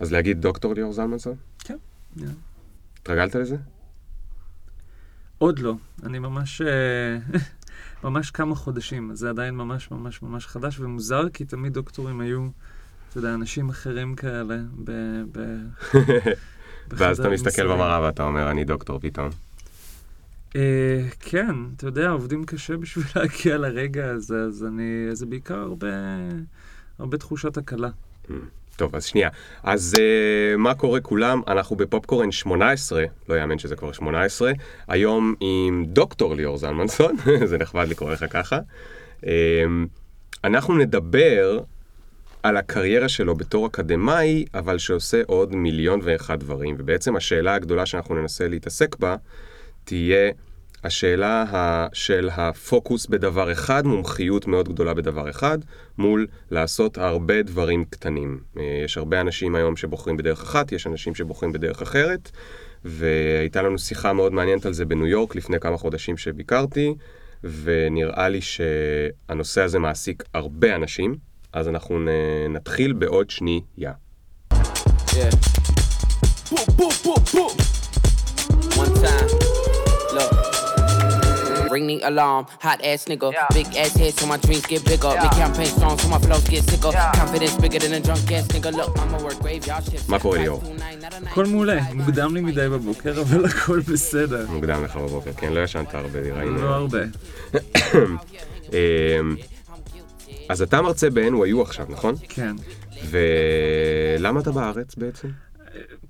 [0.00, 1.34] אז להגיד דוקטור ליאור זלמנסון?
[1.58, 1.76] כן.
[3.02, 3.56] התרגלת לזה?
[5.38, 5.74] עוד לא.
[6.02, 6.60] אני ממש...
[6.62, 7.18] אה,
[8.04, 12.48] ממש כמה חודשים, אז זה עדיין ממש ממש ממש חדש ומוזר, כי תמיד דוקטורים היו,
[13.10, 14.90] אתה יודע, אנשים אחרים כאלה ב...
[15.32, 15.38] ב...
[16.96, 19.28] ואז אתה מסתכל במראה ואתה אומר, אני דוקטור פתאום.
[20.56, 25.88] אה, כן, אתה יודע, עובדים קשה בשביל להגיע לרגע הזה, אז אני, זה בעיקר הרבה,
[26.98, 27.90] הרבה תחושת הקלה.
[28.80, 29.28] טוב, אז שנייה.
[29.62, 31.42] אז uh, מה קורה כולם?
[31.48, 34.52] אנחנו בפופקורן 18, לא יאמן שזה כבר 18,
[34.88, 37.16] היום עם דוקטור ליאור זלמנסון,
[37.50, 38.58] זה נחמד לקרוא לך ככה.
[39.20, 39.26] Uh,
[40.44, 41.60] אנחנו נדבר
[42.42, 48.14] על הקריירה שלו בתור אקדמאי, אבל שעושה עוד מיליון ואחד דברים, ובעצם השאלה הגדולה שאנחנו
[48.14, 49.16] ננסה להתעסק בה,
[49.84, 50.30] תהיה
[50.84, 51.44] השאלה
[51.92, 55.58] של הפוקוס בדבר אחד, מומחיות מאוד גדולה בדבר אחד,
[55.98, 58.40] מול לעשות הרבה דברים קטנים.
[58.58, 62.30] אה, יש הרבה אנשים היום שבוחרים בדרך אחת, יש אנשים שבוחרים בדרך אחרת,
[62.84, 66.94] והייתה לנו שיחה מאוד מעניינת על זה בניו יורק לפני כמה חודשים שביקרתי,
[67.44, 71.16] ונראה לי שהנושא הזה מעסיק הרבה אנשים,
[71.52, 71.98] אז אנחנו
[72.50, 73.92] נתחיל בעוד שנייה.
[75.10, 75.34] Yeah.
[76.50, 77.52] Boom, boom, boom, boom.
[78.76, 79.49] One time.
[81.70, 82.46] Ring the alarm.
[82.66, 83.46] Hot ass nigga, yeah.
[83.58, 85.12] big ass head so my dreams get bigger.
[85.14, 85.22] Yeah.
[85.22, 86.92] Make campaign strong so my flows get sicker.
[86.92, 87.12] Yeah.
[87.20, 88.70] Confidence bigger than a drunk ass nigga.
[88.78, 90.08] Look, I'ma work graveyard shift.
[90.08, 90.62] מה קורה ליאור?
[91.26, 94.46] הכל מעולה, מוקדם לי מדי בבוקר, אבל הכל בסדר.
[94.50, 96.62] מוקדם לך בבוקר, כן, לא ישנת הרבה, ראינו.
[96.62, 97.00] לא הרבה.
[100.48, 102.14] אז אתה מרצה ב-NYU עכשיו, נכון?
[102.28, 102.56] כן.
[103.10, 105.28] ולמה אתה בארץ בעצם?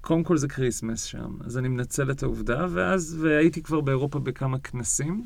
[0.00, 4.58] קודם כל זה כריסמס שם, אז אני מנצל את העובדה, ואז, והייתי כבר באירופה בכמה
[4.58, 5.24] כנסים,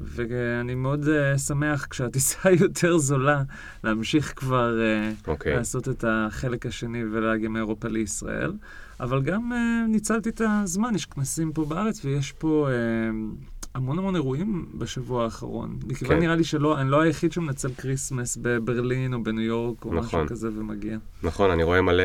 [0.00, 3.42] ואני מאוד uh, שמח כשהטיסה יותר זולה,
[3.84, 5.28] להמשיך כבר uh, אה, okay.
[5.28, 5.56] אוקיי.
[5.56, 8.52] לעשות את החלק השני ולהגיע מאירופה לישראל.
[9.00, 12.68] אבל גם uh, ניצלתי את הזמן, יש כנסים פה בארץ ויש פה...
[12.68, 15.78] Uh, המון המון אירועים בשבוע האחרון.
[15.86, 16.22] מכיוון כן.
[16.22, 20.00] נראה לי שלא, אני לא היחיד שמנצל כריסמס בברלין או בניו יורק או נכון.
[20.20, 20.98] משהו כזה ומגיע.
[21.22, 22.04] נכון, אני רואה מלא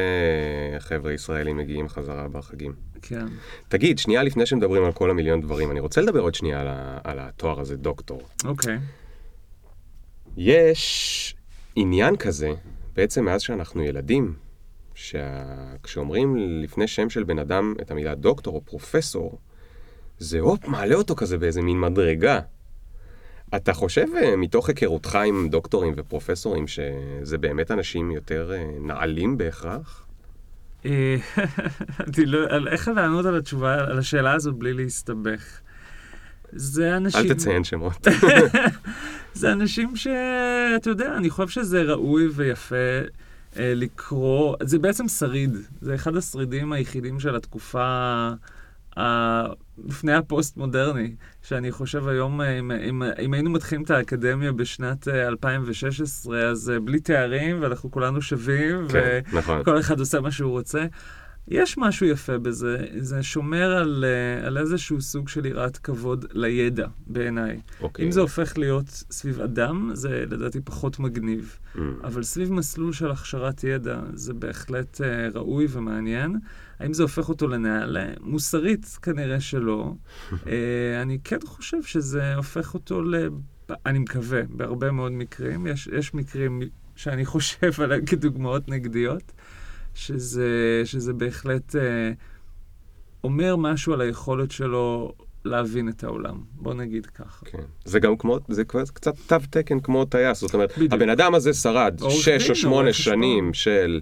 [0.79, 2.73] חבר'ה ישראלים מגיעים חזרה בחגים.
[3.03, 3.25] כן.
[3.67, 6.99] תגיד, שנייה לפני שמדברים על כל המיליון דברים, אני רוצה לדבר עוד שנייה על, ה,
[7.03, 8.21] על התואר הזה, דוקטור.
[8.45, 8.77] אוקיי.
[10.37, 11.35] יש
[11.75, 12.53] עניין כזה,
[12.95, 14.33] בעצם מאז שאנחנו ילדים,
[14.95, 19.39] שכשאומרים לפני שם של בן אדם את המילה דוקטור או פרופסור,
[20.19, 22.39] זה הופ, מעלה אותו כזה באיזה מין מדרגה.
[23.55, 30.07] אתה חושב, אה, מתוך היכרותך עם דוקטורים ופרופסורים, שזה באמת אנשים יותר אה, נעלים בהכרח?
[30.85, 31.15] אה,
[32.25, 35.59] לא, איך לענות על התשובה, על השאלה הזו בלי להסתבך?
[36.51, 37.21] זה אנשים...
[37.21, 38.07] אל תציין שמות.
[39.33, 42.75] זה אנשים שאתה יודע, אני חושב שזה ראוי ויפה
[43.55, 48.29] לקרוא, זה בעצם שריד, זה אחד השרידים היחידים של התקופה
[49.87, 56.37] לפני הפוסט-מודרני, שאני חושב היום, אה, אם, אם, אם היינו מתחילים את האקדמיה בשנת 2016,
[56.37, 59.61] אה, אז אה, בלי תארים, ואנחנו כולנו שווים, כן, נכון.
[59.61, 60.85] וכל אחד עושה מה שהוא רוצה.
[61.47, 64.05] יש משהו יפה בזה, זה שומר על,
[64.45, 67.59] על איזשהו סוג של יראת כבוד לידע, בעיניי.
[67.81, 68.05] אוקיי.
[68.05, 71.57] אם זה הופך להיות סביב אדם, זה לדעתי פחות מגניב.
[71.75, 71.79] Mm.
[72.03, 76.39] אבל סביב מסלול של הכשרת ידע, זה בהחלט uh, ראוי ומעניין.
[76.83, 78.05] האם זה הופך אותו לנעלה?
[78.21, 79.93] מוסרית כנראה שלא.
[80.31, 80.35] uh,
[81.01, 83.15] אני כן חושב שזה הופך אותו ל...
[83.85, 85.67] אני מקווה, בהרבה מאוד מקרים.
[85.67, 86.61] יש, יש מקרים
[86.95, 89.31] שאני חושב עליהם כדוגמאות נגדיות,
[89.93, 91.77] שזה, שזה בהחלט uh,
[93.23, 95.13] אומר משהו על היכולת שלו
[95.45, 97.45] להבין את העולם, בוא נגיד ככה.
[97.45, 97.63] כן.
[97.85, 100.93] זה גם כמו, זה קצת תו תקן כמו טייס, זאת אומרת, בדיוק.
[100.93, 104.01] הבן אדם הזה שרד שש או שמונה שנים של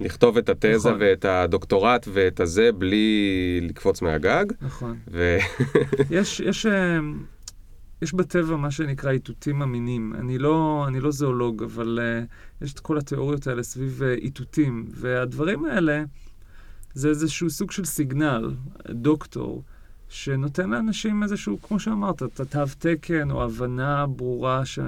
[0.00, 0.96] לכתוב את התזה נכון.
[1.00, 4.44] ואת הדוקטורט ואת הזה בלי לקפוץ מהגג.
[4.60, 4.98] נכון.
[5.10, 5.38] ו...
[6.10, 6.98] יש, יש, אה,
[8.02, 10.14] יש בטבע מה שנקרא איתותים אמינים.
[10.18, 14.86] אני לא, אני לא זואולוג, אבל uh, יש את כל התיאוריות האלה סביב uh, איתותים,
[14.90, 16.04] והדברים האלה
[16.94, 18.50] זה איזשהו סוג של סיגנל,
[18.90, 19.62] דוקטור.
[20.08, 24.78] שנותן לאנשים איזשהו, כמו שאמרת, את התו תקן או הבנה ברורה ש...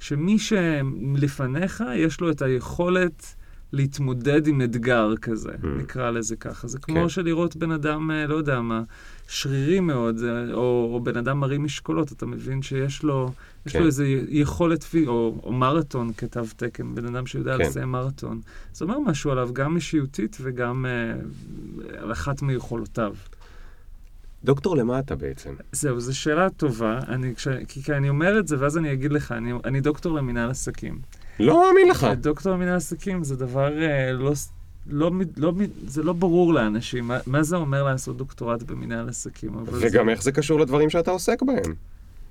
[0.00, 3.34] שמי שלפניך יש לו את היכולת
[3.72, 5.66] להתמודד עם אתגר כזה, mm.
[5.66, 6.68] נקרא לזה ככה.
[6.68, 7.08] זה כמו כן.
[7.08, 8.82] שלראות בן אדם, אה, לא יודע מה,
[9.28, 10.16] שרירי מאוד,
[10.52, 13.70] או, או בן אדם מרים משקולות, אתה מבין שיש לו, כן.
[13.70, 17.64] יש לו איזו יכולת, או, או מרתון כתו תקן, בן אדם שיודע כן.
[17.64, 18.40] לסיים מרתון.
[18.72, 21.14] זה אומר משהו עליו, גם אישיותית וגם אה,
[21.98, 23.14] על אחת מיכולותיו.
[24.44, 25.54] דוקטור למה אתה בעצם?
[25.72, 29.12] זהו, זו שאלה טובה, אני, כש, כי, כי אני אומר את זה ואז אני אגיד
[29.12, 30.98] לך, אני, אני דוקטור למינהל עסקים.
[31.40, 32.06] לא מאמין לך.
[32.20, 34.32] דוקטור למינהל עסקים זה דבר אה, לא,
[34.86, 35.52] לא, לא,
[35.86, 39.54] זה לא ברור לאנשים מה, מה זה אומר לעשות דוקטורט במנהל עסקים.
[39.54, 41.74] אבל זה וגם איך זה קשור לדברים שאתה עוסק בהם.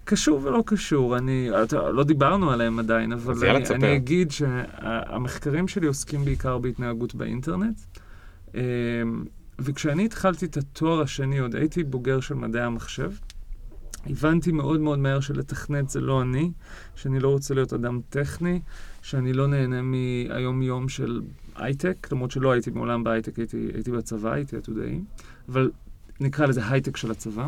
[0.06, 3.66] קשור ולא קשור, אני, לא דיברנו עליהם עדיין, אבל אני.
[3.70, 7.80] אני אגיד שהמחקרים שלי עוסקים בעיקר בהתנהגות באינטרנט.
[8.56, 8.60] אמ,
[9.60, 13.12] וכשאני התחלתי את התואר השני, עוד הייתי בוגר של מדעי המחשב.
[14.10, 16.52] הבנתי מאוד מאוד מהר שלתכנת זה לא אני,
[16.96, 18.62] שאני לא רוצה להיות אדם טכני,
[19.02, 21.22] שאני לא נהנה מהיום-יום של
[21.56, 25.00] הייטק, למרות שלא הייתי מעולם בהייטק, הייתי, הייתי בצבא, הייתי עתודאי,
[25.50, 25.72] אבל
[26.20, 27.48] נקרא לזה הייטק של הצבא.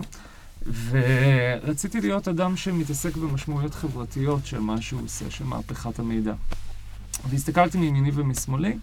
[0.89, 6.33] ורציתי להיות אדם שמתעסק במשמעויות חברתיות של מה שהוא עושה, של מהפכת המידע.
[7.29, 8.77] והסתכלתי מימיני ומשמאלי,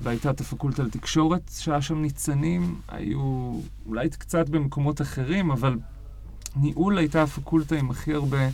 [0.00, 3.52] והייתה את הפקולטה לתקשורת שהיה שם ניצנים, היו
[3.86, 5.76] אולי קצת במקומות אחרים, אבל
[6.56, 8.48] ניהול הייתה הפקולטה עם הכי הרבה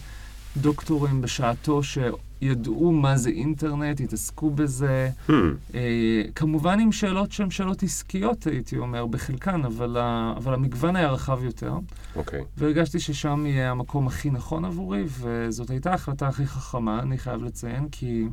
[0.56, 5.10] דוקטורים בשעתו שידעו מה זה אינטרנט, התעסקו בזה.
[5.28, 5.32] Hmm,
[5.74, 11.10] אה, כמובן עם שאלות שהן שאלות עסקיות, הייתי אומר, בחלקן, אבל, ה, אבל המגוון היה
[11.10, 11.74] רחב יותר.
[12.16, 12.44] אוקיי.
[12.56, 17.88] והרגשתי ששם יהיה המקום הכי נכון עבורי, וזאת הייתה ההחלטה הכי חכמה, אני חייב לציין,
[17.88, 18.26] כי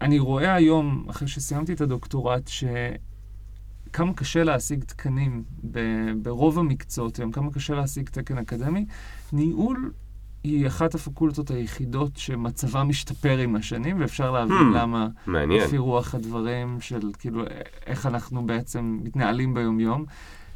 [0.00, 2.48] אני רואה היום, אחרי שסיימתי את הדוקטורט,
[3.92, 5.44] שכמה קשה להשיג תקנים
[6.22, 8.86] ברוב המקצועות היום, כמה קשה להשיג תקן אקדמי.
[9.32, 9.92] ניהול
[10.44, 15.64] היא אחת הפקולטות היחידות שמצבה משתפר עם השנים, ואפשר להבין Hmm, למה מעניין.
[15.64, 17.44] לפי רוח הדברים של כאילו
[17.86, 20.04] איך אנחנו בעצם מתנהלים ביומיום.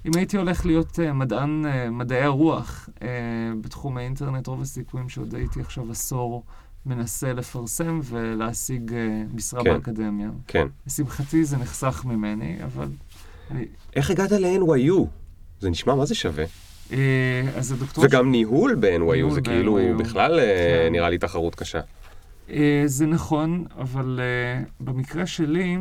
[0.07, 3.03] אם הייתי הולך להיות uh, מדען uh, מדעי הרוח uh,
[3.61, 6.45] בתחום האינטרנט, רוב הסיכויים שעוד הייתי עכשיו עשור
[6.87, 9.73] מנסה לפרסם ולהשיג uh, משרה כן.
[9.75, 10.31] באקדמיה.
[10.47, 10.67] כן.
[10.87, 12.89] לשמחתי זה נחסך ממני, אבל...
[13.97, 15.07] איך הגעת ל-NYU?
[15.61, 16.45] זה נשמע מה זה שווה.
[16.45, 16.93] uh,
[17.57, 18.07] אז הדוקטורט...
[18.09, 19.79] וגם ניהול ב-NYU, זה כאילו.
[19.99, 20.93] בכלל אה, כן.
[20.93, 21.81] נראה לי תחרות קשה.
[22.49, 22.53] Uh,
[22.87, 24.21] זה נכון, אבל
[24.81, 25.79] במקרה שלי,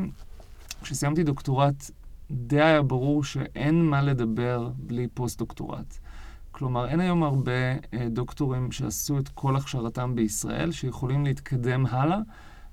[0.82, 1.92] כשסיימתי דוקטורט,
[2.32, 5.98] די היה ברור שאין מה לדבר בלי פוסט-דוקטורט.
[6.52, 7.52] כלומר, אין היום הרבה
[8.10, 12.18] דוקטורים שעשו את כל הכשרתם בישראל, שיכולים להתקדם הלאה.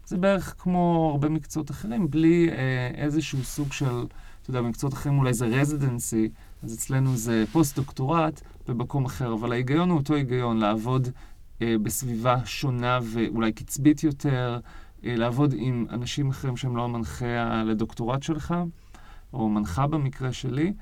[0.06, 2.50] זה בערך כמו הרבה מקצועות אחרים, בלי
[2.94, 4.04] איזשהו סוג של,
[4.42, 6.28] אתה יודע, במקצועות אחרים אולי זה רזידנסי,
[6.62, 11.08] אז אצלנו זה פוסט-דוקטורט במקום אחר, אבל ההיגיון הוא אותו היגיון, לעבוד
[11.62, 14.58] אה, בסביבה שונה ואולי קצבית יותר,
[15.04, 18.54] אה, לעבוד עם אנשים אחרים שהם לא המנחה לדוקטורט שלך,
[19.32, 20.72] או מנחה במקרה שלי,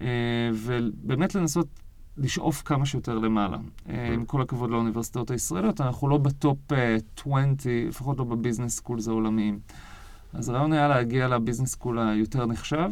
[0.00, 0.06] אה,
[0.54, 1.66] ובאמת לנסות
[2.16, 3.58] לשאוף כמה שיותר למעלה.
[3.88, 7.56] אה, עם כל הכבוד לאוניברסיטאות הישראליות, אנחנו לא ב top אה, 20,
[7.88, 9.58] לפחות לא ב business schools העולמיים.
[10.32, 12.90] אז הרעיון היה להגיע ל business school היותר נחשב.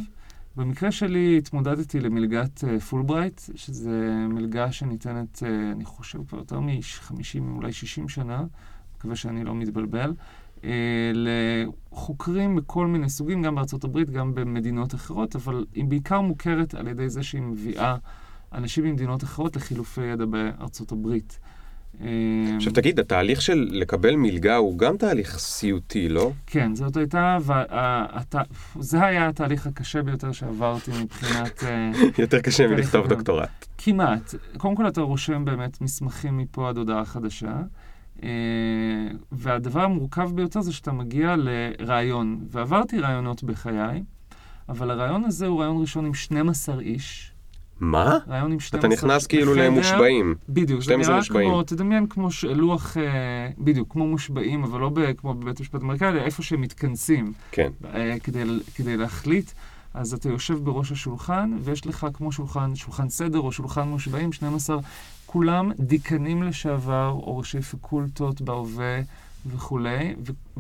[0.58, 7.72] במקרה שלי התמודדתי למלגת פולברייט, שזה מלגה שניתנת, אה, אני חושב, כבר יותר מ-50, אולי
[7.72, 8.44] 60 שנה,
[8.96, 10.14] מקווה שאני לא מתבלבל,
[10.64, 16.75] אה, לחוקרים מכל מיני סוגים, גם בארצות הברית, גם במדינות אחרות, אבל היא בעיקר מוכרת
[16.75, 17.96] על ידי זה שהיא מביאה
[18.52, 21.38] אנשים ממדינות אחרות לחילופי ידע בארצות הברית.
[22.00, 22.08] אה,
[22.56, 26.32] עכשיו תגיד, התהליך של לקבל מלגה הוא גם תהליך סיוטי, לא?
[26.46, 27.38] כן, זאת הייתה.
[28.81, 31.64] זה היה התהליך הקשה ביותר שעברתי מבחינת...
[31.64, 31.90] אה,
[32.23, 33.06] יותר קשה מלכתוב.
[33.06, 33.67] דוקטורט.
[33.79, 34.35] כמעט.
[34.56, 37.56] קודם כל אתה רושם באמת מסמכים מפה עד הודעה חדשה,
[38.23, 38.29] אה,
[39.32, 44.02] והדבר המורכב ביותר זה שאתה מגיע לראיון, ועברתי ראיונות בחיי,
[44.69, 47.33] אבל הרעיון הזה הוא ראיון ראשון עם 12 איש.
[47.80, 48.18] מה?
[48.28, 49.66] ראיון עם 12 אתה נכנס כאילו בחדר.
[49.66, 50.35] למושבעים.
[50.49, 51.49] בדיוק, זה 12 נראה מושבעים.
[51.49, 53.02] כמו, תדמיין כמו לוח, אה,
[53.58, 57.70] בדיוק, כמו מושבעים, אבל לא ב- כמו בבית משפט אמריקאי, אלא איפה שהם מתכנסים כן.
[57.94, 58.42] אה, כדי,
[58.75, 59.50] כדי להחליט.
[59.94, 64.78] אז אתה יושב בראש השולחן, ויש לך כמו שולחן, שולחן סדר או שולחן מושבעים, 12,
[65.26, 69.00] כולם דיקנים לשעבר, או ראשי פקולטות בהווה
[69.47, 70.14] וכולי,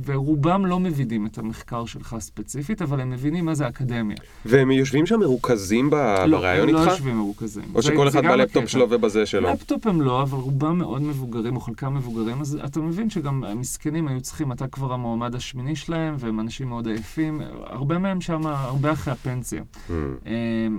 [0.04, 4.16] ורובם לא מבינים את המחקר שלך ספציפית, אבל הם מבינים מה זה אקדמיה.
[4.44, 5.94] והם יושבים שם מרוכזים ב-
[6.26, 6.78] לא, הם איתך?
[6.86, 7.64] לא יושבים מרוכזים.
[7.74, 8.66] או זה- שכל זה אחד בלפטופ.
[8.66, 9.48] שלו ובזה שלו?
[9.52, 14.08] לפטופ הם לא, אבל רובם מאוד מבוגרים, או חלקם מבוגרים, אז אתה מבין שגם המסכנים
[14.08, 18.92] היו צריכים, אתה כבר המועמד השמיני שלהם, והם אנשים מאוד עייפים, הרבה מהם שם, הרבה
[18.92, 19.62] אחרי הפנסיה.
[19.90, 19.92] אמ,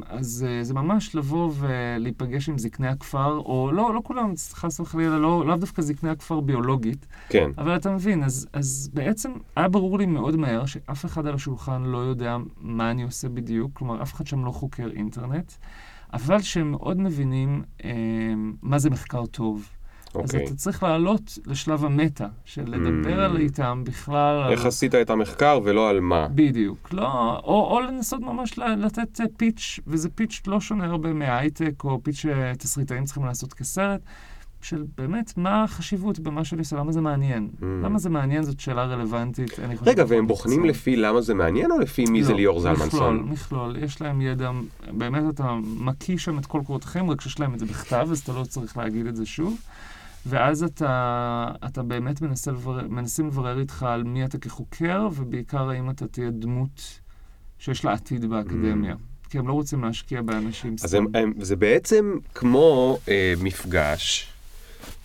[0.10, 5.18] אז אה, זה ממש לבוא ולהיפגש עם זקני הכפר, או לא, לא כולם, חס וחלילה,
[5.18, 7.52] לא, לאו דווקא זקני הכפר ביולוגית, כן.
[7.58, 9.09] אבל אתה מבין, אז, אז בעצם
[9.56, 13.72] היה ברור לי מאוד מהר שאף אחד על השולחן לא יודע מה אני עושה בדיוק,
[13.74, 15.52] כלומר, אף אחד שם לא חוקר אינטרנט,
[16.14, 17.90] אבל שהם מאוד מבינים אה,
[18.62, 19.70] מה זה מחקר טוב.
[20.10, 20.46] אז אוקיי.
[20.46, 23.30] אתה צריך לעלות לשלב המטה, של לדבר Mm.
[23.30, 24.42] על איתם בכלל.
[24.44, 26.28] על- איך עשית את המחקר ולא על מה?
[26.28, 31.84] בדיוק, לא, או, או לנסות ממש לתת אה, פיץ', וזה פיץ' לא שונה הרבה מההייטק,
[31.84, 34.02] או פיץ' שתסריטאים צריכים לעשות כסרט.
[34.62, 37.50] של באמת, מה החשיבות במה שאני עושה, למה זה מעניין?
[37.54, 37.64] Mm.
[37.84, 39.92] למה זה מעניין זאת שאלה רלוונטית, אני חושב.
[39.92, 40.70] רגע, והם בוחנים מקצוע.
[40.70, 43.20] לפי למה זה מעניין, או לפי מי זה לא, ליאור מכלול, זלמנסון?
[43.20, 44.52] מכלול, יש להם ידע,
[44.92, 48.34] באמת אתה מקיא שם את כל קורותיכם, רק שיש להם את זה בכתב, אז אתה
[48.34, 49.58] לא צריך להגיד את זה שוב.
[50.26, 55.90] ואז אתה, אתה באמת מנסה לברר, מנסים לברר איתך על מי אתה כחוקר, ובעיקר האם
[55.90, 57.00] אתה תהיה דמות
[57.60, 58.96] שיש לה עתיד באקדמיה.
[59.30, 60.98] כי הם לא רוצים להשקיע באנשים אז סתם.
[60.98, 64.34] הם, הם, זה בעצם כמו אה, מפגש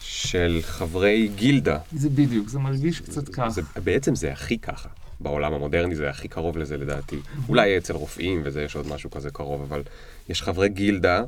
[0.06, 1.78] של חברי גילדה.
[1.92, 3.48] זה בדיוק, זה מרגיש קצת כך.
[3.48, 4.88] זה, בעצם זה הכי ככה.
[5.20, 7.16] בעולם המודרני זה הכי קרוב לזה לדעתי.
[7.48, 9.82] אולי אצל רופאים וזה יש עוד משהו כזה קרוב, אבל
[10.28, 11.22] יש חברי גילדה,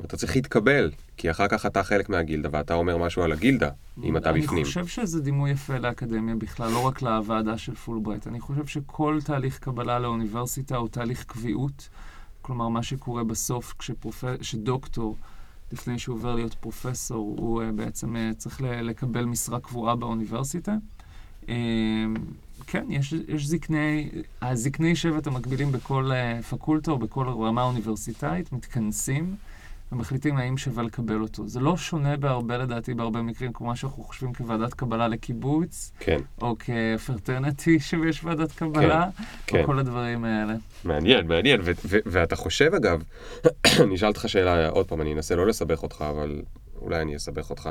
[0.00, 3.70] ואתה צריך להתקבל, כי אחר כך אתה חלק מהגילדה ואתה אומר משהו על הגילדה,
[4.04, 4.58] אם אתה בפנים.
[4.58, 8.26] אני חושב שזה דימוי יפה לאקדמיה בכלל, לא רק לוועדה של פולברייט.
[8.26, 11.88] אני חושב שכל תהליך קבלה לאוניברסיטה הוא תהליך קבלה.
[12.42, 14.24] כלומר, מה שקורה בסוף כשפרופ...
[15.72, 20.76] לפני שהוא עובר להיות פרופסור, הוא uh, בעצם uh, צריך לקבל משרה קבועה באוניברסיטה.
[21.42, 21.48] Uh,
[22.66, 24.08] כן, יש, יש זקני,
[24.42, 29.36] הזקני שבט המקבילים בכל uh, פקולטה או בכל רמה אוניברסיטאית מתכנסים
[29.92, 31.48] ומחליטים האם שווה לקבל אותו.
[31.48, 36.18] זה לא שונה בהרבה, לדעתי, בהרבה מקרים, כמו מה שאנחנו חושבים כוועדת קבלה לקיבוץ, כן,
[36.42, 39.08] או כפרטרנטי שיש ועדת קבלה,
[39.46, 39.60] כן.
[39.60, 40.54] או כל הדברים האלה.
[40.84, 41.60] מעניין, מעניין.
[41.64, 43.02] ו- ו- ואתה חושב, אגב,
[43.82, 46.42] אני אשאל אותך שאלה, עוד פעם, אני אנסה לא לסבך אותך, אבל
[46.80, 47.70] אולי אני אסבך אותך.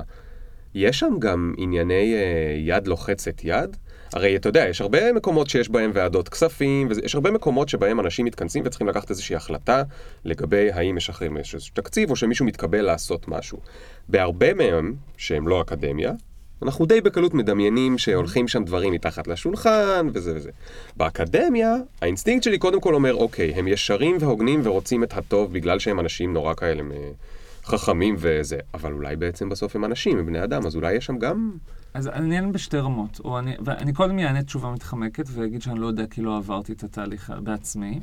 [0.74, 3.78] יש שם גם ענייני אה, יד לוחצת יד?
[4.14, 8.26] הרי אתה יודע, יש הרבה מקומות שיש בהם ועדות כספים, ויש הרבה מקומות שבהם אנשים
[8.26, 9.84] מתכנסים וצריכים לקחת איזושהי החלטה
[10.26, 13.58] לגבי האם משחררים איזשהו תקציב או שמישהו מתקבל לעשות משהו.
[14.10, 16.12] בהרבה מהם, שהם לא אקדמיה,
[16.62, 20.52] אנחנו די בקלות מדמיינים שהולכים שם דברים מתחת לשולחן וזה וזה.
[20.98, 26.00] באקדמיה, האינסטינקט שלי קודם כל אומר, אוקיי, הם ישרים והוגנים ורוצים את הטוב בגלל שהם
[26.00, 26.92] אנשים נורא כאלה מ-
[27.66, 31.18] חכמים וזה, אבל אולי בעצם בסוף הם אנשים, הם בני אדם, אז אולי יש שם
[31.18, 31.52] גם...
[31.94, 35.88] אז אני אענה בשתי רמות, או אני, ואני קודם אענה תשובה מתחמקת ואגיד שאני לא
[35.88, 38.00] יודע כי לא עברתי את התהליך בעצמי,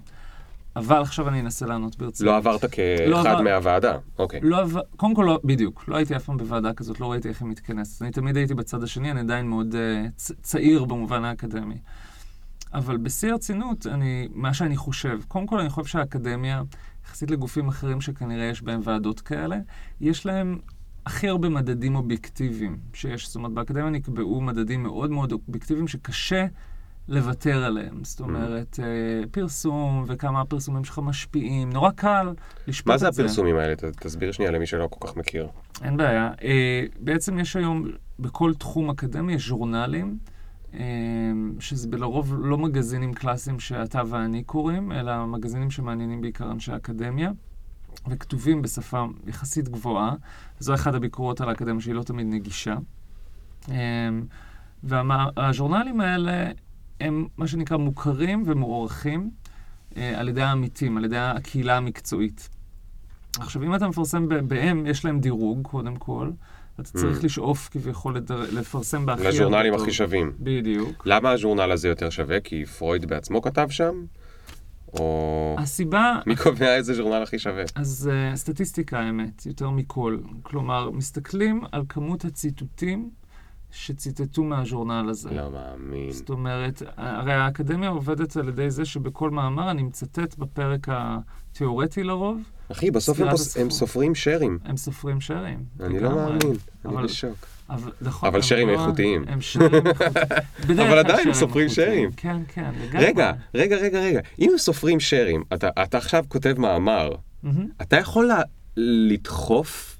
[0.76, 2.32] אבל עכשיו אני אנסה לענות ברצינות.
[2.32, 4.40] לא עברת כאחד לא עבר- מהוועדה, אוקיי.
[4.42, 7.42] לא עבר, קודם כל, לא, בדיוק, לא הייתי אף פעם בוועדה כזאת, לא ראיתי איך
[7.42, 8.02] היא מתכנסת.
[8.02, 11.76] אני תמיד הייתי בצד השני, אני עדיין מאוד uh, צ- צעיר במובן האקדמי.
[12.74, 16.62] אבל בשיא הרצינות, אני, מה שאני חושב, קודם כל אני חושב שהאקדמיה,
[17.06, 19.56] יחסית לגופים אחרים שכנראה יש בהם ועדות כאלה,
[20.00, 20.58] יש להם
[21.06, 23.26] הכי הרבה מדדים אובייקטיביים שיש.
[23.26, 26.46] זאת אומרת, באקדמיה נקבעו מדדים מאוד מאוד אובייקטיביים שקשה
[27.08, 28.04] לוותר עליהם.
[28.04, 32.32] זאת אומרת, אה, פרסום וכמה הפרסומים שלך משפיעים, נורא קל
[32.66, 33.10] לשפוט מה את זה.
[33.10, 33.74] זה הפרסומים האלה?
[34.00, 35.48] תסביר שנייה למי שלא כל כך מכיר.
[35.82, 36.30] אין בעיה.
[36.42, 37.84] אה, בעצם יש היום,
[38.18, 40.18] בכל תחום אקדמי יש ז'ורנלים,
[40.74, 40.80] אה,
[41.60, 47.30] שזה לרוב לא מגזינים קלאסיים שאתה ואני קוראים, אלא מגזינים שמעניינים בעיקר אנשי אקדמיה,
[48.08, 50.14] וכתובים בשפה יחסית גבוהה.
[50.58, 52.74] זו אחת הביקורות על האקדמיה שהיא לא תמיד נגישה.
[54.82, 56.50] והז'ורנלים האלה
[57.00, 59.30] הם מה שנקרא מוכרים ומוערכים
[59.96, 62.48] אה, על ידי העמיתים, על ידי הקהילה המקצועית.
[63.38, 66.30] עכשיו, אם אתה מפרסם בהם, יש להם דירוג, קודם כל.
[66.74, 69.22] אתה צריך לשאוף כביכול לדר- לפרסם בהכי...
[69.28, 69.74] לז'ורנלים.
[69.74, 70.32] הכי שווים.
[70.40, 71.06] בדיוק.
[71.06, 72.40] למה הז'ורנל הזה יותר שווה?
[72.40, 74.04] כי פרויד בעצמו כתב שם?
[74.98, 75.56] או...
[75.58, 76.18] הסיבה...
[76.26, 77.64] מי קובע איזה ז'ורנל הכי שווה?
[77.74, 80.18] אז uh, סטטיסטיקה, האמת, יותר מכל.
[80.42, 83.10] כלומר, מסתכלים על כמות הציטוטים
[83.70, 85.30] שציטטו מהז'ורנל הזה.
[85.30, 86.10] לא מאמין.
[86.12, 92.40] זאת אומרת, הרי האקדמיה עובדת על ידי זה שבכל מאמר אני מצטט בפרק התיאורטי לרוב,
[92.72, 93.28] אחי, בסוף הם
[93.60, 93.70] הם.
[93.70, 94.58] סופרים שרים.
[94.64, 95.64] הם סופרים שרים.
[95.80, 96.10] אני לא.
[96.14, 96.38] מאמין,
[96.84, 97.46] אני אבל- בשוק.
[97.70, 99.24] אבל, נכון, אבל שרים לא- איכותיים.
[99.28, 100.80] הם שרים איכותיים.
[100.88, 101.68] אבל עדיין הם סופרים.
[101.68, 102.10] שרים.
[102.16, 103.06] כן, כן, לגמרי.
[103.06, 104.20] רגע, רגע, רגע, רגע.
[104.38, 107.10] אם הם סופרים שרים, אתה אתה עכשיו כותב מאמר.
[107.82, 108.30] אתה יכול
[108.76, 109.90] לדחוף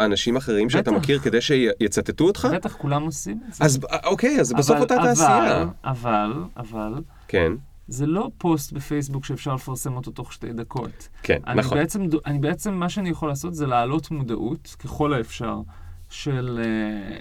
[0.00, 0.90] אנשים אחרים שאתה.
[0.90, 2.48] מכיר כדי שיצטטו אותך?
[2.54, 3.64] בטח כולם עושים את זה.
[3.64, 5.64] אז אוקיי, אז בסוף אותה תעשייה.
[5.84, 6.94] אבל, אבל,
[7.28, 7.52] כן,
[7.88, 11.08] זה לא פוסט בפייסבוק שאפשר לפרסם אותו תוך שתי דקות.
[11.22, 11.78] כן, אני נכון.
[11.78, 15.58] בעצם, אני בעצם, מה שאני יכול לעשות זה להעלות מודעות, ככל האפשר,
[16.10, 16.60] של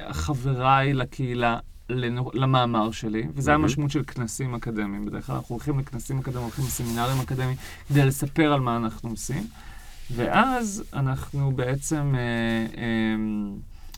[0.10, 1.58] uh, חבריי לקהילה
[1.90, 3.64] לנו, למאמר שלי, וזה מהמם.
[3.64, 5.06] המשמעות של כנסים אקדמיים.
[5.06, 7.58] בדרך כלל אנחנו הולכים לכנסים אקדמיים, הולכים לסמינרים אקדמיים,
[7.90, 9.44] כדי לספר על מה אנחנו עושים.
[10.12, 13.16] ואז אנחנו בעצם אה, אה,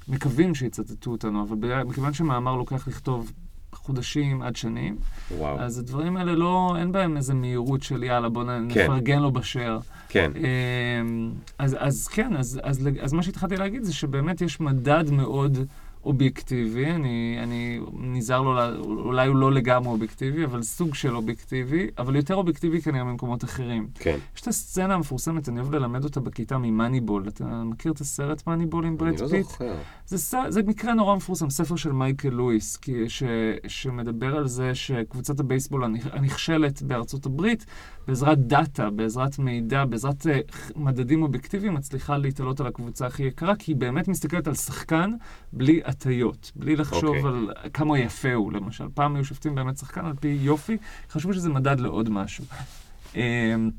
[0.08, 3.32] מקווים שיצטטו אותנו, אבל מכיוון שמאמר לוקח לכתוב
[3.74, 4.98] חודשים עד שנים,
[5.38, 8.62] וואו, אז הדברים האלה לא, אין בהם איזה מהירות של יאללה, בוא כן.
[8.67, 9.79] נפרגן לו בשאר.
[10.10, 10.32] כן.
[10.36, 15.58] אמ, אז, אז כן, אז, אז, אז מה שהתחלתי להגיד זה שבאמת יש מדד מאוד
[16.08, 21.88] אובייקטיבי, אני, אני נזהר לו, לה- אולי הוא לא לגמרי אובייקטיבי, אבל סוג של אובייקטיבי,
[21.98, 23.88] אבל יותר אובייקטיבי כנראה ממקומות אחרים.
[23.96, 24.18] כן.
[24.36, 27.27] יש את הסצנה המפורסמת, אני אוהב ללמד אותה בכיתה מ Moneyball.
[27.28, 29.44] אתה מכיר את הסרט Moneyball עם בראד אני לא פיט?
[29.46, 29.76] זוכר.
[30.06, 30.18] זה.
[30.50, 33.10] זה מקרה נורא מפורסם, ספר של מייקל לואיס, כי...
[33.10, 33.24] ש...
[33.68, 37.66] שמדבר על זה שקבוצת הבייסבול הנכ- הנכשלת בארצות הברית,
[38.08, 40.28] בעזרת data, בעזרת מידע, בעזרת uh,
[40.76, 45.12] מדדים אובייקטיביים, מצליחה להתעלות על הקבוצה הכי יקרה, כי היא באמת מסתכלת על שחקן
[45.54, 47.22] בלי הטיות, בלי לחשוב אוקיי.
[47.24, 48.86] על כמה יפה הוא, למשל.
[48.94, 50.77] פעם היו שופטים באמת שחקן על פי יופי,
[51.10, 52.46] חשבו שזה מדד לעוד משהו.
[53.16, 53.70] אמ,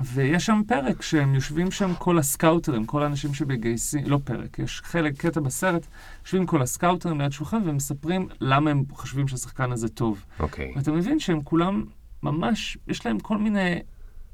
[0.00, 5.16] ויש שם פרק שהם יושבים שם כל הסקאוטרים, כל האנשים שמגייסים, לא פרק, יש חלק,
[5.16, 5.86] קטע בסרט,
[6.24, 10.24] יושבים כל הסקאוטרים ליד שולחן ומספרים למה הם חושבים שהשחקן הזה טוב.
[10.40, 10.72] אוקיי.
[10.76, 11.84] ואתה מבין שהם כולם
[12.22, 13.78] ממש, יש להם כל מיני,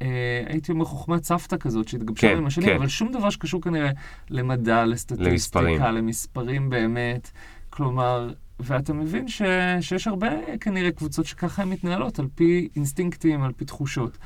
[0.03, 2.77] אה, הייתי אומר חוכמת סבתא כזאת שהתגבשה כן, עם השנים, כן.
[2.77, 3.91] אבל שום דבר שקשור כנראה
[4.31, 5.83] למדע, לסטטיסטיקה, למספרים.
[5.83, 7.31] למספרים באמת.
[7.71, 9.43] כלומר, ואתה מבין ש,
[9.81, 10.29] שיש הרבה
[10.61, 14.19] כנראה קבוצות שככה הן מתנהלות, על פי אינסטינקטים, על פי תחושות.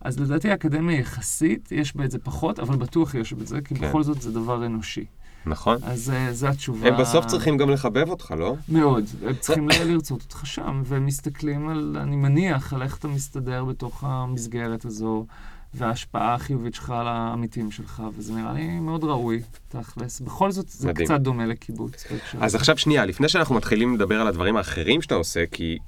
[0.00, 3.88] אז לדעתי האקדמיה יחסית, יש בה את זה פחות, אבל בטוח יש בזה, כי כן.
[3.88, 5.04] בכל זאת זה דבר אנושי.
[5.48, 5.78] נכון.
[5.82, 6.88] אז אה, זו התשובה.
[6.88, 8.54] הם בסוף צריכים גם לחבב אותך, לא?
[8.68, 9.04] מאוד.
[9.26, 14.04] הם צריכים לרצות אותך שם, והם מסתכלים על, אני מניח, על איך אתה מסתדר בתוך
[14.04, 15.26] המסגרת הזו,
[15.74, 20.20] וההשפעה החיובית שלך על העמיתים שלך, וזה נראה לי מאוד ראוי, תכלס.
[20.20, 21.06] בכל זאת, זה מדהים.
[21.06, 22.04] קצת דומה לקיבוץ.
[22.12, 22.58] אז הזה.
[22.58, 25.78] עכשיו שנייה, לפני שאנחנו מתחילים לדבר על הדברים האחרים שאתה עושה, כי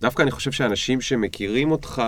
[0.00, 2.02] דווקא אני חושב שאנשים שמכירים אותך,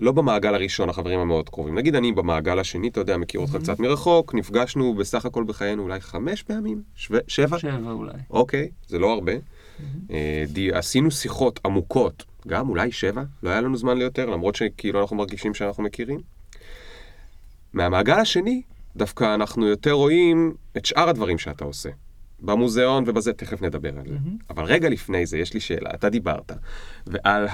[0.00, 1.78] לא במעגל הראשון, החברים המאוד קרובים.
[1.78, 6.00] נגיד אני במעגל השני, אתה יודע, מכיר אותך קצת מרחוק, נפגשנו בסך הכל בחיינו אולי
[6.00, 6.82] חמש פעמים?
[6.94, 7.58] שו- שבע?
[7.58, 8.12] שבע אולי.
[8.30, 9.32] אוקיי, זה לא הרבה.
[10.10, 15.00] אה, די, עשינו שיחות עמוקות, גם אולי שבע, לא היה לנו זמן ליותר, למרות שכאילו
[15.00, 16.20] אנחנו מרגישים שאנחנו מכירים.
[17.72, 18.62] מהמעגל השני,
[18.96, 21.90] דווקא אנחנו יותר רואים את שאר הדברים שאתה עושה.
[22.40, 24.14] במוזיאון ובזה, תכף נדבר על זה.
[24.14, 24.36] מהמם.
[24.50, 25.90] אבל רגע לפני זה, יש לי שאלה.
[25.94, 26.52] אתה דיברת,
[27.06, 27.46] ועל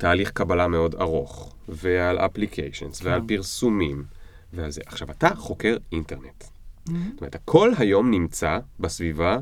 [0.00, 3.26] התהליך קבלה מאוד ארוך, ועל אפליקיישנס, ועל כן.
[3.26, 4.04] פרסומים,
[4.52, 4.80] ועל זה.
[4.86, 6.44] עכשיו, אתה חוקר אינטרנט.
[6.88, 7.10] מהמם.
[7.12, 9.38] זאת אומרת, הכל היום נמצא בסביבה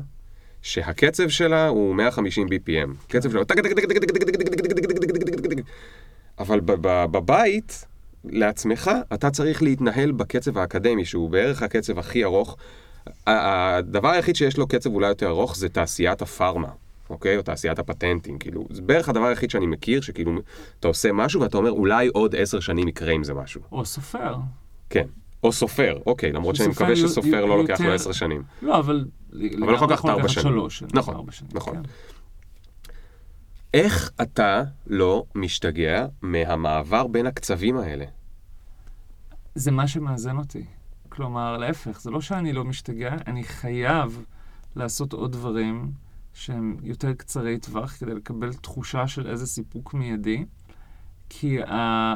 [0.61, 3.07] שהקצב שלה הוא 150 BPM.
[3.07, 3.41] קצב שלה...
[6.39, 6.59] אבל
[7.11, 7.85] בבית,
[8.25, 12.57] לעצמך, אתה צריך להתנהל בקצב האקדמי, שהוא בערך הקצב הכי ארוך.
[13.27, 16.69] הדבר היחיד שיש לו קצב אולי יותר ארוך זה תעשיית הפארמה,
[17.09, 17.37] אוקיי?
[17.37, 20.31] או תעשיית הפטנטים, כאילו, זה בערך הדבר היחיד שאני מכיר, שכאילו,
[20.79, 23.61] אתה עושה משהו ואתה אומר, אולי עוד עשר שנים יקרה עם זה משהו.
[23.71, 24.35] או סופר.
[24.89, 25.05] כן.
[25.43, 28.43] או סופר, אוקיי, למרות שאני מקווה שסופר לא לוקח לו עשר שנים.
[28.61, 29.05] לא, אבל...
[29.63, 30.43] אבל ארבע שנים.
[30.43, 30.91] שלוש שנים.
[30.93, 31.75] נכון, ארבע שנים, נכון.
[31.75, 31.81] כן.
[33.73, 38.05] איך אתה לא משתגע מהמעבר בין הקצבים האלה?
[39.55, 40.65] זה מה שמאזן אותי.
[41.09, 44.23] כלומר, להפך, זה לא שאני לא משתגע, אני חייב
[44.75, 45.91] לעשות עוד דברים
[46.33, 50.45] שהם יותר קצרי טווח כדי לקבל תחושה של איזה סיפוק מיידי,
[51.29, 52.15] כי ה...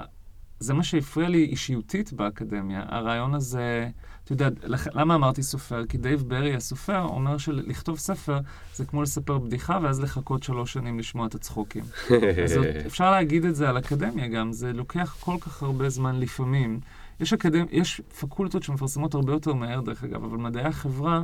[0.60, 3.90] זה מה שהפריע לי אישיותית באקדמיה, הרעיון הזה,
[4.24, 5.86] אתה יודע, לכ- למה אמרתי סופר?
[5.86, 8.40] כי דייב ברי הסופר אומר שלכתוב ספר
[8.76, 11.84] זה כמו לספר בדיחה ואז לחכות שלוש שנים לשמוע את הצחוקים.
[12.44, 16.20] אז זאת, אפשר להגיד את זה על אקדמיה גם, זה לוקח כל כך הרבה זמן
[16.20, 16.80] לפעמים.
[17.20, 17.66] יש, אקדמ...
[17.72, 21.24] יש פקולטות שמפרסמות הרבה יותר מהר, דרך אגב, אבל מדעי החברה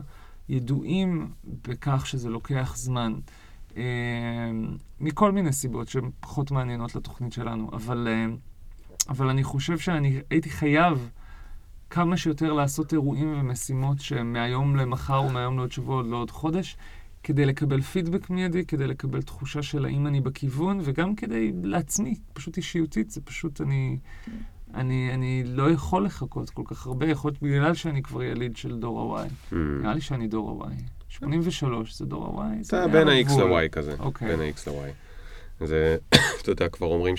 [0.50, 1.32] ידועים
[1.68, 3.14] בכך שזה לוקח זמן.
[3.78, 3.84] אה,
[5.00, 8.26] מכל מיני סיבות שהן פחות מעניינות לתוכנית שלנו, אבל, אה,
[9.10, 11.10] אבל אני חושב שאני הייתי חייב
[11.90, 16.78] כמה שיותר לעשות אירועים ומשימות שהם מהיום למחר ומהיום לעוד שבוע או לעוד חודש,
[17.24, 22.58] כדי לקבל פידבק מיידי, כדי לקבל תחושה של האם אני בכיוון, וגם כדי לעצמי, פשוט
[22.58, 23.98] אישיותית, זה פשוט אני...
[24.74, 28.80] אני, אני לא יכול לחכות כל כך הרבה, יכול להיות בגלל שאני כבר יליד של
[28.80, 29.28] דור ה-Y.
[29.28, 29.56] Hmm.
[29.56, 30.74] נראה לי שאני דור ה-Y.
[31.10, 32.68] 83 זה דור ה-Y?
[32.68, 33.40] אתה היה בין ה-X.
[33.40, 33.96] ל-Y כזה.
[34.00, 34.28] אוקיי.
[34.28, 35.66] בין ה-X ל-Y.
[35.66, 35.98] זה,
[36.42, 37.18] אתה יודע, כבר אומרים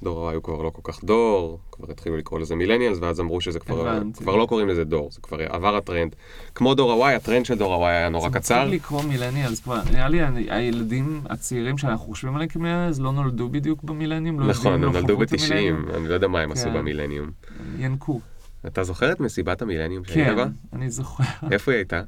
[0.00, 3.40] שדור ה-Y הוא כבר לא כל כך דור, כבר התחילו לקרוא לזה מילניאלס, ואז אמרו
[3.40, 4.02] שזה כבר.
[4.16, 6.16] כבר לא קוראים לזה דור, זה כבר עבר הטרנד.
[6.54, 8.64] כמו דור ה-Y, הטרנד של דור ה-Y היה נורא זה קצר.
[8.64, 13.82] מצחיק לקרוא מילניאלס כבר, נראה לי הילדים הצעירים שאנחנו חושבים עליהם כמילניאלס לא נולדו בדיוק
[13.82, 15.86] במילניום, לא נכון, הם נולדו חוו את המילניום.
[15.86, 16.74] ב-90, אני לא יודע מה הם עשו כן.
[16.74, 17.30] במילניום.
[17.78, 18.20] ינקו.
[18.66, 20.46] אתה זוכר את מסיבת המילניום שהיית כן, בה?
[20.72, 21.24] אני זוכר.
[21.52, 22.02] איפה היא הייתה?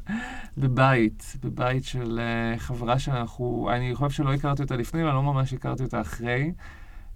[0.58, 5.52] בבית, בבית של אה, חברה שאנחנו, אני חושב שלא הכרתי אותה לפני, אבל לא ממש
[5.52, 6.50] הכרתי אותה אחרי.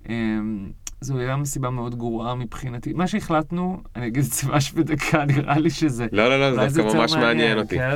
[0.08, 2.92] אמ, זו הייתה מסיבה מאוד גרועה מבחינתי.
[2.92, 6.06] מה שהחלטנו, אני אגיד את זה ממש בדקה, נראה לי שזה...
[6.12, 7.76] לא, לא, לא, זה דווקא ממש מעניין אותי.
[7.78, 7.94] כן?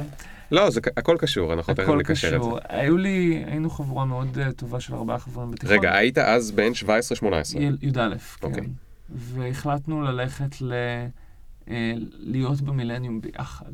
[0.50, 2.38] לא, זה הכל קשור, אנחנו תכף הכל נקשר את זה.
[2.38, 2.58] קשור.
[2.68, 5.76] היו לי, היינו חבורה מאוד אה, טובה של ארבעה חברים בתיכון.
[5.76, 6.86] רגע, היית אז בן 17-18.
[7.58, 7.92] י- י"א,
[8.40, 8.46] כן.
[8.46, 8.66] אוקיי.
[9.10, 10.72] והחלטנו ללכת ל...
[11.70, 13.72] אה, להיות במילניום ביחד.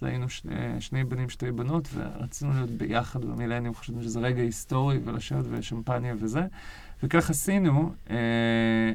[0.00, 4.98] אז היינו שני, שני בנים, שתי בנות, ורצינו להיות ביחד במילניום, חשבנו שזה רגע היסטורי,
[5.04, 6.42] ולשבת ושמפניה וזה.
[7.02, 8.16] וכך עשינו, אה,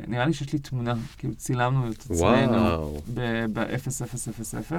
[0.07, 4.73] נראה לי שיש לי תמונה, כאילו צילמנו את עצמנו ב-0000,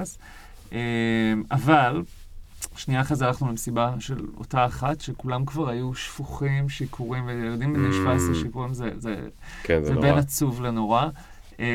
[0.73, 2.03] אה, אבל
[2.75, 7.93] שנייה אחרי זה הלכנו למסיבה של אותה אחת, שכולם כבר היו שפוכים, שיכורים, וילדים בני
[7.93, 8.35] 17 mm.
[8.35, 9.15] שיכורים, זה, זה,
[9.63, 11.07] כן, זה, זה בין עצוב לנורא.
[11.59, 11.65] אה,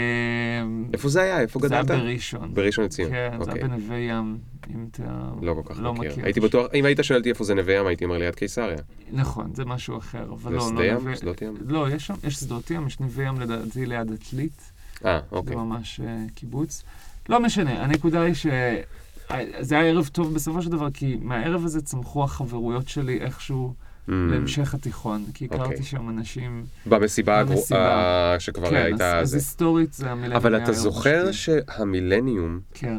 [0.92, 1.40] איפה זה היה?
[1.40, 1.86] איפה גדלת?
[1.86, 2.54] זה היה בראשון.
[2.54, 3.10] בראשון לציון.
[3.10, 3.44] כן, okay.
[3.44, 3.78] זה היה אוקיי.
[3.78, 4.38] בנווה ים,
[4.70, 5.02] אם אתה
[5.42, 6.10] לא כל כך לא מכיר.
[6.10, 6.24] מכיר.
[6.24, 8.78] הייתי בטוח, אם היית שואל אותי איפה זה נווה ים, הייתי אומר ליד קיסריה.
[9.12, 10.94] נכון, זה משהו אחר, אבל לא, לא, ים?
[10.94, 11.16] נווה...
[11.16, 11.54] שדות ים?
[11.66, 14.72] לא, יש שם, יש שדות ים, יש נווה ים לדעתי ליד עתלית.
[15.04, 15.50] אה, אוקיי.
[15.50, 16.82] זה ממש uh, קיבוץ.
[17.28, 18.46] לא משנה, הנקודה היא ש...
[19.60, 24.12] זה היה ערב טוב בסופו של דבר, כי מהערב הזה צמחו החברויות שלי איכשהו mm.
[24.12, 25.68] להמשך התיכון, כי הכרתי okay.
[25.68, 25.82] אוקיי.
[25.82, 26.64] שם אנשים...
[26.86, 28.98] במסיבה הגרועה שכבר כן, הייתה...
[28.98, 30.36] כן, אז, אז היסטורית זה המילניום.
[30.36, 32.60] אבל אתה זוכר שהמילניום...
[32.74, 32.98] כן.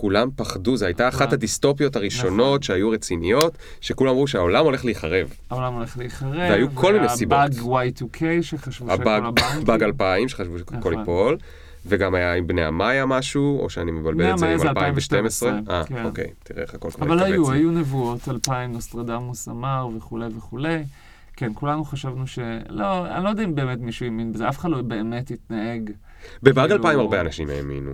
[0.00, 2.62] כולם פחדו, זו הייתה אחת הדיסטופיות הראשונות נכון.
[2.62, 5.28] שהיו רציניות, שכולם אמרו שהעולם הולך להיחרב.
[5.50, 6.34] העולם הולך להיחרב.
[6.34, 7.38] והיו כל מיני סיבות.
[7.38, 9.60] והבאג Y2K שחשבו שהכל הבנקים.
[9.62, 10.94] הבאג 2000 שחשבו שהכל נכון.
[10.98, 11.36] ייפול.
[11.86, 15.58] וגם היה עם בני המאיה משהו, או שאני מבלבל את זה עם 2012?
[15.70, 16.04] אה, כן.
[16.04, 20.82] אוקיי, תראה איך הכל כבר אבל היו, היו נבואות, 2000, נוסטרדמוס אמר וכולי וכולי.
[21.36, 22.38] כן, כולנו חשבנו ש...
[22.68, 25.90] לא, אני לא יודע אם באמת מישהו האמין בזה, אף אחד לא באמת התנהג.
[26.42, 27.90] בבאג 2000 כאילו- הרבה אנשים האמינו.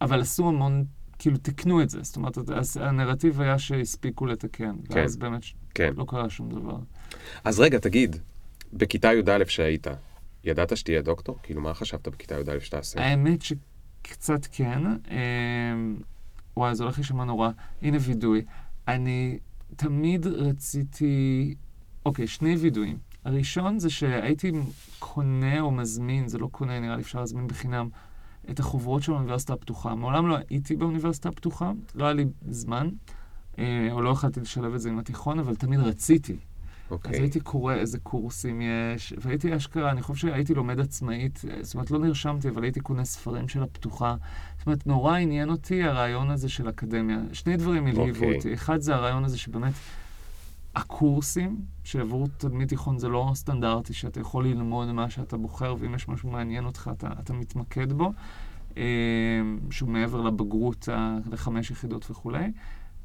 [0.00, 0.84] אבל עשו המון,
[1.20, 2.38] כאילו תיקנו את זה, זאת אומרת,
[2.80, 5.42] הנרטיב היה שהספיקו לתקן, כן, ואז באמת
[5.74, 5.92] כן.
[5.96, 6.76] לא קרה שום דבר.
[7.44, 8.16] אז רגע, תגיד,
[8.72, 9.86] בכיתה י"א שהיית,
[10.44, 11.38] ידעת שתהיה דוקטור?
[11.42, 13.00] כאילו, מה חשבת בכיתה י"א שתעשה?
[13.00, 14.82] האמת שקצת כן.
[14.86, 15.96] אמ,
[16.56, 17.50] וואי, זה הולך להישמע נורא.
[17.82, 18.44] הנה וידוי.
[18.88, 19.38] אני
[19.76, 21.54] תמיד רציתי...
[22.06, 22.98] אוקיי, שני וידויים.
[23.24, 24.52] הראשון זה שהייתי
[24.98, 27.88] קונה או מזמין, זה לא קונה, נראה לי אפשר להזמין בחינם,
[28.50, 29.94] את החוברות של האוניברסיטה הפתוחה.
[29.94, 32.88] מעולם לא הייתי באוניברסיטה הפתוחה, לא היה לי זמן,
[33.58, 36.32] אה, או לא יכולתי לשלב את זה עם התיכון, אבל תמיד רציתי.
[36.32, 36.94] Okay.
[36.94, 37.20] אז אוקיי.
[37.20, 41.98] הייתי קורא איזה קורסים יש, והייתי אשכרה, אני חושב שהייתי לומד עצמאית, זאת אומרת, לא
[41.98, 44.16] נרשמתי, אבל הייתי קונה ספרים של הפתוחה.
[44.58, 47.18] זאת אומרת, נורא עניין אותי הרעיון הזה של אקדמיה.
[47.32, 48.24] שני דברים הלהיבו okay.
[48.24, 48.36] אוקיי.
[48.36, 48.54] אותי.
[48.54, 49.72] אחד זה הרעיון הזה שבאמת
[50.74, 56.08] הקורסים, שעבור תלמיד תיכון זה לא סטנדרטי, שאתה יכול ללמוד מה שאתה בוחר, ואם יש
[56.08, 58.12] משהו מעניין אותך, אתה, אתה מתמקד בו,
[58.76, 58.82] אה,
[59.70, 60.88] שהוא מעבר לבגרות
[61.30, 62.52] לחמש יחידות וכולי.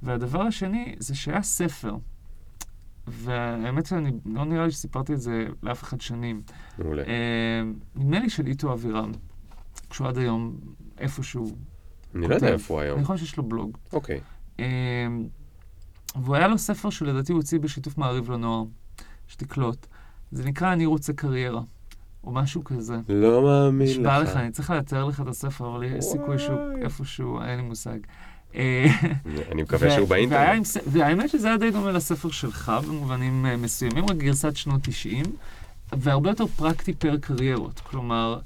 [0.04, 1.96] והדבר השני זה שהיה ספר.
[3.08, 6.42] והאמת שאני, לא נראה לי שסיפרתי את זה לאף אחד שנים.
[6.78, 7.04] מעולה.
[7.04, 7.08] Uh,
[7.96, 9.12] נדמה לי של איתו אבירם,
[9.90, 10.58] כשהוא עד היום
[10.98, 11.56] איפשהו
[12.16, 12.98] אני לא יודע איפה הוא היום.
[12.98, 13.78] אני חושב שיש לו בלוג.
[13.94, 14.20] אוקיי.
[14.58, 14.62] Uh,
[16.24, 18.64] והוא היה לו ספר שלדעתי הוא הוציא בשיתוף מעריב לנוער,
[19.28, 19.88] שתקלוט.
[20.32, 21.62] זה נקרא אני רוצה קריירה,
[22.24, 22.98] או משהו כזה.
[23.10, 23.98] לא מאמין לך.
[23.98, 27.66] נשבע לך, אני צריך לאתר לך את הספר, אבל יש סיכוי שהוא איפשהו, אין לי
[27.66, 27.98] מושג.
[28.56, 28.86] אה,
[29.52, 30.66] אני מקווה שהוא באינטרנט.
[30.88, 35.26] והאמת שזה היה די דומה לספר שלך במובנים אה, מסוימים, רק גרסת שנות 90,
[35.94, 37.80] והרבה יותר פרקטי פר קריירות.
[37.80, 38.40] כלומר,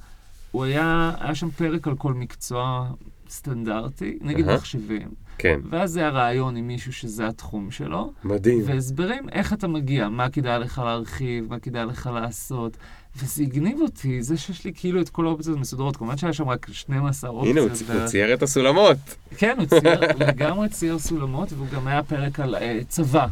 [0.51, 2.89] הוא היה, היה שם פרק על כל מקצוע
[3.29, 5.28] סטנדרטי, נגיד מחשבים.
[5.39, 5.59] כן.
[5.69, 8.13] ואז זה הרעיון עם מישהו שזה התחום שלו.
[8.23, 8.61] מדהים.
[8.65, 12.77] והסברים איך אתה מגיע, מה כדאי לך להרחיב, מה כדאי לך לעשות.
[13.17, 15.97] וזה הגניב אותי, זה שיש לי כאילו את כל האופציות המסודרות.
[15.97, 17.57] כמובן שהיה שם רק 12 אופציות.
[17.57, 18.05] הנה, הוא, ו...
[18.05, 18.97] צייר את הסולמות.
[19.37, 23.27] כן, הוא צייר, לגמרי צייר סולמות, והוא גם היה פרק על uh, צבא.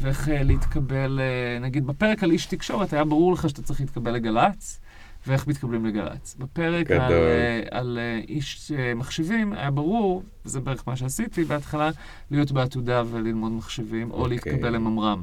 [0.00, 4.12] ואיך uh, להתקבל, uh, נגיד בפרק על איש תקשורת, היה ברור לך שאתה צריך להתקבל
[4.12, 4.80] לגל"צ,
[5.28, 6.36] ואיך מתקבלים לגל"צ.
[6.38, 11.90] בפרק על, uh, על uh, איש uh, מחשבים, היה ברור, וזה בערך מה שעשיתי בהתחלה,
[12.30, 14.10] להיות בעתודה וללמוד מחשבים.
[14.10, 14.30] או אוקיי.
[14.30, 15.22] להתקבל לממר"ם.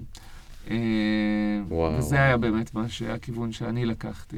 [0.71, 0.77] אה,
[1.67, 1.97] וואו.
[1.97, 4.37] וזה היה באמת מה שהכיוון שאני לקחתי.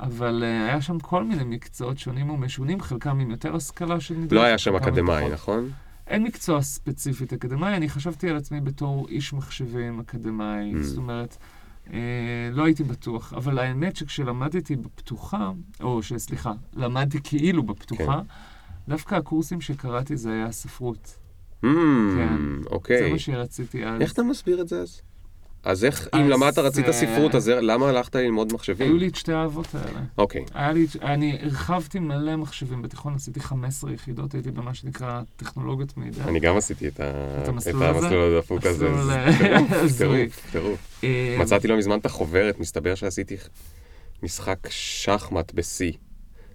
[0.00, 4.32] אבל uh, היה שם כל מיני מקצועות שונים ומשונים, חלקם עם יותר השכלה שנדרשת.
[4.32, 5.70] לא היה שם אקדמאי, נכון?
[6.06, 10.82] אין מקצוע ספציפית אקדמאי, אני חשבתי על עצמי בתור איש מחשבים אקדמאי, mm.
[10.82, 11.55] זאת אומרת, אה,
[12.52, 13.32] לא הייתי בטוח.
[13.32, 18.88] אבל האמת שכשלמדתי בפתוחה, או סליחה, למדתי כאילו בפתוחה, כן.
[18.88, 21.18] דווקא הקורסים שקראתי זה היה ספרות.
[21.64, 21.66] Mm,
[22.16, 22.40] כן.
[22.70, 23.02] אוקיי.
[23.02, 24.00] זה מה שרציתי אז.
[24.00, 25.00] איך אתה מסביר את זה אז?
[25.64, 28.86] אז איך, אם למדת, רצית ספרות, אז למה הלכת ללמוד מחשבים?
[28.86, 30.00] היו לי את שתי האהבות האלה.
[30.18, 30.44] אוקיי.
[30.54, 36.24] היה לי, אני הרחבתי מלא מחשבים בתיכון, עשיתי 15 יחידות, הייתי במה שנקרא טכנולוגיות מידע.
[36.24, 37.00] אני גם עשיתי את
[37.48, 38.88] המסלול הדפוק הזה.
[39.98, 41.00] טירוף, טירוף.
[41.04, 43.36] אה, מצאתי לא מזמן את החוברת, מסתבר שעשיתי
[44.22, 45.96] משחק שחמט ב-C.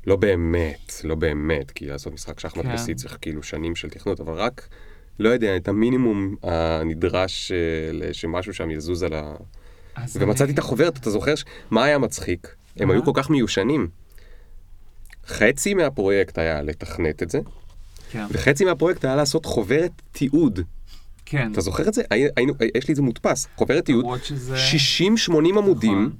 [0.07, 2.75] לא באמת, לא באמת, כי לעשות משחק שחמט כן.
[2.75, 4.67] ב-C צריך כאילו שנים של תכנות, אבל רק...
[5.21, 9.35] לא יודע, את המינימום הנדרש אה, שמשהו שם יזוז על ה...
[10.15, 10.53] ומצאתי אני...
[10.53, 11.43] את החוברת, אתה זוכר ש...
[11.71, 12.55] מה היה מצחיק?
[12.77, 13.87] הם היו כל כך מיושנים.
[15.27, 17.39] חצי מהפרויקט היה לתכנת את זה,
[18.11, 20.59] כן, וחצי מהפרויקט היה לעשות חוברת תיעוד.
[21.25, 21.51] כן.
[21.51, 22.01] אתה זוכר את זה?
[22.11, 24.55] הי- היינו, יש לי את זה מודפס, חוברת תיעוד, שזה...
[25.29, 25.91] 60-80 עמודים.
[26.05, 26.15] נכון.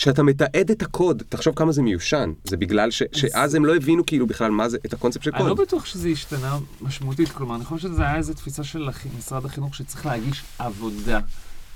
[0.00, 4.06] שאתה מתעד את הקוד, תחשוב כמה זה מיושן, זה בגלל ש, שאז הם לא הבינו
[4.06, 5.60] כאילו בכלל מה זה, את הקונספט של אני לא קוד.
[5.60, 10.06] בטוח שזה השתנה משמעותית, כלומר, אני חושב שזה היה איזו תפיסה של משרד החינוך שצריך
[10.06, 11.20] להגיש עבודה.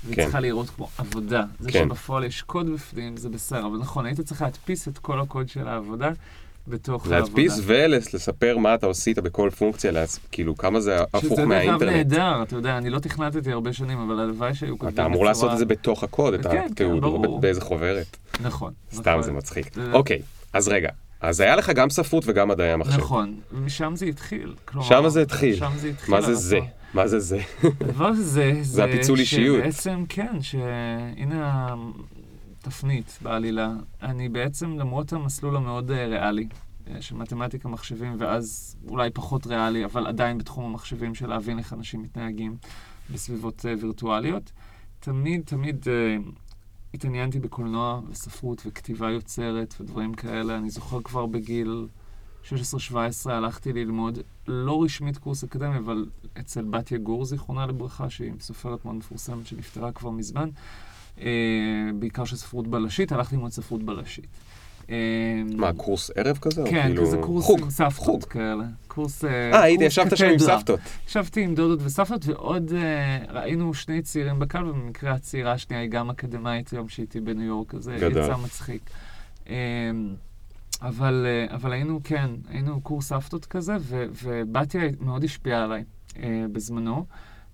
[0.03, 0.23] והיא כן.
[0.23, 1.43] צריכה להיראות כמו עבודה.
[1.59, 1.85] זה כן.
[1.89, 5.67] שבפועל יש קוד בפנים, זה בסדר, אבל נכון, היית צריך להדפיס את כל הקוד של
[5.67, 6.11] העבודה
[6.67, 7.19] בתוך העבודה.
[7.19, 11.91] להדפיס ולספר מה אתה עשית בכל פונקציה, להס- כאילו כמה זה הפוך שזה דרך מהאינטרנט.
[11.95, 15.51] נהדר, אתה יודע, אני לא תכנתתי הרבה שנים, אבל הלוואי שהיו כותבים אתה אמור לעשות
[15.53, 17.39] את זה בתוך הקוד, כן, כן, התיעוד, לא ברור.
[17.41, 18.17] באיזה חוברת.
[18.41, 18.73] נכון.
[18.93, 19.21] סתם נכון.
[19.23, 19.73] זה מצחיק.
[19.73, 20.21] זה- אוקיי,
[20.53, 20.89] אז רגע,
[21.21, 22.97] אז היה לך גם ספרות וגם מדעי המחשב.
[22.99, 24.53] נכון, ומשם זה התחיל.
[24.65, 25.55] כלומר, שמה זה התחיל.
[25.55, 26.15] שם זה התחיל.
[26.15, 26.59] מה זה זה?
[26.93, 27.39] מה זה זה?
[27.81, 29.57] הדבר הזה, זה הפיצול אישיות.
[29.63, 31.75] שבעצם, כן, שהנה
[32.67, 33.73] התפנית בעלילה.
[34.01, 36.47] אני בעצם, למרות המסלול המאוד אה, ריאלי,
[36.87, 41.73] אה, של מתמטיקה מחשבים, ואז אולי פחות ריאלי, אבל עדיין בתחום המחשבים של להבין איך
[41.73, 42.57] אנשים מתנהגים
[43.13, 44.51] בסביבות אה, וירטואליות,
[44.99, 46.17] תמיד, תמיד אה,
[46.93, 50.57] התעניינתי בקולנוע וספרות וכתיבה יוצרת ודברים כאלה.
[50.57, 51.87] אני זוכר כבר בגיל
[52.43, 52.47] 16-17
[53.25, 56.05] הלכתי ללמוד, לא רשמית קורס אקדמי, אבל
[56.39, 60.49] אצל בתיה גור, זיכרונה לברכה, שהיא סופרת מאוד מפורסמת שנפטרה כבר מזמן,
[61.99, 64.27] בעיקר של ספרות בלשית, הלכתי ללמוד ספרות בלשית.
[64.89, 64.95] אה,
[65.55, 66.63] מה, קורס ערב כזה?
[66.69, 68.23] כן, כאילו- כזה קורס חוג, עם סבתות חוג.
[68.23, 68.63] כאלה.
[68.87, 70.39] קורס אה, היית, קורס ישבת שם עם.
[70.39, 70.79] סבתות.
[71.07, 76.09] ישבתי עם דודות וסבתות, ועוד אה, ראינו שני צעירים בקהל, ובמקרה הצעירה השנייה היא גם
[76.09, 78.23] אקדמאית היום שהייתי בניו יורק, אז זה גדול.
[78.23, 78.81] יצא מצחיק.
[79.49, 79.55] אה,
[80.81, 83.75] אבל, אה, אבל היינו, כן, היינו קורס סבתות כזה,
[84.23, 85.83] ובתיה מאוד השפיעה עליי
[86.19, 87.05] אה, בזמנו,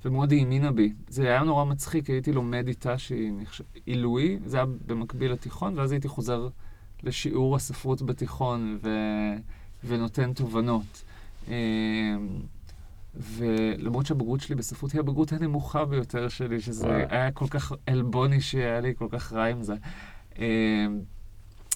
[0.06, 0.94] ומאוד האמינה בי.
[1.08, 3.64] זה היה נורא מצחיק, הייתי לומד איתה שהיא נחשב...
[3.86, 6.48] עילוי, זה היה במקביל לתיכון, ואז הייתי חוזר
[7.04, 8.90] לשיעור הספרות בתיכון ו...
[9.84, 11.04] ונותן תובנות.
[11.48, 11.56] אה,
[13.16, 17.06] ולמרות שהבגרות שלי בספרות היא הבגרות הנמוכה ביותר שלי, שזה.
[17.10, 19.76] היה כל כך עלבוני שהיה לי כל כך רע עם זה.
[20.40, 20.86] אה,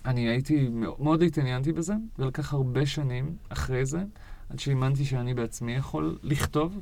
[0.06, 4.04] אני הייתי, מאוד התעניינתי בזה, ולקח הרבה שנים אחרי זה,
[4.50, 6.80] עד שהאמנתי שאני בעצמי יכול לכתוב.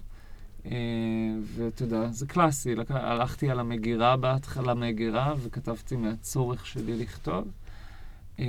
[1.41, 2.75] ואתה יודע, זה קלאסי.
[2.89, 7.47] הלכתי על המגירה בהתחלה, מגירה, וכתבתי מהצורך שלי לכתוב.
[8.39, 8.45] אה,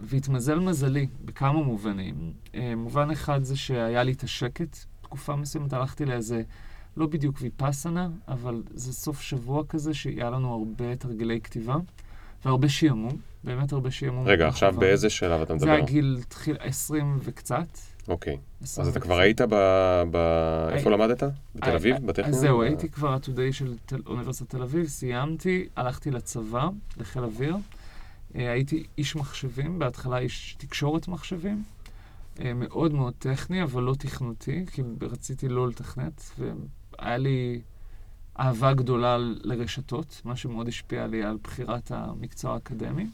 [0.00, 2.32] והתמזל מזלי בכמה מובנים.
[2.54, 6.42] אה, מובן אחד זה שהיה לי את השקט תקופה מסוימת, הלכתי לאיזה,
[6.96, 11.76] לא בדיוק ויפאסנה, אבל זה סוף שבוע כזה שהיה לנו הרבה תרגילי כתיבה,
[12.44, 14.26] והרבה שעמום, באמת הרבה שעמום.
[14.26, 14.74] רגע, עכשיו.
[14.78, 15.70] באיזה שלב אתה זה מדבר?
[15.70, 17.78] היה גיל תחיל 20 וקצת.
[18.08, 18.38] אוקיי.
[18.62, 19.18] 20 אז אתה כבר.
[19.18, 19.54] היית ב...
[20.10, 20.16] ב...
[20.72, 21.22] איפה הי- למדת?
[21.54, 21.94] בתל אה, אביב?
[21.94, 22.34] אה, בטכניון?
[22.34, 27.56] אז זהו, הייתי כבר עתודאי של תל- אוניברסיטת תל אביב, סיימתי, הלכתי לצבא, לחיל אוויר.
[28.36, 31.62] אה, הייתי איש מחשבים, בהתחלה איש תקשורת מחשבים.
[32.40, 37.60] אה, מאוד מאוד טכני, אבל לא תכנותי, כי רציתי לא לתכנת, והיה לי
[38.40, 43.06] אהבה גדולה לרשתות, מה שמאוד השפיע לי על בחירת המקצוע האקדמי.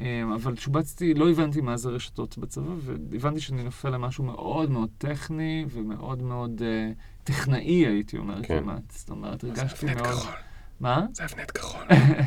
[0.00, 4.88] אה, אבל שובצתי, לא הבנתי מה זה רשתות בצבא, והבנתי שאני נופל למשהו מאוד מאוד
[4.98, 6.90] טכני ומאוד מאוד אה,
[7.24, 8.60] טכנאי, הייתי אומר כן.
[8.62, 8.82] כמעט.
[8.90, 10.12] זאת אומרת, זה הרגשתי אבנט מאוד...
[10.14, 10.32] כחול.
[10.80, 11.06] מה?
[11.12, 11.84] זה אבנט כחול.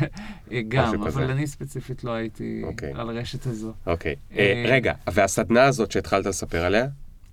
[0.69, 1.19] גם, משהו כזה.
[1.19, 2.93] אבל אני ספציפית לא הייתי אוקיי.
[2.93, 3.73] על הרשת הזו.
[3.87, 4.15] אוקיי.
[4.31, 6.87] אה, אה, רגע, והסדנה הזאת שהתחלת לספר עליה?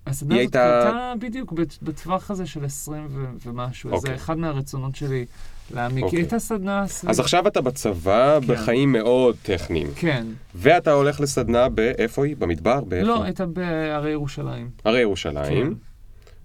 [0.06, 3.90] הסדנה הזאת הייתה- קרתה בדיוק בטווח הזה של 20 ו- ומשהו.
[3.90, 4.14] זה אוקיי.
[4.14, 5.26] אחד מהרצונות שלי
[5.70, 5.96] להעמיק.
[5.96, 6.18] היא אוקיי.
[6.18, 7.10] הייתה סדנה סביב...
[7.10, 8.46] אז עכשיו אתה בצבא, כן.
[8.46, 9.86] בחיים מאוד טכניים.
[9.96, 10.26] כן.
[10.54, 12.36] ואתה הולך לסדנה באיפה היא?
[12.36, 12.80] במדבר?
[12.80, 13.08] באיפה?
[13.08, 14.70] לא, הייתה בהרי ירושלים.
[14.84, 15.66] הרי ירושלים.
[15.66, 15.72] כן.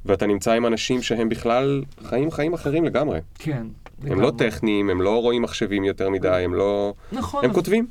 [0.06, 3.20] ואתה נמצא עם אנשים שהם בכלל חיים חיים אחרים לגמרי.
[3.40, 3.68] כן.
[4.04, 4.20] הם.
[4.20, 6.94] לא טכניים, הם לא רואים מחשבים יותר מדי, הם לא...
[7.12, 7.46] נכון.
[7.46, 7.88] הם כותבים.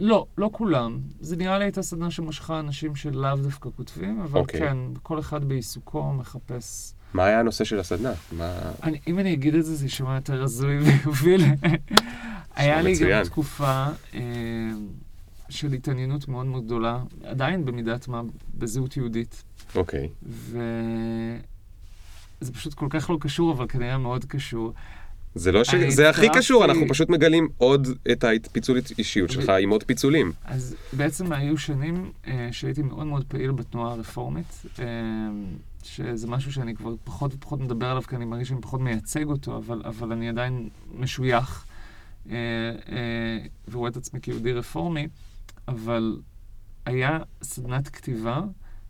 [0.00, 0.98] לא, לא כולם.
[1.20, 4.60] זה נראה לי הייתה סדנה שמשכה אנשים שלאו דווקא כותבים, אבל אוקיי.
[4.60, 6.94] כן, כל אחד בעיסוקו מחפש...
[7.14, 8.12] מה היה הנושא של הסדנה?
[8.32, 8.58] מה...
[8.82, 11.42] אני, אם אני אגיד את זה, זה יישמע יותר הזוי ויוביל.
[12.56, 12.94] היה לי.
[13.10, 14.20] גם תקופה אה,
[15.48, 18.22] של התעניינות מאוד מאוד גדולה, עדיין במידת מה,
[18.54, 19.42] בזהות יהודית.
[19.74, 20.08] אוקיי.
[20.22, 20.52] וזה
[22.52, 24.72] פשוט כל כך לא קשור, אבל כנראה מאוד קשור.
[25.34, 25.74] זה לא ש...
[25.88, 30.32] זה הכי קשור, אנחנו פשוט מגלים עוד את הפיצול אישיות שלך עם עוד פיצולים.
[30.44, 34.84] אז בעצם היו שנים אה, שהייתי מאוד מאוד פעיל בתנועה הרפורמית, אה,
[35.82, 39.56] שזה משהו שאני כבר פחות ופחות מדבר עליו, כי אני מרגיש שאני פחות מייצג אותו,
[39.56, 41.64] אבל, אבל אני עדיין משוייך
[42.30, 42.34] אה,
[42.88, 45.08] אה, ורואה את עצמי כיהודי רפורמי,
[45.68, 46.20] אבל
[46.86, 48.42] היה סדנת כתיבה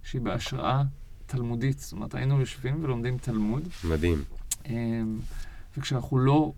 [0.02, 0.82] שהיא בהשראה
[1.26, 4.24] תלמודית, זאת אומרת, היינו יושבים ולומדים תלמוד, מדהים.
[4.66, 4.72] אה,
[5.76, 6.52] וכשאנחנו לא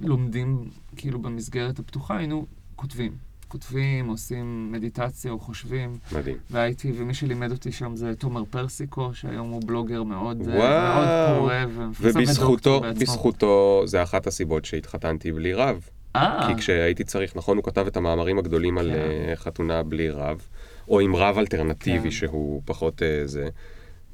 [0.00, 3.12] לומדים כאילו במסגרת הפתוחה, היינו כותבים.
[3.48, 5.98] כותבים, עושים מדיטציה או חושבים.
[6.12, 6.36] מדהים.
[6.50, 11.04] והייתי, ומי שלימד אותי שם זה תומר פרסיקו, שהיום הוא בלוגר מאוד, אה, וואו.
[11.04, 11.64] מאוד פורה
[12.00, 12.80] ובזכותו.
[12.80, 15.88] בזכותו, זה אחת הסיבות שהתחתנתי בלי רב.
[16.16, 18.98] אה, כי כשהייתי צריך, נכון, הוא כתב את המאמרים הגדולים על כן.
[18.98, 20.46] אה, חתונה בלי רב,
[20.88, 22.10] או עם רב אלטרנטיבי כן.
[22.10, 23.48] שהוא פחות אה, זה,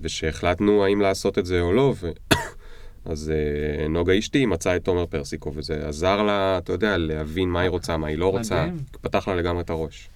[0.01, 2.11] ושהחלטנו האם לעשות את זה או לא, ו...
[3.05, 7.61] אז אה, נוגה אשתי מצאה את תומר פרסיקו, וזה עזר לה, אתה יודע, להבין מה
[7.61, 8.77] היא רוצה, מה היא לא רוצה, מדהים.
[9.01, 10.09] פתח לה לגמרי את הראש.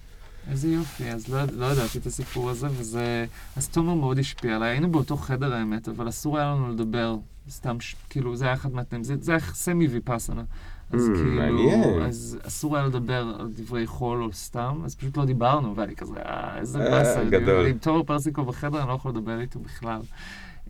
[0.51, 3.25] איזה יופי, אז לא, לא ידעתי את הסיפור הזה, וזה...
[3.55, 4.69] אז תומר מאוד השפיע עליי.
[4.69, 7.15] היינו באותו חדר האמת, אבל אסור היה לנו לדבר,
[7.49, 7.95] סתם, ש...
[8.09, 10.43] כאילו, זה היה אחד מהתנאים, זה, זה היה סמי ויפאסנה.
[10.91, 12.01] אז Mm, כאילו, מעניין.
[12.01, 16.19] אז אסור היה לדבר על דברי חול או סתם, אז פשוט לא דיברנו, ואני כזה,
[16.25, 17.23] אה, איזה אה, באסה.
[17.23, 17.67] גדול.
[17.67, 19.99] עם תומר פרסיקו בחדר, אני לא יכול לדבר איתו בכלל.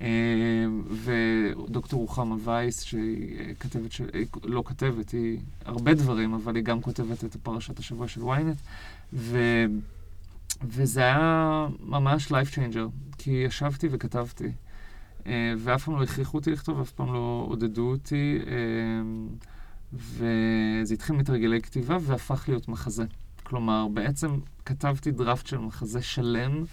[0.02, 0.08] אה,
[0.92, 6.64] ודוקטור רוחמה וייס, שהיא אה, כתבת, של, אה, לא כתבת, היא הרבה דברים, אבל היא
[6.64, 8.60] גם כותבת את פרשת השבוע של ynet.
[9.14, 9.40] ו...
[10.64, 14.52] וזה היה ממש life changer, כי ישבתי וכתבתי.
[15.58, 18.40] ואף פעם לא הכריחו אותי לכתוב, אף פעם לא עודדו אותי,
[19.94, 23.06] וזה התחיל מתרגילי כתיבה והפך להיות מחזה.
[23.44, 26.64] כלומר, בעצם כתבתי דראפט של מחזה שלם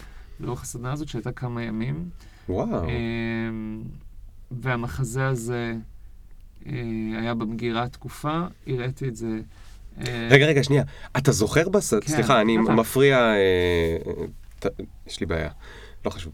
[0.41, 2.11] לאורך הסדנה הזאת, שהייתה כמה ימים.
[2.53, 2.85] וואו.
[2.89, 3.83] אמ,
[4.51, 5.75] והמחזה הזה
[6.67, 6.73] אה,
[7.21, 9.27] היה במגירה תקופה, הראיתי את זה.
[10.01, 10.85] אה, רגע, רגע, שנייה.
[11.17, 11.95] אתה זוכר בס...
[11.95, 12.71] כן, סליחה, אני בטח.
[12.71, 13.19] מפריע...
[13.19, 13.37] אה,
[14.07, 14.13] אה,
[14.59, 15.51] ת- יש לי בעיה.
[16.05, 16.33] לא חשוב.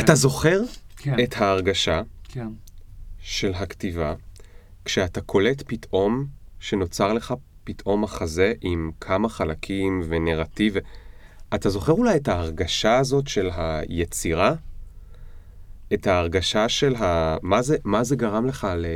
[0.00, 0.14] אתה.
[0.14, 0.60] זוכר
[0.96, 2.48] כן, את ההרגשה כן.
[3.20, 4.14] של הכתיבה,
[4.84, 6.26] כשאתה קולט פתאום
[6.60, 10.74] שנוצר לך פתאום מחזה עם כמה חלקים ונרטיב.
[11.54, 14.54] אתה זוכר אולי את ההרגשה הזאת של היצירה?
[15.94, 17.36] את ההרגשה של ה...
[17.42, 18.86] מה זה, מה זה גרם לך ל...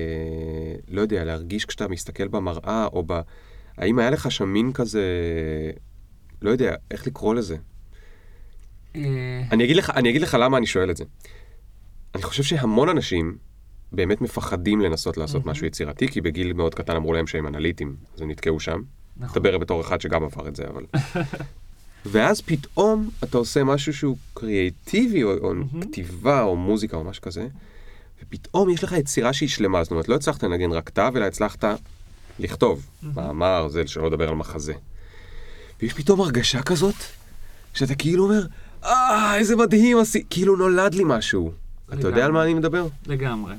[0.88, 3.20] לא יודע, להרגיש כשאתה מסתכל במראה, או ב...
[3.78, 5.02] האם היה לך שם מין כזה...
[6.42, 7.56] לא יודע, איך לקרוא לזה?
[8.96, 11.04] אה, אני אגיד לך, אני אגיד לך למה אני שואל את זה.
[12.14, 13.36] אני חושב שהמון אנשים
[13.92, 15.46] באמת מפחדים לנסות לעשות.
[15.46, 18.80] משהו יצירתי, כי בגיל מאוד קטן אמרו להם שהם אנליטים, אז הם נתקעו שם.
[19.16, 19.42] נכון.
[19.42, 20.86] מדבר בתור אחד שגם עבר את זה, אבל...
[22.10, 25.82] ואז פתאום אתה עושה משהו שהוא קריאיטיבי, או, או מהמם.
[25.82, 27.48] כתיבה, או מוזיקה, או משהו כזה,
[28.22, 29.84] ופתאום יש לך יצירה שהיא שלמה.
[29.84, 31.64] זאת אומרת, לא הצלחת לנגן רק תו, אלא הצלחת
[32.38, 34.74] לכתוב מאמר, זה שלא לדבר על מחזה.
[35.82, 36.94] ויש פתאום הרגשה כזאת,
[37.74, 38.46] שאתה כאילו אומר,
[38.84, 40.24] אה, איזה מדהים, עשי...
[40.30, 41.52] כאילו נולד לי משהו.
[41.94, 42.32] אתה יודע על לגמרי.
[42.32, 42.86] מה אני מדבר?
[43.06, 43.54] לגמרי.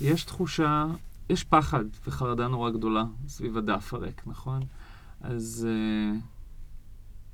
[0.00, 0.86] יש תחושה,
[1.30, 4.62] יש פחד וחרדה נורא גדולה סביב הדף הריק, נכון?
[5.20, 6.18] אז uh,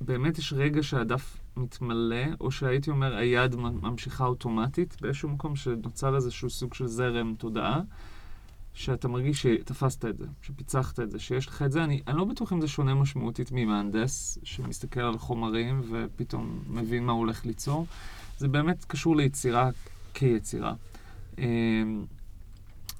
[0.01, 6.49] באמת יש רגע שהדף מתמלא, או שהייתי אומר, היד ממשיכה אוטומטית באיזשהו מקום שנוצר איזשהו
[6.49, 7.81] סוג של זרם תודעה,
[8.73, 11.83] שאתה מרגיש שתפסת את זה, שפיצחת את זה, שיש לך את זה.
[11.83, 17.11] אני, אני לא בטוח אם זה שונה משמעותית ממהנדס, שמסתכל על חומרים ופתאום מבין מה
[17.11, 17.85] הוא הולך ליצור.
[18.37, 19.69] זה באמת קשור ליצירה
[20.13, 20.73] כיצירה.
[21.37, 21.43] אמ,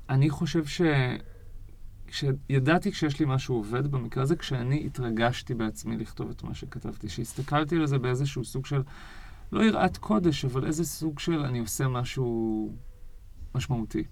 [0.09, 0.81] אני חושב ש...
[2.09, 7.75] כשידעתי כשיש לי משהו עובד, במקרה הזה, כשאני התרגשתי בעצמי לכתוב את מה שכתבתי, שהסתכלתי
[7.75, 8.81] על זה באיזשהו סוג של,
[9.51, 12.71] לא יראת קודש, אבל איזה סוג של אני עושה משהו
[13.55, 14.03] משמעותי.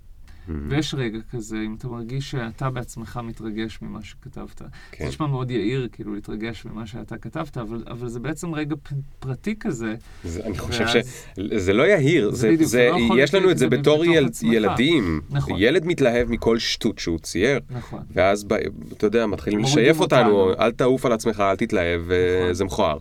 [0.70, 4.62] ויש רגע כזה, אם אתה מרגיש שאתה בעצמך מתרגש ממה שכתבת.
[4.92, 5.04] כן.
[5.04, 8.76] זה נשמע מאוד יאיר, כאילו, להתרגש ממה שאתה כתבת, אבל, אבל זה בעצם רגע
[9.20, 9.96] פרטי כזה.
[10.24, 13.68] זה, אני חושב ואז- שזה לא יהיר, זה זה, זה, לא יש לנו את זה
[13.70, 14.30] בתור יל.
[14.44, 15.22] ילדים.
[15.30, 15.54] נכון.
[15.58, 18.00] ילד מתלהב מכל שטות שהוא צייר, נכון.
[18.14, 18.46] ואז
[18.98, 20.64] אתה יודע, מתחילים לשייף אותנו, אותנו.
[20.64, 22.54] אל תעוף על עצמך, אל תתלהב, נכון.
[22.54, 22.98] זה מכוער.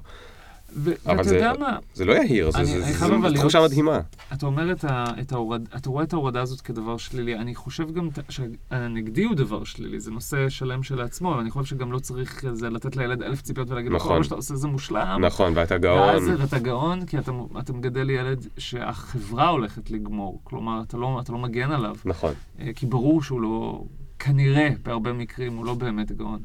[1.07, 2.93] אבל זה- מה, זה לא יהיר, אני- זה, אני זה,
[3.29, 4.01] זה תחושה מדהימה.
[4.33, 7.37] אתה אומר את ה, את ההורד, אתה רואה את ההורדה הזאת כדבר שלילי.
[7.39, 11.93] אני חושב גם שהנגדי הוא דבר שלילי, זה נושא שלם שלעצמו, אבל אני חושב שגם
[11.93, 14.13] לא צריך זה לתת לילד אלף ציפיות ולהגיד לו, נכון.
[14.13, 15.25] כל מה שאתה עושה זה מושלם.
[15.25, 16.25] נכון, ואתה ואז גאון.
[16.25, 20.41] זה- ואתה גאון, כי אתה, אתה מגדל ילד שהחברה הולכת לגמור.
[20.45, 21.97] כלומר, אתה לא, אתה לא מגן עליו.
[22.05, 22.33] נכון.
[22.61, 23.85] אה, כי ברור שהוא לא,
[24.19, 26.41] כנראה, בהרבה מקרים, הוא לא באמת גאון.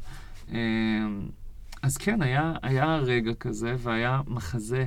[1.83, 4.85] אה, אז כן, היה, היה רגע כזה, והיה מחזה.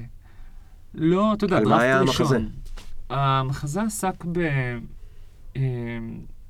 [0.95, 2.27] לא, אתה יודע, על מה דראפט היה ראשון.
[2.27, 2.39] המחזה?
[3.11, 4.25] המחזה עסק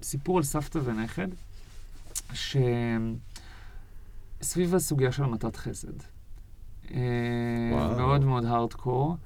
[0.00, 1.28] בסיפור על סבתא ונכד,
[2.32, 3.14] שסביב
[4.74, 5.92] הסוגיה של המתת חסד.
[6.90, 6.98] אה,
[7.72, 7.96] וואו.
[7.96, 9.16] מאוד מאוד הארדקור.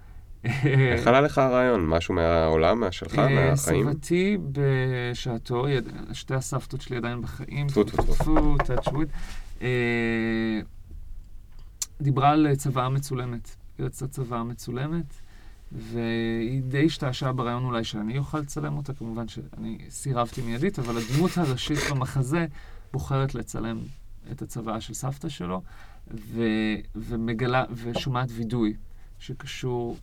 [0.45, 1.87] איך עלה לך הרעיון?
[1.87, 3.93] משהו מהעולם, מהשלך, אה, מהחיים?
[3.93, 5.67] סבתי בשעתו,
[6.13, 8.57] שתי הסבתות שלי עדיין בחיים, טפו, טפו, טפו.
[8.77, 9.01] טפו,
[9.63, 10.61] אה,
[12.03, 13.57] דיברה על צוואה מצולמת.
[13.79, 15.15] היא רצתה צוואה מצולמת,
[15.73, 21.39] והיא די השתעשעה ברעיון אולי שאני אוכל לצלם אותה, כמובן שאני סירבתי מיידית, אבל הדמות
[21.39, 22.47] הראשית במחזה
[22.93, 23.79] בוחרת לצלם
[24.31, 25.63] את הצוואה של סבתא שלו,
[26.11, 26.43] ו,
[26.95, 28.75] ומגלה, ושומעת וידוי
[29.19, 29.97] שקשור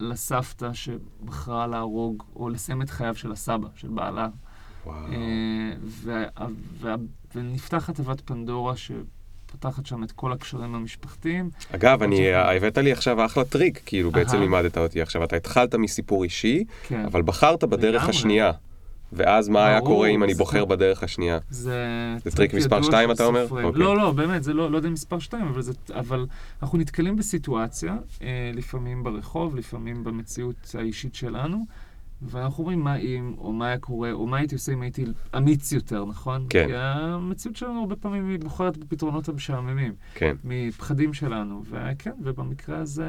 [0.00, 4.28] לסבתא שבחרה להרוג או לסיים את חייו של הסבא, של בעלה.
[4.86, 5.06] וואו.
[5.12, 6.96] אה,
[7.34, 8.76] ונפתחת תיבת פנדורה
[9.48, 11.50] שפותחת שם את כל הקשרים המשפחתיים.
[11.74, 12.56] אגב, אני, אוקיי.
[12.56, 14.44] הבאת לי עכשיו אחלה טריק, כאילו בעצם אהה.
[14.44, 17.04] לימדת אותי עכשיו, אתה התחלת מסיפור אישי, כן.
[17.04, 18.10] אבל בחרת בדרך לגמרי.
[18.10, 18.52] השנייה.
[19.12, 20.68] ואז מה היה ברור, קורה אם אני זה בוחר טוב.
[20.68, 21.38] בדרך השנייה?
[21.50, 21.76] זה,
[22.24, 23.44] זה טריק מספר ידוע שתיים, של אתה אומר?
[23.44, 23.64] סופרים.
[23.64, 23.82] אוקיי.
[23.82, 26.26] לא, לא, באמת, זה לא, לא יודע מספר שתיים, אבל, זה, אבל
[26.62, 31.66] אנחנו נתקלים בסיטואציה, אה, לפעמים ברחוב, לפעמים במציאות האישית שלנו,
[32.22, 35.04] ואנחנו אומרים מה אם, או מה היה קורה, או מה הייתי עושה אם הייתי
[35.36, 36.46] אמיץ יותר, נכון?
[36.50, 36.66] כן.
[36.66, 39.92] כי המציאות שלנו הרבה פעמים היא בוחרת בפתרונות המשעממים.
[40.14, 40.36] כן.
[40.44, 43.06] מפחדים שלנו, וכן, ובמקרה הזה,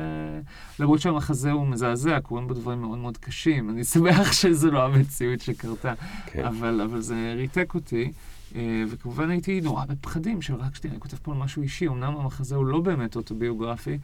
[0.79, 5.39] למרות שהמחזה הוא מזעזע, קורים בו דברים מאוד מאוד קשים, אני שמח שזו לא המציאות
[5.41, 5.93] שקרתה,
[6.25, 6.45] כן.
[6.45, 8.11] אבל, אבל זה ריתק אותי,
[8.55, 12.17] אה, וכמובן הייתי נורא בפחדים, של רק שנייה, אני כותב פה על משהו אישי, אמנם
[12.17, 13.97] המחזה הוא לא באמת אוטוביוגרפי,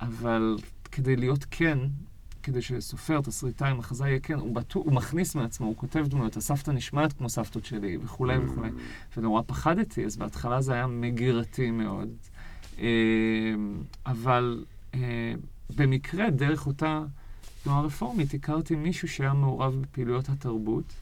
[0.00, 0.56] אבל
[0.92, 1.78] כדי להיות כן,
[2.42, 6.70] כדי שסופר, תסריטאי, מחזאי יהיה כן, הוא, בטוח, הוא מכניס מעצמו, הוא כותב דמויות, הסבתא
[6.70, 8.68] נשמעת כמו סבתות שלי, וכולי וכולי.
[9.16, 12.08] ונורא פחדתי, אז בהתחלה זה היה מגירתי מאוד.
[12.78, 12.84] אה,
[14.06, 14.64] אבל
[14.94, 15.34] אה,
[15.76, 17.02] במקרה, דרך אותה
[17.62, 20.92] תנועה רפורמית, הכרתי מישהו שהיה מעורב בפעילויות התרבות.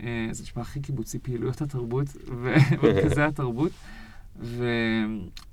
[0.00, 3.72] אה, זה נשמע הכי קיבוצי, פעילויות התרבות, ומרכזי התרבות,
[4.40, 4.64] ו...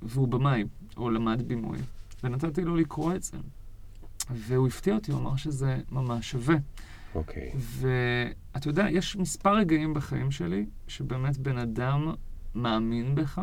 [0.02, 0.64] והוא במאי,
[0.96, 1.78] או למד בימוי.
[2.24, 3.36] ונתתי לו לקרוא את זה.
[4.30, 6.56] והוא הפתיע אותי, הוא אמר שזה ממש שווה.
[7.14, 7.52] אוקיי.
[7.54, 12.12] ואתה יודע, יש מספר רגעים בחיים שלי שבאמת בן אדם
[12.54, 13.40] מאמין בך,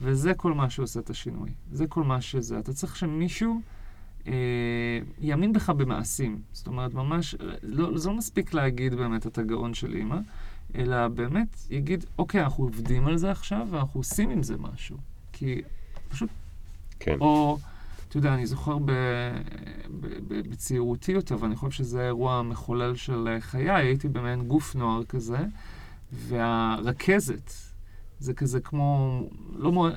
[0.00, 1.50] וזה כל מה שעושה את השינוי.
[1.72, 2.58] זה כל מה שזה.
[2.58, 3.60] אתה צריך שמישהו
[4.26, 4.32] אה,
[5.20, 6.42] יאמין בך במעשים.
[6.52, 10.18] זאת אומרת, ממש, לא, זה לא מספיק להגיד באמת את הגאון של אימא,
[10.74, 14.96] אלא באמת יגיד, אוקיי, אנחנו עובדים על זה עכשיו, ואנחנו עושים עם זה משהו.
[15.32, 15.62] כי
[16.08, 16.30] פשוט
[17.00, 17.16] כן.
[17.20, 17.58] או,
[18.08, 23.36] אתה יודע, אני זוכר ב, ב, ב, בצעירותי יותר, ואני חושב שזה האירוע המחולל של
[23.40, 25.38] חיי, הייתי במעין גוף נוער כזה,
[26.12, 27.52] והרכזת,
[28.18, 29.20] זה כזה כמו,
[29.56, 29.88] לא מו...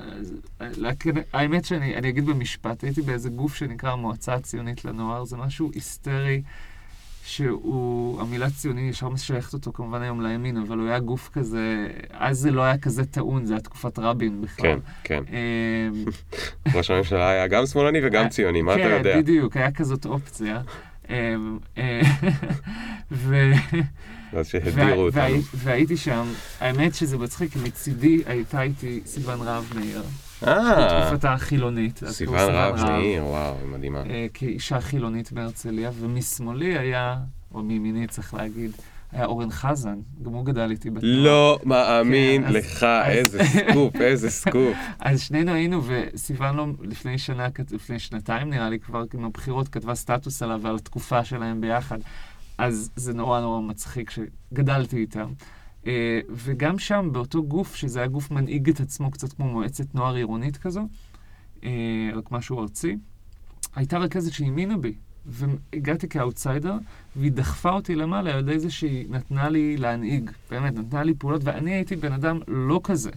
[1.32, 6.42] האמת שאני אני אגיד במשפט, הייתי באיזה גוף שנקרא המועצה הציונית לנוער, זה משהו היסטרי.
[7.26, 12.38] שהוא, המילה ציוני ישר משייכת אותו כמובן היום לימין, אבל הוא היה גוף כזה, אז
[12.38, 14.64] זה לא היה כזה טעון, זה היה תקופת רבין בכלל.
[14.64, 15.34] כן, כן.
[15.92, 16.04] אמ,
[16.76, 19.12] ראש הממשלה היה גם שמאלני וגם ציוני, מה אתה יודע?
[19.14, 20.60] כן, בדיוק, היה כזאת אופציה.
[21.10, 22.00] אמ, אה,
[23.12, 23.52] ו-
[24.32, 25.20] אז שהדירו וה- אותנו.
[25.20, 26.24] וה- והייתי שם,
[26.60, 30.02] האמת שזה מצחיק, מצידי הייתה איתי סיוון רהב מאיר, אה,
[30.46, 32.02] בתקופתה החילונית.
[32.02, 34.02] אז קראו סיוון רהב מאיר, וואו, מדהימה.
[34.10, 37.16] אה, כאישה חילונית בהרצליה, ומשמאלי היה,
[37.54, 38.70] או מימיני צריך להגיד,
[39.12, 41.16] היה אורן חזן, גם הוא גדל איתי בתנועה.
[41.16, 44.76] לא מאמין כן, לך, אז- איזה סקופ, איזה סקופ.
[45.00, 49.94] אז שנינו היינו, וסיוון לו לפני שנה, לפני שנתיים נראה לי כבר, עם הבחירות, כתבה
[49.94, 51.98] סטטוס עליו ועל התקופה שלהם ביחד.
[52.58, 55.28] אז זה נורא נורא מצחיק שגדלתי איתם.
[55.86, 60.14] אה, וגם שם, באותו גוף, שזה היה גוף מנהיג את עצמו קצת כמו מועצת נוער
[60.14, 60.88] עירונית כזו,
[61.64, 62.96] אה, רק משהו ארצי,
[63.74, 64.94] הייתה רכזת שהאמינה בי.
[65.26, 66.74] והגעתי כאוטסיידר,
[67.16, 70.30] והיא דחפה אותי למעלה על ידי זה שהיא נתנה לי להנהיג.
[70.50, 73.10] באמת, נתנה לי פעולות, ואני הייתי בן אדם לא כזה.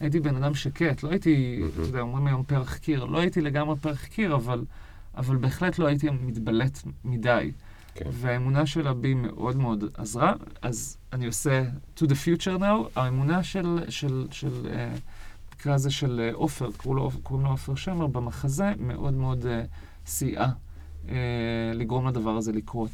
[0.00, 1.62] הייתי בן אדם שקט, לא הייתי.
[1.72, 4.64] אתה יודע, אומרים היום פרח קיר, לא הייתי לגמרי פרח קיר, אבל,
[5.16, 7.50] אבל בהחלט לא הייתי מתבלט מדי.
[7.96, 8.10] כן.
[8.12, 10.32] והאמונה שלה בי מאוד מאוד עזרה,
[10.62, 11.64] אז אני עושה
[11.96, 14.94] to the future now, האמונה של, של, של, אה,
[15.50, 16.70] במקרה הזה של אה, עופר,
[17.22, 19.62] קוראים לו עופר שמר, במחזה, מאוד מאוד אה,
[20.06, 20.52] סייעה
[21.74, 22.90] לגרום לדבר הזה לקרות.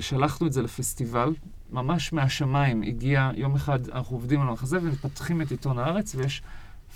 [0.00, 1.34] שלחנו את זה לפסטיבל,
[1.70, 6.42] ממש מהשמיים הגיע יום אחד, אנחנו עובדים על המחזה ומפתחים את עיתון הארץ, ויש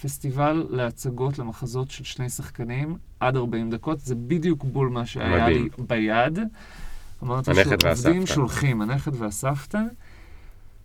[0.03, 5.59] פסטיבל להצגות למחזות של שני שחקנים, עד 40 דקות, זה בדיוק בול מה שהיה לי
[5.59, 5.86] מדהים.
[5.89, 6.39] ביד.
[7.23, 8.27] הנכד שעובדים.
[8.27, 9.79] שולחים, הנכד והסבתא.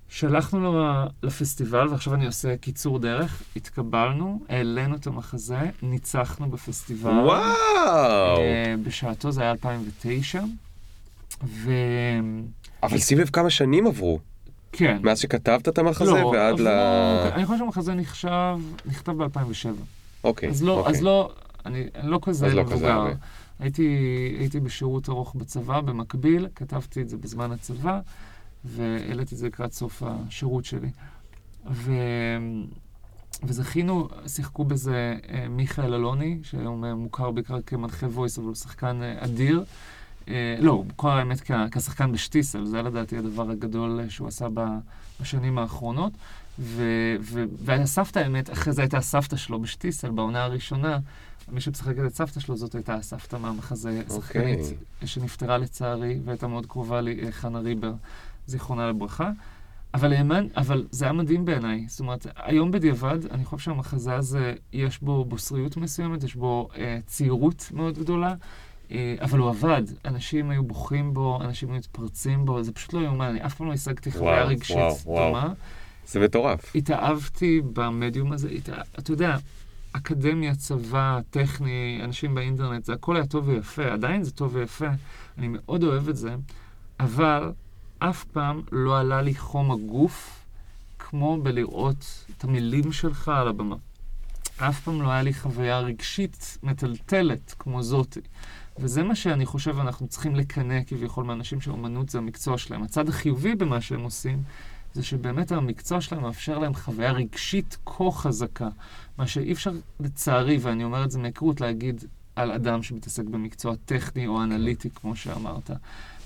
[0.10, 0.84] שלחנו לו
[1.24, 7.10] לפסטיבל, ועכשיו אני עושה קיצור דרך, התקבלנו, העלינו את המחזה, ניצחנו בפסטיבל.
[7.12, 8.38] וואו!
[8.38, 10.42] אה, בשעתו זה היה 2009,
[11.44, 12.26] וכן.
[12.84, 14.20] אבל שים לב כמה שנים עברו.
[14.82, 16.64] מאז שכתבת את המחזה לא, ועד ל...
[16.64, 19.68] לא, אני חושב שהמחזה נחשב, נכתב ב-2007.
[20.24, 20.92] אוקיי, אז לא, אוקיי.
[20.92, 21.32] אז לא,
[21.66, 22.92] אני אני לא כזה לא כזה מבוגר.
[22.92, 23.12] הרבה.
[23.64, 23.88] הייתי,
[24.40, 28.00] הייתי בשירות ארוך בצבא, במקביל, כתבתי את זה בזמן הצבא,
[28.66, 30.90] והעליתי את זה לקראת סוף השירות שלי.
[31.72, 31.92] ו...
[33.44, 39.00] וזכינו, שיחקו בזה אה, מיכאל אלוני, שהיום אה, מוכר בעיקר כמנחה וויס, אבל הוא שחקן
[39.04, 39.64] אה, אדיר.
[40.28, 44.48] אה, לא, הוא מוכר האמת כ- כשחקן בשטיסל, זה לדעתי הדבר הגדול אה, שהוא עשה
[44.54, 44.78] ב-
[45.22, 46.14] בשנים האחרונות.
[46.60, 51.00] ו- ו- והסבתא, האמת, אחרי זה הייתה הסבתא שלו בשטיסל, בעונה הראשונה.
[51.52, 54.60] מי שמשחקת את סבתא שלו זאת הייתה הסבתא מהמחזה, שחקנית
[55.06, 57.94] שנפטרה לצערי, והייתה מאוד קרובה לי, אה, חנה ריבר,
[58.48, 59.32] זיכרונה לברכה.
[59.94, 61.86] אבל, האמן, אבל זה היה מדהים בעיניי.
[61.88, 67.00] זאת אומרת, היום בדיעבד, אני חושב שהמחזה הזה, יש בו בוסריות מסוימת, יש בו אה,
[67.06, 68.34] צעירות מאוד גדולה,
[68.92, 69.84] אה, אבל הוא עבד.
[70.06, 73.68] אנשים היו בוכים בו, אנשים היו מתפרצים בו, זה פשוט לא יאומן, אני אף פעם
[73.68, 74.78] לא השגתי חוויה רגשית.
[75.06, 75.54] דומה.
[76.08, 76.76] זה מטורף.
[76.76, 78.82] התאהבתי במדיום הזה, התא...
[79.00, 79.38] אתה יודע,
[79.94, 84.88] אקדמיה, צבא, טכני, אנשים באינטרנט, זה הכל היה טוב ויפה, עדיין זה טוב ויפה,
[85.38, 86.36] אני מאוד אוהב את זה,
[87.00, 87.52] אבל
[88.00, 90.46] אף פעם לא עלה לי חום הגוף
[91.00, 93.76] כמו בלראות את המילים שלך על הבמה.
[94.58, 98.20] אף פעם לא היה לי חוויה רגשית מטלטלת כמו זאתי.
[98.80, 102.84] וזה מה שאני חושב אנחנו צריכים לקנא כביכול מאנשים שאומנות זה המקצוע שלהם.
[102.84, 104.44] הצד החיובי במה שהם עושים,
[104.94, 108.70] זה שבאמת המקצוע שלהם מאפשר להם חוויה רגשית כה חזקה,
[109.18, 112.04] מה שאי אפשר לצערי, ואני אומר את זה מהיכרות, להגיד
[112.36, 115.72] על אדם שמתעסק במקצוע טכני או אנליטי, כמו שאמרת.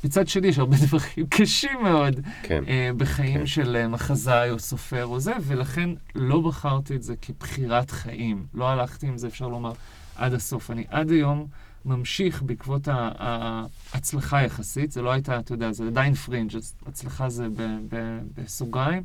[0.04, 2.64] מצד שני, יש הרבה דברים קשים מאוד כן.
[2.68, 3.46] אה, בחיים כן.
[3.46, 8.46] של אה, מחזאי או סופר או זה, ולכן לא בחרתי את זה כבחירת חיים.
[8.54, 9.74] לא הלכתי עם זה, אפשר לומר,
[10.16, 10.72] עד הסוף.
[10.72, 11.48] אני עד היום
[11.86, 16.52] ממשיך בעקבות ההצלחה יחסית, זה לא הייתה, אתה יודע, זה עדיין פרינג',
[16.86, 19.04] הצלחה זה ב- ב- בסוגריים.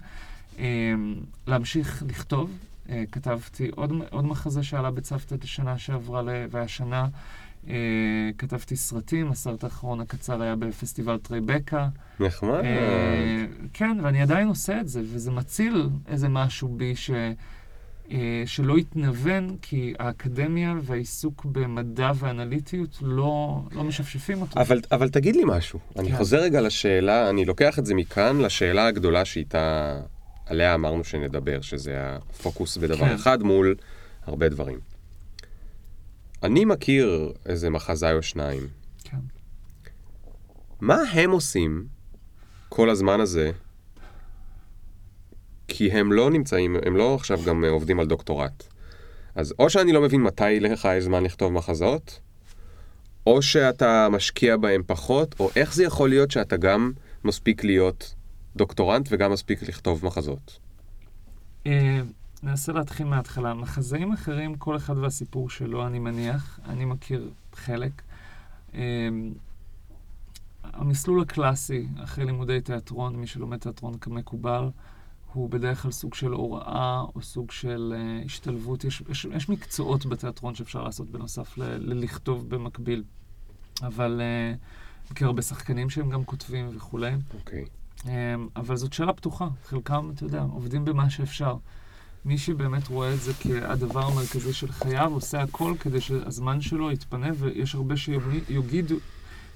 [0.58, 0.64] אה,
[1.46, 2.50] להמשיך לכתוב.
[2.88, 7.08] אה, כתבתי עוד, עוד מחזה שעלה בצוותא שנה שעברה, ל- והשנה
[7.68, 7.74] אה,
[8.38, 11.88] כתבתי סרטים, הסרט האחרון הקצר היה בפסטיבל טרייבקה.
[12.20, 12.60] נחמד.
[12.64, 17.10] אה, כן, ואני עדיין עושה את זה, וזה מציל איזה משהו בי ש...
[18.46, 24.60] שלא יתנוון, כי האקדמיה והעיסוק במדע ואנליטיות לא, לא משפשפים אותו.
[24.60, 25.78] אבל, אבל תגיד לי משהו.
[25.98, 26.16] אני כן.
[26.16, 30.00] חוזר רגע לשאלה, אני לוקח את זה מכאן לשאלה הגדולה שאיתה,
[30.46, 33.14] עליה אמרנו שנדבר, שזה הפוקוס בדבר כן.
[33.14, 33.74] אחד מול
[34.24, 34.78] הרבה דברים.
[36.42, 38.68] אני מכיר איזה מחזאי או שניים.
[39.04, 39.16] כן.
[40.80, 41.86] מה הם עושים
[42.68, 43.50] כל הזמן הזה?
[45.68, 48.64] כי הם לא נמצאים, הם לא עכשיו גם עובדים על דוקטורט.
[49.34, 52.20] אז או שאני לא מבין מתי לך יש זמן לכתוב מחזות,
[53.26, 56.92] או שאתה משקיע בהם פחות, או איך זה יכול להיות שאתה גם
[57.24, 58.14] מספיק להיות
[58.56, 60.58] דוקטורנט וגם מספיק לכתוב מחזות.
[61.66, 62.00] אה,
[62.42, 63.54] ננסה להתחיל מההתחלה.
[63.54, 66.60] מחזאים אחרים, כל אחד והסיפור שלו, אני מניח.
[66.68, 68.02] אני מכיר חלק.
[68.74, 69.08] אה,
[70.64, 74.68] המסלול הקלאסי, אחרי לימודי תיאטרון, מי שלומד תיאטרון כמקובל,
[75.32, 78.84] הוא בדרך כלל סוג של הוראה או סוג של uh, השתלבות.
[78.84, 83.04] יש, יש, יש מקצועות בתיאטרון שאפשר לעשות בנוסף ל- ללכתוב במקביל.
[83.82, 87.12] אבל uh, מכיר הרבה שחקנים שהם גם כותבים וכולי.
[87.34, 87.64] אוקיי.
[87.64, 87.81] Um,
[88.56, 89.48] אבל זאת שאלה פתוחה.
[89.64, 91.56] חלקם, אתה יודע, עובדים במה שאפשר.
[92.24, 97.28] מי שבאמת רואה את זה כהדבר המרכזי של חייו, עושה הכל כדי שהזמן שלו יתפנה,
[97.38, 98.96] ויש הרבה שיגידו,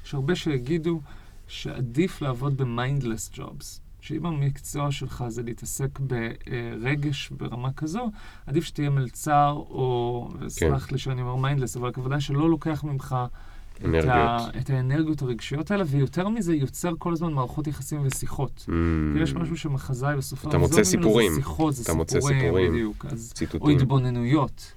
[0.04, 1.00] יש הרבה שיגידו
[1.48, 3.80] שעדיף לעבוד ב mindless jobs.
[4.00, 8.10] שאם המקצוע שלך זה להתעסק ברגש ברמה כזו,
[8.46, 13.16] עדיף שתהיה מלצר, או, וסלח לי שאני אומר mindless, אבל הכוונה שלא לוקח ממך
[13.80, 14.38] את, ה.
[14.58, 18.66] את האנרגיות הרגשיות האלה, ויותר מזה, יוצר כל הזמן מערכות יחסים ושיחות.
[18.68, 18.72] Mm,
[19.16, 20.48] כי יש משהו שמחזאי וסופר...
[20.48, 21.32] אתה מוצא סיפורים.
[21.32, 22.72] זה שיחות, זה אתה מוצא סיפורים, סיפורים.
[22.72, 23.06] בדיוק.
[23.06, 23.76] אז, או ציטוטים.
[23.76, 24.72] התבוננויות.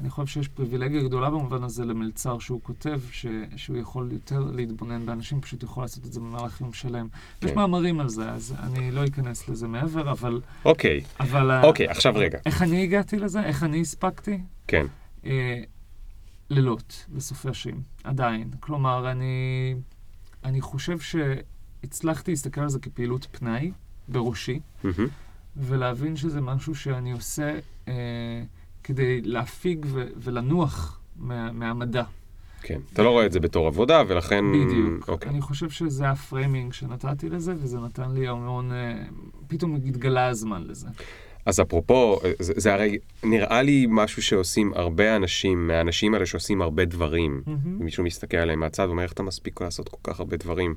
[0.00, 3.26] אני חושב שיש פריבילגיה גדולה במובן הזה למלצר שהוא כותב, ש,
[3.56, 7.06] שהוא יכול יותר להתבונן באנשים, פשוט יכול לעשות את זה במהלך יום שלם.
[7.40, 7.46] כן.
[7.48, 10.40] יש מאמרים על זה, אז אני לא אכנס לזה מעבר, אבל...
[10.64, 12.38] אוקיי, אבל אוקיי, עכשיו רגע.
[12.46, 13.42] איך אני הגעתי לזה?
[13.42, 14.38] איך אני הספקתי?
[14.66, 14.86] כן.
[16.50, 18.50] לילות וסופשים, עדיין.
[18.60, 19.74] כלומר, אני,
[20.44, 23.72] אני חושב שהצלחתי להסתכל על זה כפעילות פנאי
[24.08, 25.08] בראשי, מהמם.
[25.56, 28.42] ולהבין שזה משהו שאני עושה אה,
[28.84, 32.04] כדי להפיג ו- ולנוח מה, מהמדע.
[32.62, 32.80] כן.
[32.92, 34.44] אתה לא רואה את זה בתור עבודה, ולכן...
[34.52, 35.08] בדיוק.
[35.08, 35.30] אוקיי.
[35.30, 38.72] אני חושב שזה ה framing שנתתי לזה, וזה נתן לי המון...
[38.72, 39.04] אה,
[39.46, 40.88] פתאום התגלה הזמן לזה.
[41.46, 46.84] אז אפרופו, זה, זה הרי נראה לי משהו שעושים הרבה אנשים, מהאנשים האלה שעושים הרבה
[46.84, 47.42] דברים.
[47.46, 47.84] מהמם.
[47.84, 50.74] מישהו מסתכל עליהם מהצד ואומר, איך אתה מספיק לעשות כל כך הרבה דברים?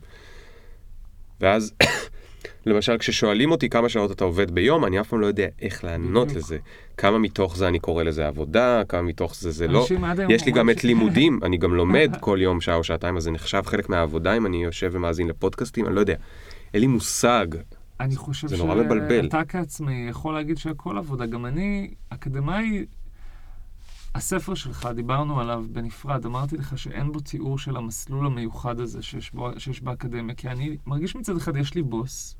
[1.41, 1.74] ואז,
[2.66, 6.28] למשל, כששואלים אותי כמה שעות אתה עובד ביום, אני אף פעם לא יודע איך לענות
[6.28, 6.43] בדיוק.
[6.43, 6.57] לזה.
[6.97, 9.86] כמה מתוך זה אני קורא לזה עבודה, כמה מתוך זה זה לא.
[10.30, 13.18] יש לי גם אומרים את ש- לימודים, אני גם לומד כל יום שעה או שעתיים,
[13.18, 16.16] אז זה נחשב חלק מהעבודה אם אני יושב ומאזין לפודקאסטים, אני לא יודע.
[16.74, 17.45] אין לי מושג.
[18.00, 19.24] אני חושב זה נורא מבלבל.
[19.24, 21.26] שאתה כעצמאי יכול להגיד שהכל עבודה.
[21.26, 22.86] גם אני, אקדמאי,
[24.16, 29.32] הספר שלך, דיברנו עליו בנפרד, אמרתי לך שאין בו תיאור של המסלול המיוחד הזה שיש,
[29.32, 32.36] בו, שיש באקדמיה, כי אני מרגיש מצד אחד, יש לי בוס,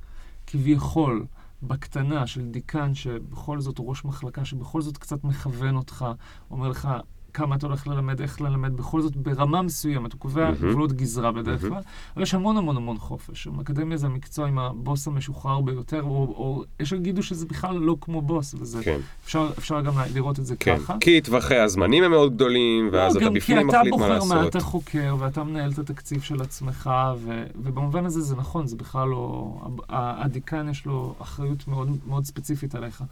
[0.48, 1.26] כביכול,
[1.64, 6.06] בקטנה של דיקן, שבכל זאת, או ראש מחלקה, שבכל זאת קצת מכוון אותך,
[6.52, 6.90] אומר לך,
[7.36, 10.52] כמה אתה הולך ללמד, איך ללמד, בכל זאת ברמה מסוימת, הוא קובע.
[10.52, 11.62] גבולות גזרה בדרך.
[11.62, 11.72] כלל,
[12.16, 13.48] אבל יש המון המון המון חופש.
[13.62, 18.22] אקדמיה זה המקצוע עם הבוס המשוחרר ביותר, או, או יש שיגידו שזה בכלל לא כמו
[18.22, 20.78] בוס, וזה, כן, אפשר, אפשר גם לראות את זה כן.
[20.78, 20.96] ככה.
[21.00, 23.98] כי טווחי הזמנים הם מאוד גדולים, ואז לא, אתה גם בפנים כי אתה מחליט מה
[23.98, 24.50] בוחר מה לעשות.
[24.50, 29.08] אתה חוקר, ואתה מנהל את התקציב של עצמך, ו, ובמובן הזה זה נכון, זה בכלל
[29.08, 29.54] לא...
[29.90, 33.04] הדיקן יש לו אחריות מאוד, מאוד ספציפית עליך.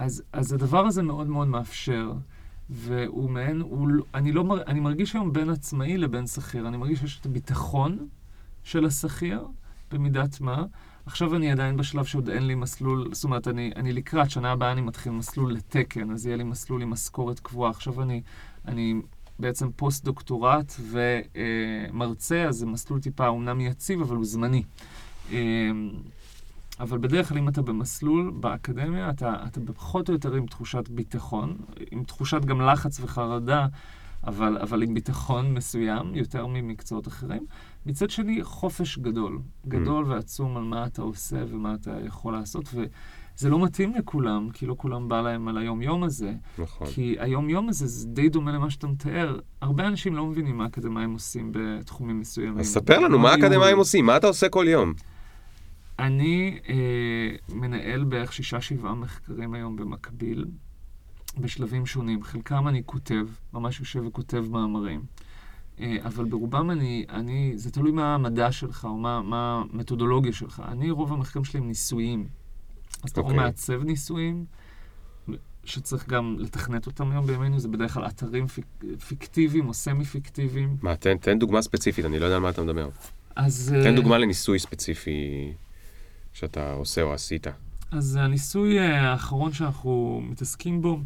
[0.00, 2.12] אמ, אז, אז הדבר הזה מאוד מאוד מאפשר,
[2.70, 6.68] והוא מעין, הוא, לא- אני, לא, אני מרגיש היום בין עצמאי לבין שכיר.
[6.68, 8.08] אני מרגיש שיש את הביטחון
[8.64, 9.46] של השכיר,
[9.92, 10.64] במידת מה.
[11.06, 14.72] עכשיו אני עדיין בשלב שעוד אין לי מסלול, זאת אומרת, אני, אני לקראת, שנה הבאה
[14.72, 17.70] אני מתחיל מסלול לתקן, אז יהיה לי מסלול עם משכורת קבועה.
[17.70, 18.22] עכשיו אני,
[18.68, 18.94] אני
[19.38, 20.72] בעצם פוסט-דוקטורט
[21.92, 24.62] ומרצה, אז זה מסלול טיפה אומנם יציב, אבל הוא זמני.
[26.80, 31.56] אבל בדרך כלל אם אתה במסלול באקדמיה, אתה, אתה פחות או יותר עם תחושת ביטחון,
[31.90, 33.66] עם תחושת גם לחץ וחרדה,
[34.26, 37.46] אבל, אבל עם ביטחון מסוים, יותר ממקצועות אחרים.
[37.86, 39.38] מצד שני, חופש גדול.
[39.68, 44.66] גדול ועצום על מה אתה עושה ומה אתה יכול לעשות, וזה לא מתאים לכולם, כי
[44.66, 46.34] לא כולם בא להם על היום-יום הזה.
[46.58, 46.86] נכון.
[46.86, 49.38] כי היום-יום הזה זה די דומה למה שאתה מתאר.
[49.62, 52.58] הרבה אנשים לא מבינים מה אקדמאים עושים בתחומים מסוימים.
[52.58, 53.44] אז ספר לנו, מה ניהול.
[53.44, 54.06] האקדמאים עושים?
[54.06, 54.94] מה אתה עושה כל יום?
[55.98, 60.44] אני אה, מנהל בערך שישה-שבעה מחקרים היום במקביל,
[61.38, 62.22] בשלבים שונים.
[62.22, 65.02] חלקם אני כותב, ממש יושב וכותב מאמרים.
[65.80, 70.62] אה, אבל ברובם אני, אני, זה תלוי מה המדע שלך או מה, מה המתודולוגיה שלך.
[70.68, 72.28] אני, רוב המחקרים שלי הם ניסויים.
[73.02, 73.36] אז אתה או אוקיי.
[73.38, 74.44] מעצב ניסויים,
[75.64, 78.66] שצריך גם לתכנת אותם היום בימינו, זה בדרך כלל אתרים פיק,
[79.08, 80.76] פיקטיביים או סמי-פיקטיביים.
[80.82, 82.88] מה, תן, תן דוגמה ספציפית, אני לא יודע על מה אתה מדבר.
[83.36, 83.74] אז...
[83.76, 85.52] אה, תן דוגמה לניסוי ספציפי
[86.36, 87.46] שאתה עושה או עשית.
[87.90, 90.98] אז הניסוי אה, האחרון שאנחנו מתעסקים בו,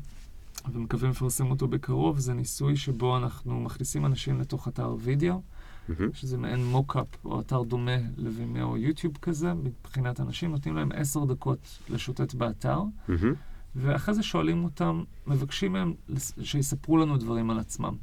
[0.73, 5.43] ומקווים לפרסם אותו בקרוב, זה ניסוי שבו אנחנו מכניסים אנשים לתוך אתר וידאו,
[5.89, 6.13] מהמם.
[6.13, 11.25] שזה מעין מוקאפ או אתר דומה לווימאו או יוטיוב כזה, מבחינת אנשים, נותנים להם עשר
[11.25, 13.35] דקות לשוטט באתר, מהמם.
[13.77, 15.95] ואחרי זה שואלים אותם, מבקשים מהם
[16.43, 17.95] שיספרו לנו דברים על עצמם.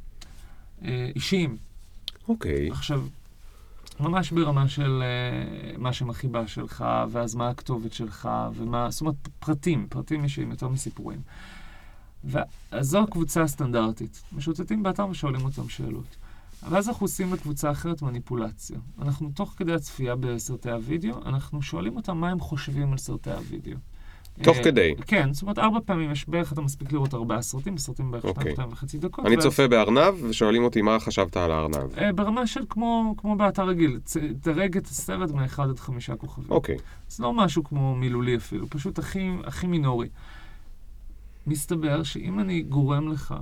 [0.86, 1.58] אה, אישיים.
[2.28, 2.72] אוקיי.
[2.72, 3.08] עכשיו,
[4.00, 9.16] ממש ברמה של uh, מה שם החיבה שלך, ואז מה הכתובת שלך, ומה, זאת אומרת,
[9.40, 11.22] פרטים, פרטים אישיים יותר מסיפורים.
[12.26, 12.40] ו-
[12.72, 14.24] אז זו הקבוצה הסטנדרטית.
[14.32, 16.16] משוטטים באתר ושואלים אותם שאלות.
[16.70, 18.80] ואז אנחנו עושים לקבוצה אחרת מניפולציה.
[19.02, 23.78] אנחנו, תוך כדי הצפייה בסרטי הוידאו, אנחנו שואלים אותם מה הם חושבים על סרטי הוידאו.
[24.44, 24.94] תוך אה, כדי.
[25.08, 28.42] כן, זאת אומרת, ארבע פעמים יש בערך, אתה מספיק לראות ארבעה סרטים, בסרטים בערך אוקיי.
[28.42, 29.26] שתיים, שתיים וחצי דקות.
[29.26, 31.98] אני צופה בארנב, ושואלים אותי מה חשבת על הארנב.
[31.98, 34.00] אה, ברמה של כמו, באתר רגיל,
[34.44, 36.52] דרג את הסרט מאחד עד חמישה כוכבים.
[36.52, 36.78] אוקיי.
[37.10, 40.08] זה לא משהו כמו מילולי אפילו, פשוט הכי, מינורי.
[41.48, 43.36] מסתבר שאם אני גורם לך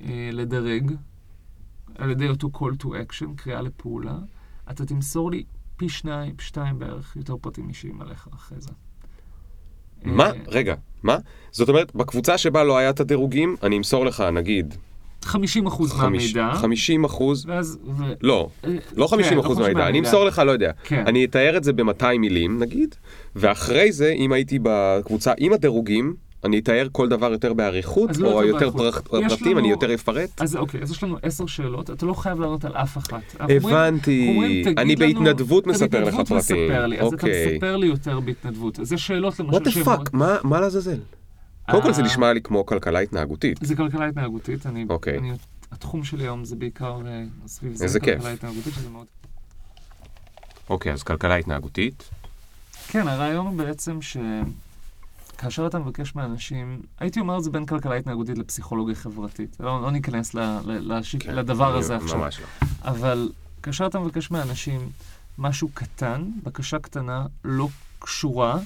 [0.00, 0.92] אה, לדרג
[1.94, 4.18] על ידי אותו call to action, קריאה לפעולה,
[4.70, 5.44] אתה תמסור לי
[5.76, 8.70] פי שניים, שתיים בערך, יותר פרטים אישיים עליך אחרי זה.
[10.04, 10.30] מה?
[10.48, 11.18] רגע, מה?
[11.50, 14.74] זאת אומרת, בקבוצה שבה לא היה את הדירוגים, אני אמסור לך, נגיד,
[15.24, 17.78] 50 אחוז מהמידע, 50 אחוז, ואז...
[17.98, 18.04] ו...
[18.22, 20.70] לא, אה, לא 50 כן, אחוז אחוז מהמידע, אני אמסור לך, לא יודע.
[20.84, 21.04] כן.
[21.06, 22.94] אני אתאר את זה ב-200 מילים, נגיד,
[23.36, 26.14] ואחרי זה, אם הייתי בקבוצה עם הדירוגים,
[26.44, 30.40] אני אתאר כל דבר יותר באריכות, אז לא או יותר פרטים, לנו- אני יותר אפרט.
[30.42, 33.22] אז אוקיי, אז יש לנו עשר שאלות, אתה לא חייב לענות על אף אחת.
[33.40, 36.66] הבנתי, אומרים, אני בהתנדבות אתה מספר לך בהתנדבות פרטים.
[36.66, 37.54] מספר לי, אז אתה אוקיי.
[37.54, 38.80] מספר לי יותר בהתנדבות.
[38.80, 40.98] אז יש שאלות למשל fuck, מאוד- מה לעזאזל?
[41.70, 43.58] קודם כל זה אה, נשמע לי כמו כלכלה התנהגותית.
[43.62, 44.86] זה כלכלה התנהגותית, אני...
[44.88, 45.18] אוקיי.
[45.18, 45.32] אני-
[45.72, 48.14] התחום שלי היום זה בעיקר אה, סביב זה, איזה כיף.
[48.14, 49.06] כלכלה התנהגותית, שזה מאוד...
[50.70, 52.02] אוקיי, אז כלכלה התנהגותית.
[52.88, 53.98] כן, הרעיון הוא בעצם
[55.34, 59.56] שכאשר אתה מבקש מאנשים, הייתי אומר את זה בין כלכלה התנהגותית לפסיכולוגיה חברתית.
[59.60, 62.18] לא, לא ניכנס ל, ל, ל shit, כן, לדבר הזה עכשיו.
[62.18, 62.46] ממש לא.
[62.82, 63.32] אבל
[63.62, 64.88] כאשר אתה מבקש מאנשים
[65.38, 67.68] משהו קטן, בקשה קטנה, לא
[67.98, 68.58] קשורה,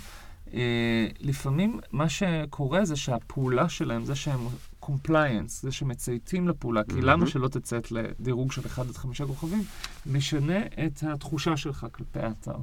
[0.55, 4.41] אה, לפעמים מה שקורה זה שהפעולה שלהם, זה שהם
[4.83, 7.01] compliance, זה שמצייתים לפעולה, כי.
[7.01, 9.63] למה שלא תציית לדירוג של 1 עד 5 כוכבים,
[10.07, 12.57] משנה את התחושה שלך כלפי האתר,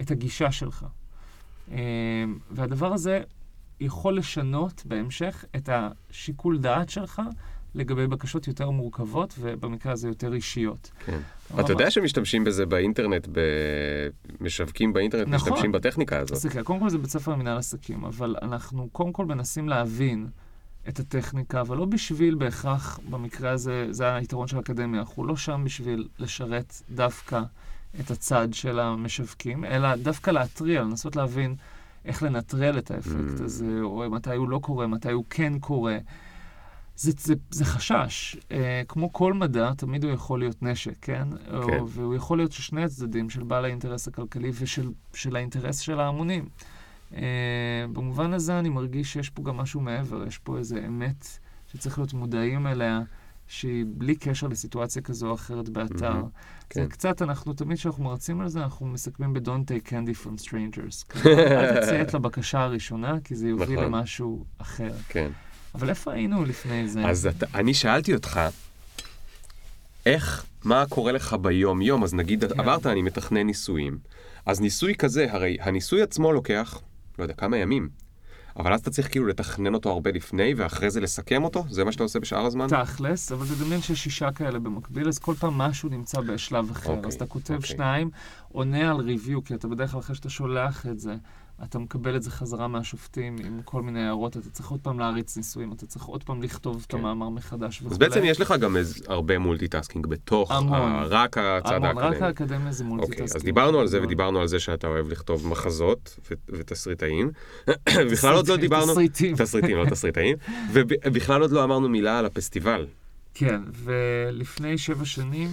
[0.00, 0.86] את הגישה שלך.
[1.72, 1.78] אה,
[2.50, 3.22] והדבר הזה
[3.82, 7.22] יכול לשנות בהמשך את השיקול דעת שלך
[7.74, 10.90] לגבי בקשות יותר מורכבות, ובמקרה הזה יותר אישיות.
[11.06, 11.18] כן.
[11.54, 13.28] אבל אתה יודע שמשתמשים בזה באינטרנט,
[14.40, 15.48] משווקים באינטרנט, נכון.
[15.48, 16.32] משתמשים בטכניקה הזאת.
[16.32, 20.26] אז תראה, קודם כל זה בית ספר למנהל עסקים, אבל אנחנו קודם כל מנסים להבין
[20.88, 25.62] את הטכניקה, אבל לא בשביל בהכרח, במקרה הזה, זה היתרון של האקדמיה, אנחנו לא שם
[25.64, 27.42] בשביל לשרת דווקא
[28.00, 31.54] את הצד של המשווקים, אלא דווקא להתריע, לנסות להבין
[32.04, 33.44] איך לנטרל את האפקט Mm.
[33.44, 35.98] הזה, או מתי הוא לא קורה, מתי הוא כן קורה.
[36.96, 38.36] זה, זה, זה חשש.
[38.50, 41.28] אה, כמו כל מדע, תמיד הוא יכול להיות נשק, כן?
[41.48, 41.78] כן.
[41.78, 46.00] או, והוא יכול להיות של שני הצדדים, של בעל האינטרס הכלכלי ושל של האינטרס של
[46.00, 46.48] ההמונים.
[47.14, 47.20] אה,
[47.92, 51.38] במובן הזה אני מרגיש שיש פה גם משהו מעבר, יש פה איזו אמת
[51.72, 53.00] שצריך להיות מודעים אליה,
[53.52, 56.12] שהיא בלי קשר לסיטואציה כזו או אחרת באתר.
[56.14, 56.20] זה
[56.70, 56.88] כן.
[56.88, 61.16] קצת, אנחנו תמיד כשאנחנו מרצים על זה, אנחנו מסכמים ב-Don't take candy from strangers.
[61.26, 63.84] אל תציית לבקשה הראשונה, כי זה יוביל נכון.
[63.84, 64.92] למשהו אחר.
[65.08, 65.30] כן.
[65.74, 67.04] אבל איפה היינו לפני זה?
[67.06, 68.40] אז אתה, אני שאלתי אותך,
[70.06, 72.04] איך, מה קורה לך ביום-יום?
[72.04, 72.60] אז נגיד, כן.
[72.60, 73.98] אמרת, אני מתכנן ניסויים.
[74.46, 76.80] אז ניסוי כזה, הרי הניסוי עצמו לוקח,
[77.18, 77.88] לא יודע, כמה ימים.
[78.56, 81.64] אבל אז אתה צריך כאילו לתכנן אותו הרבה לפני, ואחרי זה לסכם אותו?
[81.70, 82.66] זה מה שאתה עושה בשאר הזמן?
[82.66, 86.90] תכלס, אבל תדמיין שיש שישה כאלה במקביל, אז כל פעם משהו נמצא בשלב אחר.
[86.90, 87.68] אוקיי, אז אתה כותב אוקיי.
[87.68, 88.10] שניים,
[88.52, 91.14] עונה על ריוויו, כי אתה בדרך כלל אחרי שאתה שולח את זה,
[91.64, 95.36] אתה מקבל את זה חזרה מהשופטים עם כל מיני הערות, אתה צריך עוד פעם להריץ
[95.36, 96.98] ניסויים, אתה צריך עוד פעם לכתוב את כן.
[96.98, 97.90] המאמר מחדש וכו'.
[97.90, 100.92] אז בעצם יש לך גם is, הרבה multitasking בתוך המון.
[100.92, 102.72] ה, רק הצד המון, רק האקדמי.
[102.72, 103.36] זה אוקיי, multitasking.
[103.36, 104.06] אז דיברנו על זה גדול.
[104.06, 107.30] ודיברנו על זה שאתה אוהב לכתוב מחזות ו- ותסריטאים.
[108.12, 108.92] בכלל עוד לא דיברנו...
[108.92, 109.36] תסריטים.
[109.36, 110.36] תסריטים, לא תסריטאים.
[110.72, 112.86] ובכלל עוד לא אמרנו מילה על הפסטיבל.
[113.34, 115.48] כן, ולפני שבע שנים,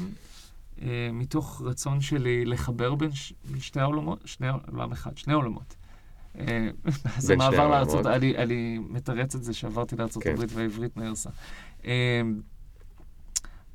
[0.82, 3.34] אה, מתוך רצון שלי לחבר בין ש...
[3.60, 5.79] שתי העולמות, שני עולם אחד, שני עולמות.
[6.40, 6.70] אה,
[7.18, 7.68] אז המעבר.
[7.68, 10.34] לארצות, אני, אני מתרץ את זה שעברתי לארצות כן.
[10.34, 11.30] הברית והעברית נהרסה.
[11.86, 12.22] אה,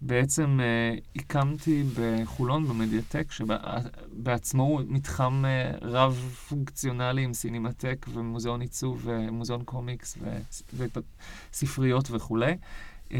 [0.06, 6.14] בעצם אה, הקמתי בחולון במדיאטק, שבעצמו הוא מתחם אה, רב
[6.48, 10.18] פונקציונלי עם סינמטק ומוזיאון עיצוב ומוזיאון קומיקס
[11.52, 12.56] וספריות וכולי.
[13.12, 13.18] אה,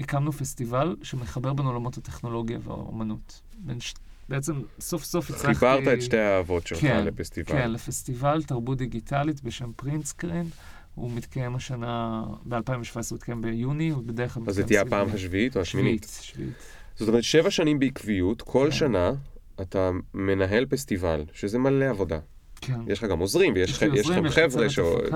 [0.00, 3.40] הקמנו פסטיבל שמחבר בין עולמות הטכנולוגיה והאומנות.
[3.58, 3.94] בין ש...
[4.28, 5.54] בעצם סוף סוף הצלחתי...
[5.54, 7.52] חיברת את שתי האהבות שלך כן, לפסטיבל.
[7.52, 10.48] כן, לפסטיבל תרבות דיגיטלית בשם פרינטסקרין.
[10.94, 15.14] הוא מתקיים השנה, ב-2017 הוא התקיים ביוני, הוא בדרך כלל אז זה מתקיים תהיה הפעם
[15.14, 16.04] השביעית או השמינית?
[16.04, 16.54] שביעית, שביעית.
[16.96, 18.76] זאת אומרת, שבע שנים בעקביות, כל כן.
[18.76, 19.12] שנה
[19.60, 22.18] אתה מנהל פסטיבל, שזה מלא עבודה.
[22.60, 22.80] כן.
[22.86, 24.66] יש לך גם עוזרים, ויש לכם חבר'ה.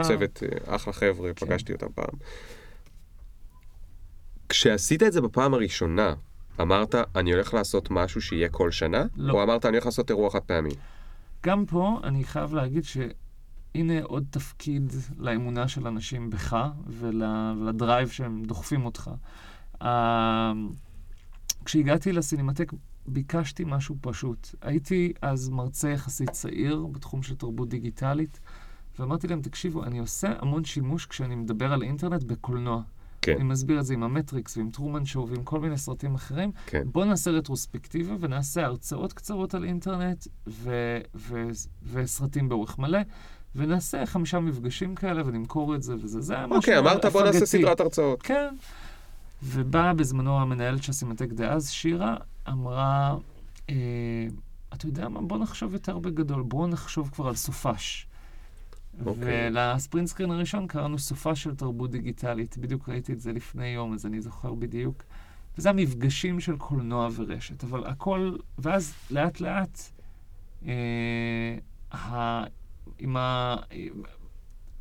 [0.03, 1.47] צוות אה, אחלה חבר'ה, כן.
[1.47, 2.15] פגשתי אותם פעם.
[4.49, 6.15] כשעשית את זה בפעם הראשונה,
[6.63, 9.05] אמרת, אני הולך לעשות משהו שיהיה כל שנה?
[9.17, 9.33] לא.
[9.33, 10.71] או אמרת, אני הולך לעשות אירוע חד פעמי?
[11.47, 16.57] גם פה אני חייב להגיד שהנה עוד תפקיד לאמונה של אנשים בך
[16.87, 17.23] ול,
[17.61, 19.11] ול drive שהם דוחפים אותך.
[19.83, 19.85] Uh,
[21.65, 22.73] כשהגעתי לסינמטק
[23.07, 24.49] ביקשתי משהו פשוט.
[24.63, 28.41] הייתי אז מרצה יחסית צעיר בתחום של תרבות דיגיטלית,
[28.99, 32.83] ואמרתי להם, תקשיבו, אני עושה המון שימוש כשאני מדבר על אינטרנט בקולנוע.
[33.23, 33.35] כן.
[33.37, 36.53] אני מסביר את זה עם המטריקס ועם טרומן שואו ועם כל מיני סרטים אחרים.
[36.67, 36.83] כן.
[36.93, 41.49] בואו נעשה רטרוספקטיבה ונעשה הרצאות קצרות על אינטרנט ו- ו-
[41.93, 42.99] וסרטים באורך מלא,
[43.57, 46.21] ונעשה חמישה מפגשים כאלה ונמכור את זה וזה.
[46.21, 47.47] זה היה משהו אוקיי, אמרת, בוא נעשה.
[47.47, 48.23] סדרת הרצאות.
[48.23, 48.55] כן.
[49.43, 52.17] ובאה בזמנו המנהלת של הסינמטק דאז, שירה,
[52.49, 53.17] אמרה,
[53.71, 53.75] אה,
[54.75, 58.07] אתה יודע מה, בוא נחשוב יותר בגדול, בואו נחשוב כבר על סופש.
[59.07, 59.49] אוקיי.
[59.51, 62.59] ולספרינט סקרין הראשון קראנו סופה של תרבות דיגיטלית.
[62.59, 65.03] בדיוק ראיתי את זה לפני יום, אז אני זוכר בדיוק.
[65.59, 69.81] וזה המפגשים של קולנוע ורשת, אבל הכל, ואז לאט לאט,
[70.67, 70.73] אה,
[71.93, 72.45] ה,
[72.99, 73.57] עם ה...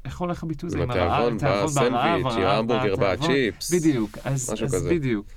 [0.05, 0.83] איך הולך הביטוי הזה?
[0.83, 2.95] עם התיאבון בסנדוויץ', עם ההמבורגר.
[2.95, 3.73] בצ'יפס.
[3.73, 4.89] בדיוק, אז, משהו אז כזה.
[4.89, 5.27] בדיוק.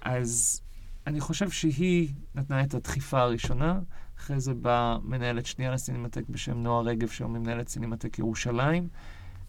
[0.00, 0.60] אז
[1.06, 3.80] אני חושב שהיא נתנה את הדחיפה הראשונה,
[4.28, 8.88] אחרי זה באה מנהלת שנייה לסינמטק בשם נועה רגב, שהיום היא מנהלת סינמטק ירושלים,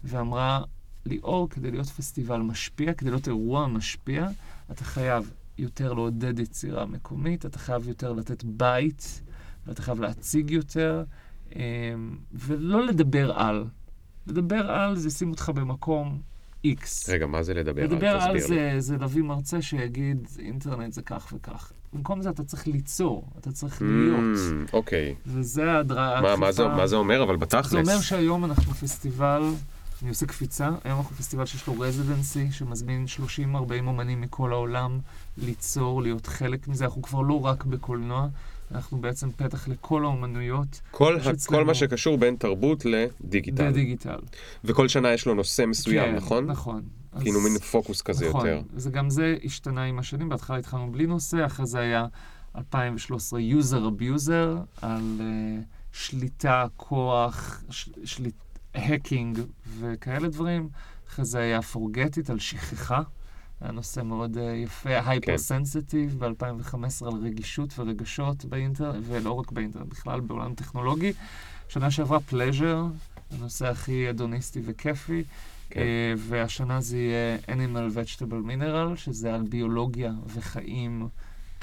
[0.04, 0.62] ואמרה,
[1.06, 4.28] ליאור, כדי להיות פסטיבל משפיע, כדי להיות אירוע משפיע,
[4.70, 9.22] אתה חייב יותר לעודד יצירה מקומית, אתה חייב יותר לתת בית,
[9.66, 11.04] ואתה חייב להציג יותר,
[11.56, 11.60] אמ,
[12.32, 13.64] ולא לדבר על.
[14.26, 16.20] לדבר על זה שים אותך במקום
[16.66, 17.08] X.
[17.08, 17.82] רגע, מה זה לדבר?
[17.82, 18.72] לדבר על תסביר לי.
[18.72, 21.72] זה, זה להביא מרצה שיגיד, אינטרנט זה כך וכך.
[21.92, 24.18] במקום זה אתה צריך ליצור, אתה צריך להיות.
[24.68, 25.14] Mm, אוקיי.
[25.26, 26.20] וזה הדרה...
[26.20, 26.76] מה- מה זה- הדחיפה.
[26.80, 27.70] מה זה אומר, אבל בתכלס?
[27.70, 29.42] זה אומר שהיום אנחנו פסטיבל,
[30.02, 33.04] אני עושה קפיצה, היום אנחנו פסטיבל שיש לו רזידנסי, שמזמין
[33.38, 33.50] 30-40
[33.86, 34.98] אומנים מכל העולם
[35.38, 36.84] ליצור, להיות חלק מזה.
[36.84, 38.28] אנחנו כבר לא רק בקולנוע,
[38.74, 43.70] אנחנו בעצם פתח לכל האומנויות כל אצלנו- כל מה שקשור בין תרבות לדיגיטל.
[43.70, 44.18] בדיגיטל.
[44.64, 46.46] וכל שנה יש לו נושא מסוים, כן, נכון?
[46.46, 46.82] נכון.
[47.20, 48.62] כאילו אז- מין פוקוס כזה נכון, יותר.
[48.74, 52.06] וגם זה השתנה עם השנים, בהתחלה התחלנו בלי נושא, אחרי זה היה
[52.56, 58.34] 2013 user abuser, על uh, שליטה, כוח, ש- שליט,
[58.74, 59.38] hacking
[59.78, 60.68] וכאלה דברים.
[61.08, 63.02] אחרי זה היה forget it על שכחה.
[63.60, 66.74] היה נושא מאוד uh, יפה, hyper sensitive ב-2015
[67.06, 71.12] על רגישות ורגשות באינטרנט, ולא רק באינטרנט, בכלל בעולם טכנולוגי.
[71.68, 72.84] שנה שעברה pleasure,
[73.30, 75.24] הנושא הכי אדוניסטי וכיפי.
[75.70, 75.80] כן.
[75.80, 81.08] Uh, והשנה זה יהיה Animal Vegetable Mineral, שזה על ביולוגיה וחיים,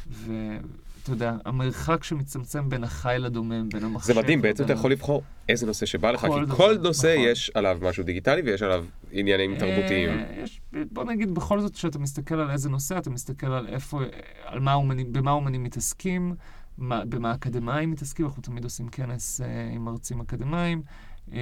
[0.10, 4.14] ואתה יודע, המרחק שמצטמצם בין החי לדומם, בין המחשב...
[4.14, 7.30] זה מדהים, בעצם אתה יכול לבחור איזה נושא שבא לך, כי כל נושא נכון.
[7.30, 10.10] יש עליו משהו דיגיטלי ויש עליו עניינים uh, תרבותיים.
[10.44, 14.02] יש, בוא נגיד, בכל זאת, כשאתה מסתכל על איזה נושא, אתה מסתכל על איפה,
[14.46, 16.36] על מה אומנים, במה אומנים מתעסקים,
[16.78, 20.82] מה, במה אקדמאים מתעסקים, אנחנו תמיד עושים כנס uh, עם מרצים אקדמאים.
[21.30, 21.34] Uh,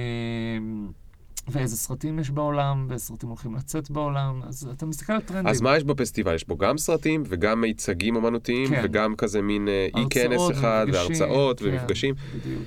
[1.48, 5.46] ואיזה סרטים יש בעולם, ואיזה סרטים הולכים לצאת בעולם, אז אתה מסתכל על טרנדים.
[5.46, 6.34] אז מה יש בפסטיבל?
[6.34, 8.80] יש בו גם סרטים וגם מיצגים אמנותיים, כן.
[8.84, 12.14] וגם כזה מין אה, אי כנס אחד, והרצאות כן, ומפגשים.
[12.36, 12.62] בדיוק.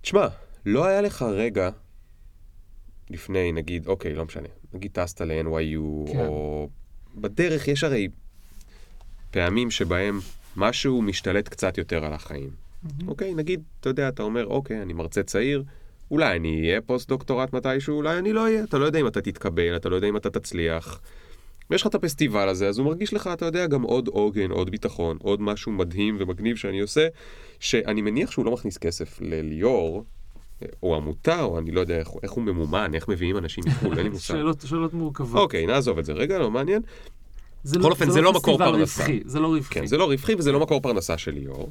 [0.00, 0.26] תשמע,
[0.66, 1.70] לא היה לך רגע
[3.10, 6.26] לפני, נגיד, אוקיי, לא משנה, נגיד טסת ל-NYU, כן.
[6.26, 6.68] או
[7.14, 8.08] בדרך יש הרי
[9.30, 10.20] פעמים שבהם
[10.56, 12.50] משהו משתלט קצת יותר על החיים.
[12.50, 13.04] Mm-hmm.
[13.08, 15.64] אוקיי, נגיד, אתה יודע, אתה אומר, אוקיי, אני מרצה צעיר,
[16.10, 18.64] אולי אני אהיה פוסט-דוקטורט מתישהו, אולי אני לא אהיה.
[18.64, 21.00] אתה לא יודע אם אתה תתקבל, אתה לא יודע אם אתה תצליח.
[21.70, 24.70] ויש לך את הפסטיבל הזה, אז הוא מרגיש לך, אתה יודע, גם עוד עוגן, עוד
[24.70, 27.08] ביטחון, עוד משהו מדהים ומגניב שאני עושה,
[27.60, 30.04] שאני מניח שהוא לא מכניס כסף לליאור,
[30.82, 34.02] או עמותה, או אני לא יודע איך, איך הוא ממומן, איך מביאים אנשים מחו"ל, אין
[34.02, 34.34] לי מושג.
[34.34, 35.40] שאלות, שאלות מורכבות.
[35.42, 36.82] אוקיי, נעזוב את זה רגע, לא מעניין.
[37.64, 39.04] בכל לא- אופן, זה, זה לא, לא מקור פרנסה.
[39.24, 39.74] זה לא רווחי.
[39.74, 41.70] כן, זה לא רווחי וזה לא מקור פרנסה של ליאור.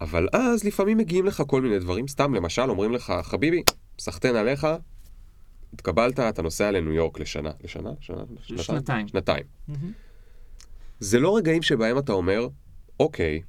[0.00, 3.62] אבל אז לפעמים מגיעים לך כל מיני דברים, סתם למשל אומרים לך, חביבי,
[3.98, 4.66] סחטיין עליך,
[5.72, 7.90] התקבלת, אתה נוסע לניו יורק לשנה, לשנה?
[8.00, 8.22] שנה?
[8.42, 9.08] שנתיים.
[9.08, 9.44] שנתיים.
[9.68, 9.72] Mm-hmm.
[11.00, 12.48] זה לא רגעים שבהם אתה אומר,
[13.00, 13.42] אוקיי,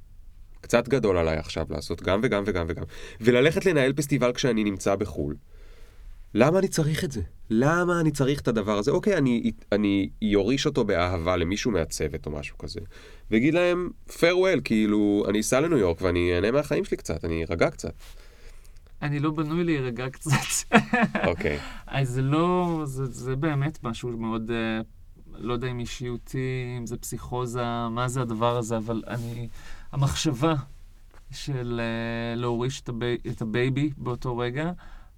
[0.60, 2.84] קצת גדול עליי עכשיו לעשות גם וגם וגם וגם,
[3.20, 5.36] וללכת לנהל פסטיבל כשאני נמצא בחו"ל.
[6.34, 7.20] למה אני צריך את זה?
[7.50, 8.90] למה אני צריך את הדבר הזה?
[8.90, 12.80] אוקיי, אני, אני יוריש אותו באהבה למישהו מהצוות או משהו כזה,
[13.30, 17.70] ואגיד להם, farewell, כאילו, אני אסע לניו יורק ואני אהנה מהחיים שלי קצת, אני ארגע
[17.70, 17.94] קצת.
[19.02, 20.74] אני לא בנוי להירגע קצת.
[21.26, 21.58] אוקיי.
[21.86, 24.80] אז זה לא, זה, זה באמת משהו מאוד, אה,
[25.38, 29.48] לא יודע אם אישיותי, אם זה פסיכוזה, מה זה הדבר הזה, אבל אני,
[29.92, 30.54] המחשבה
[31.30, 34.72] של אה, להוריש את, הבי, את ה baby באותו רגע,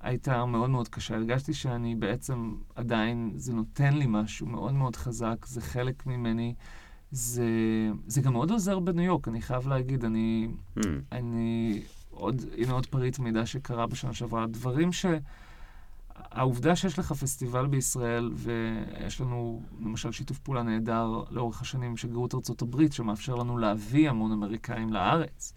[0.05, 1.15] הייתה מאוד מאוד קשה.
[1.15, 6.55] הרגשתי שאני בעצם עדיין, זה נותן לי משהו מאוד מאוד חזק, זה חלק ממני.
[7.11, 7.49] זה,
[8.07, 10.49] זה גם מאוד עוזר בניו יורק, אני חייב להגיד, אני,
[10.79, 10.83] mm.
[11.13, 14.47] אני, עוד, הנה עוד פריט מידע שקרה בשנה שעברה.
[14.47, 15.07] דברים ש...
[16.15, 22.35] העובדה שיש לך פסטיבל בישראל, ויש לנו למשל שיתוף פעולה נהדר לאורך השנים עם שגרירות
[22.35, 25.53] ארצות הברית, שמאפשר לנו להביא המון אמריקאים לארץ.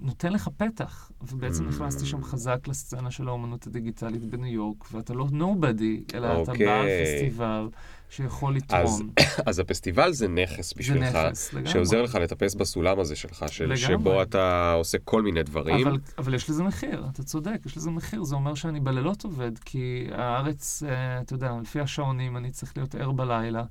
[0.00, 5.26] נותן לך פתח, ובעצם נכנסתי שם חזק לסצנה של האומנות הדיגיטלית בניו יורק, ואתה לא
[5.32, 6.42] נובדי, אלא.
[6.42, 7.04] אתה בעל אוקיי.
[7.04, 7.68] פסטיבל
[8.10, 9.10] שיכול לתרום.
[9.46, 11.70] אז, הפסטיבל זה נכס בשבילך, זה נכס, לגמרי.
[11.70, 13.76] שעוזר לך לטפס בסולם הזה שלך, של.
[13.76, 15.86] שבו אתה עושה כל מיני דברים.
[15.86, 18.24] אבל, אבל יש לזה מחיר, אתה צודק, יש לזה מחיר.
[18.24, 22.94] זה אומר שאני בלילות עובד, כי הארץ, אה, אתה יודע, לפי השעונים אני צריך להיות
[22.94, 23.64] ער בלילה.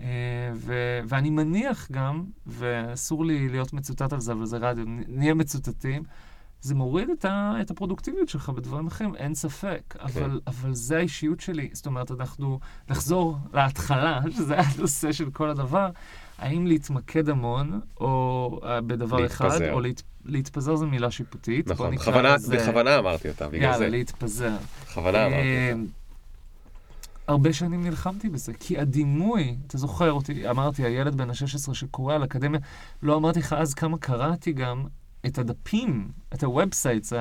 [0.00, 0.04] אה,
[0.54, 6.02] ו- ואני מניח גם, ואסור לי להיות מצוטט על זה, אבל זה רדיו, נהיה מצוטטים,
[6.60, 9.82] זה מוריד את, ה- את הפרודוקטיביות שלך בדברים אחרים, אין ספק.
[9.88, 9.98] כן.
[10.04, 11.70] אבל, אבל זה האישיות שלי.
[11.72, 12.58] זאת אומרת, אנחנו
[12.90, 15.88] נחזור להתחלה, שזה היה הנושא של כל הדבר.
[16.38, 19.46] האם להתמקד המון, או uh, בדבר להתפזר.
[19.48, 20.02] אחד, או להת...
[20.24, 21.68] להתפזר זו מילה שיפוטית.
[21.68, 22.56] נכון, בכוונה, זה...
[22.56, 23.84] בכוונה אמרתי אותה, בגלל יאללה, זה.
[23.84, 24.56] יאללה, להתפזר.
[24.84, 26.01] בכוונה אמרתי אותה.
[27.26, 32.24] הרבה שנים נלחמתי בזה, כי הדימוי, אתה זוכר אותי, אמרתי, הילד בן ה-16 שקורא על
[32.24, 32.60] אקדמיה,
[33.02, 34.86] לא אמרתי לך אז כמה קראתי גם
[35.26, 37.12] את הדפים, את ה websites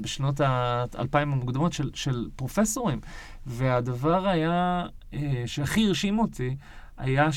[0.00, 3.00] בשנות האלפיים המוקדמות של, של פרופסורים,
[3.46, 6.56] והדבר היה, אה, שהכי הרשים אותי,
[6.96, 7.28] היה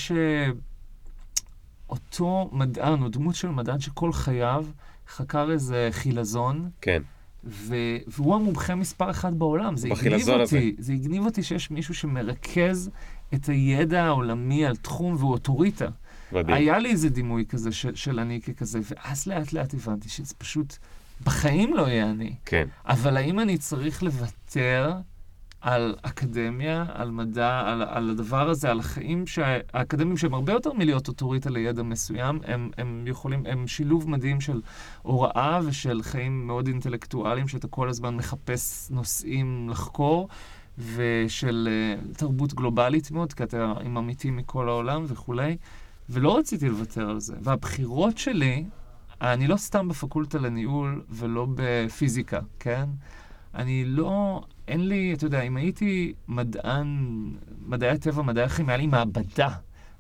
[1.86, 4.66] שאותו מדען, או דמות של מדען שכל חייו
[5.08, 7.02] חקר איזה חילזון, כן.
[7.46, 7.76] ו...
[8.08, 9.78] והוא המומחה מספר אחת בעולם.
[9.78, 10.70] זה הגניב אותי, הזה.
[10.78, 12.90] זה הגניב אותי שיש מישהו שמרכז
[13.34, 15.88] את הידע העולמי על תחום והוא אוטוריטה.
[16.32, 16.56] מדהים.
[16.56, 20.78] היה לי איזה דימוי כזה של, של אני ככזה, ואז לאט לאט הבנתי שזה פשוט
[21.24, 22.36] בחיים לא יהיה אני.
[22.46, 22.68] כן.
[22.86, 24.94] אבל האם אני צריך לוותר
[25.64, 29.24] על אקדמיה, על מדע, על, על הדבר הזה, על החיים
[29.74, 34.62] האקדמיים שהם הרבה יותר מלהיות אוטוריטה לידע מסוים, הם, הם יכולים, הם שילוב מדהים של
[35.02, 40.28] הוראה ושל חיים מאוד אינטלקטואליים, שאתה כל הזמן מחפש נושאים לחקור,
[40.96, 45.58] ושל uh, תרבות גלובלית מאוד, כי אתה עם עמיתים מכל העולם וכולי,
[46.10, 47.36] ולא רציתי לוותר על זה.
[47.42, 48.66] והבחירות שלי,
[49.22, 52.86] אני לא סתם בפקולטה לניהול ולא בפיזיקה, כן?
[53.56, 57.08] אני לא, אין לי, אתה יודע, אם הייתי מדען,
[57.66, 59.50] מדעי הטבע, מדעי החיים, היה לי מעבדה.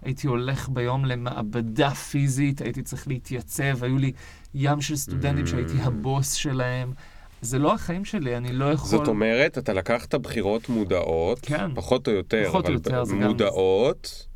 [0.02, 4.12] הייתי הולך ביום למעבדה פיזית, הייתי צריך להתייצב, היו לי
[4.56, 5.88] ים של סטודנטים שהייתי Mm.
[5.88, 6.94] הבוס שלהם.
[7.42, 8.90] זה לא החיים שלי, אני לא יכול...
[8.90, 11.72] זאת אומרת, אתה לקחת בחירות מודעות, כן.
[11.76, 14.28] פחות או יותר, פחות אבל יותר, זה גם- מודעות,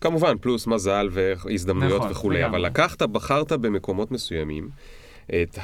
[0.00, 2.50] כמובן, פלוס מזל והזדמנויות נכון, וכולי, לגמרי.
[2.58, 4.68] אבל לקחת, בחרת במקומות מסוימים
[5.26, 5.58] את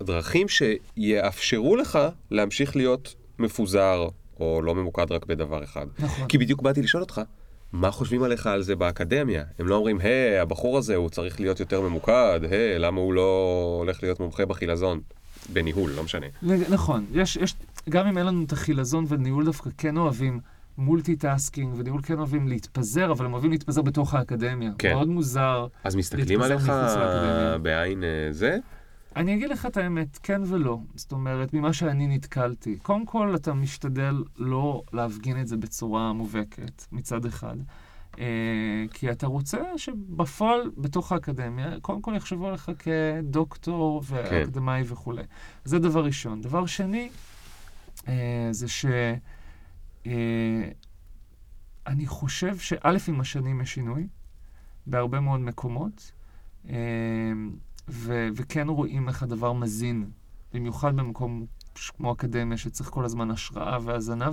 [0.00, 1.98] הדרכים שיאפשרו לך
[2.30, 4.08] להמשיך להיות מפוזר,
[4.40, 5.86] או לא ממוקד רק בדבר אחד.
[5.98, 6.28] נכון.
[6.28, 7.20] כי בדיוק באתי לשאול אותך,
[7.72, 9.44] מה חושבים עליך על זה באקדמיה?
[9.58, 13.76] הם לא אומרים, היי, הבחור הזה, הוא צריך להיות יותר ממוקד, היי, למה הוא לא
[13.80, 15.00] הולך להיות מומחה בחילזון?
[15.52, 16.26] בניהול, לא משנה.
[16.70, 17.54] נכון, יש, יש,
[17.88, 20.40] גם אם אין לנו את החילזון וניהול דווקא כן אוהבים
[20.78, 24.70] multitasking, וניהול כן אוהבים להתפזר, אבל הם אוהבים להתפזר בתוך האקדמיה.
[24.78, 24.94] כן.
[24.94, 25.66] מאוד מוזר.
[25.84, 27.58] אז מסתכלים להתפזר עליך מחוץ לאקדמיה.
[27.58, 28.58] בעין אה, זה?
[29.16, 30.78] אני אגיד לך את האמת, כן ולא.
[30.94, 32.78] זאת אומרת, ממה שאני נתקלתי.
[32.82, 37.56] קודם כל, אתה משתדל לא להפגין את זה בצורה מובהקת, מצד אחד.
[38.18, 45.22] אה, כי אתה רוצה שבפועל, בתוך האקדמיה, קודם כל יחשבו עליך כדוקטור ואקדמאי וכולי.
[45.64, 46.40] זה דבר ראשון.
[46.40, 47.10] דבר שני,
[48.08, 48.86] אה, זה ש...
[50.06, 50.68] אה,
[51.86, 54.06] אני חושב שא', עם השנים יש שינוי
[54.86, 56.12] בהרבה מאוד מקומות,
[56.68, 56.74] אה,
[57.88, 60.10] ו- וכן רואים איך הדבר מזין,
[60.54, 61.46] במיוחד במקום
[61.96, 64.30] כמו אקדמיה, שצריך כל הזמן השראה והזנה.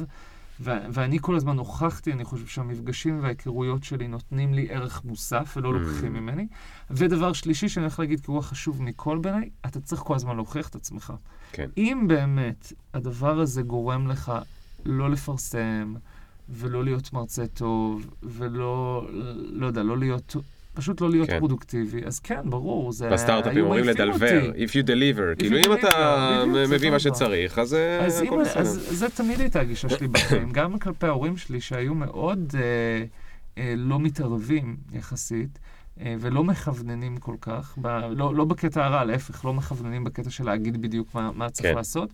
[0.59, 5.69] ו- ואני כל הזמן הוכחתי, אני חושב שהמפגשים וההיכרויות שלי נותנים לי ערך מוסף ולא
[5.69, 5.73] Mm.
[5.73, 6.47] לוקחים ממני.
[6.91, 10.69] ודבר שלישי שאני הולך להגיד, כי הוא החשוב מכל בעיניי, אתה צריך כל הזמן להוכיח
[10.69, 11.13] את עצמך.
[11.51, 11.69] כן.
[11.77, 14.31] אם באמת הדבר הזה גורם לך
[14.85, 15.93] לא לפרסם,
[16.49, 20.35] ולא להיות מרצה טוב, ולא, לא יודע, לא להיות,
[20.73, 21.39] פשוט לא להיות כן.
[21.39, 23.09] פרודוקטיבי, אז כן, ברור, זה...
[23.09, 24.65] בסטארט-אפים אומרים לדלבר, אותי.
[24.65, 26.99] if you deliver, כאילו you אם אתה deliver, זה מביא מה.
[26.99, 28.61] שצריך, אז אה, אז, הכל בסדר.
[28.61, 33.03] אז זה תמיד הייתה הגישה שלי בחיים, גם כלפי ההורים שלי שהיו מאוד אה,
[33.57, 35.59] אה, לא מתערבים יחסית,
[36.01, 40.45] אה, ולא מכווננים כל כך, ב, לא, לא בקטע הרע, להפך, לא מכווננים בקטע של
[40.45, 41.75] להגיד בדיוק מה, מה צריך כן.
[41.75, 42.09] לעשות.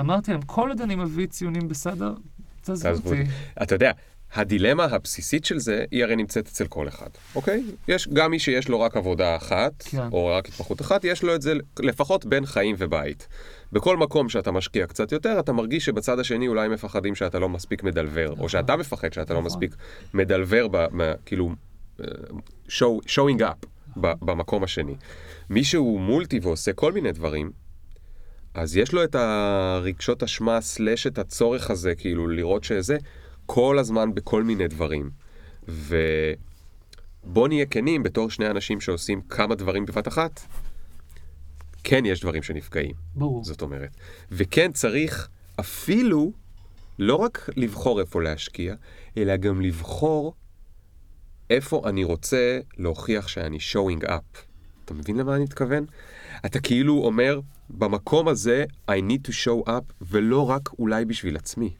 [0.00, 2.14] אמרתי להם, כל עוד אני מביא ציונים בסדר,
[2.60, 3.22] תעזבו אותי.
[3.62, 3.92] אתה יודע,
[4.34, 7.64] הדילמה הבסיסית של זה, היא הרי נמצאת אצל כל אחד, אוקיי?
[7.88, 10.08] יש גם מי שיש לו רק עבודה אחת, כן.
[10.12, 13.28] או רק התמחות אחת, יש לו את זה לפחות בין חיים ובית.
[13.72, 17.82] בכל מקום שאתה משקיע קצת יותר, אתה מרגיש שבצד השני אולי מפחדים שאתה לא מספיק
[17.82, 18.48] מדלבר, או נכון.
[18.48, 19.46] שאתה מפחד שאתה לא נכון.
[19.46, 19.76] מספיק
[20.14, 21.50] מדלבר, ב, ב, כאילו,
[22.00, 22.06] אה,
[22.68, 23.66] show, showing up
[24.00, 24.94] ב, במקום השני.
[25.50, 27.50] מי שהוא מולטי ועושה כל מיני דברים,
[28.54, 32.96] אז יש לו את הרגשות אשמה סלש את הצורך הזה, כאילו לראות שזה,
[33.46, 35.10] כל הזמן בכל מיני דברים.
[35.68, 40.40] ובוא נהיה כנים, בתור שני אנשים שעושים כמה דברים בבת אחת,
[41.84, 43.44] כן יש דברים שנפגעים, ברור.
[43.44, 43.90] זאת אומרת.
[44.30, 45.28] וכן צריך
[45.60, 46.32] אפילו
[46.98, 48.74] לא רק לבחור איפה להשקיע,
[49.16, 50.34] אלא גם לבחור
[51.50, 54.38] איפה אני רוצה להוכיח שאני showing up.
[54.84, 55.84] אתה מבין למה אני מתכוון?
[56.46, 57.40] אתה כאילו אומר,
[57.70, 61.74] במקום הזה I need to show up, ולא רק אולי בשביל עצמי.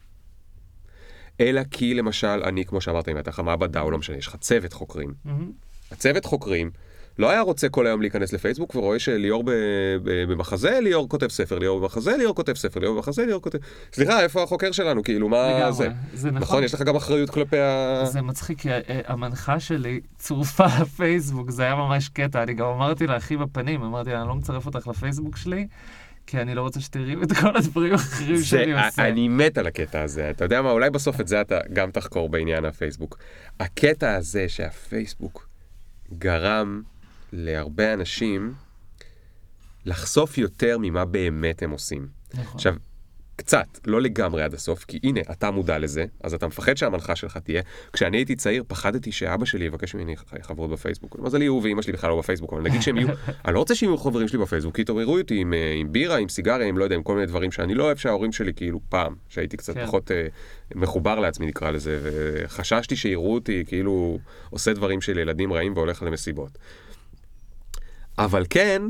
[1.39, 4.35] אלא כי למשל, אני, כמו שאמרת, אם הייתה לך מעבדה או לא משנה, יש לך
[4.35, 5.13] צוות חוקרים.
[5.25, 5.51] מהמם.
[5.91, 6.71] הצוות חוקרים
[7.19, 9.51] לא היה רוצה כל היום להיכנס לפייסבוק ורואה שליאור ב-
[10.03, 13.57] ב- במחזה, ליאור כותב ספר, ליאור במחזה, ליאור כותב ספר, ליאור במחזה, ליאור כותב...
[13.93, 15.03] סליחה, איפה החוקר שלנו?
[15.03, 15.89] כאילו, מה לגמרי, זה?
[16.13, 16.41] זה נכון.
[16.41, 18.05] נכון, יש לך גם אחריות כלפי ה...
[18.05, 22.43] זה מצחיק, כי אה, המנחה שלי צורפה לפייסבוק, זה היה ממש קטע.
[22.43, 25.67] אני גם אמרתי לה הכי בפנים, אמרתי לה, אני לא מצרף אותך לפייסבוק שלי,
[26.27, 29.07] כי אני לא רוצה שתראי את כל הדברים האחרים שאני עושה.
[29.07, 30.29] אני מת על הקטע הזה.
[30.29, 33.17] אתה יודע מה, אולי בסוף את זה אתה גם תחקור בעניין הפייסבוק.
[33.59, 35.49] הקטע הזה שהפייסבוק
[36.17, 36.81] גרם
[37.33, 38.53] להרבה אנשים
[39.85, 42.07] לחשוף יותר ממה באמת הם עושים.
[42.33, 42.55] נכון.
[42.55, 42.75] עכשיו,
[43.35, 47.37] קצת, לא לגמרי עד הסוף, כי הנה, אתה מודע לזה, אז אתה מפחד שהמנחה שלך
[47.37, 47.61] תהיה.
[47.93, 51.19] כשאני הייתי צעיר, פחדתי שאבא שלי יבקש ממני חברות בפייסבוק.
[51.19, 53.07] מזלי הוא ואימא שלי בכלל לא בפייסבוק, אבל נגיד שהם יהיו,
[53.45, 56.29] אני לא רוצה שיהיו חברים שלי בפייסבוק, כי יתעוררו אותי עם, אה, עם בירה, עם
[56.29, 59.15] סיגריה, עם לא יודע, עם כל מיני דברים שאני לא אוהב שההורים שלי, כאילו, פעם,
[59.29, 59.85] שהייתי קצת כן.
[59.85, 60.27] פחות אה,
[60.75, 64.19] מחובר לעצמי, נקרא לזה, וחששתי שיראו אותי, כאילו,
[64.49, 66.57] עושה דברים של ילדים רעים והולך למסיבות.
[68.17, 68.81] אבל כן,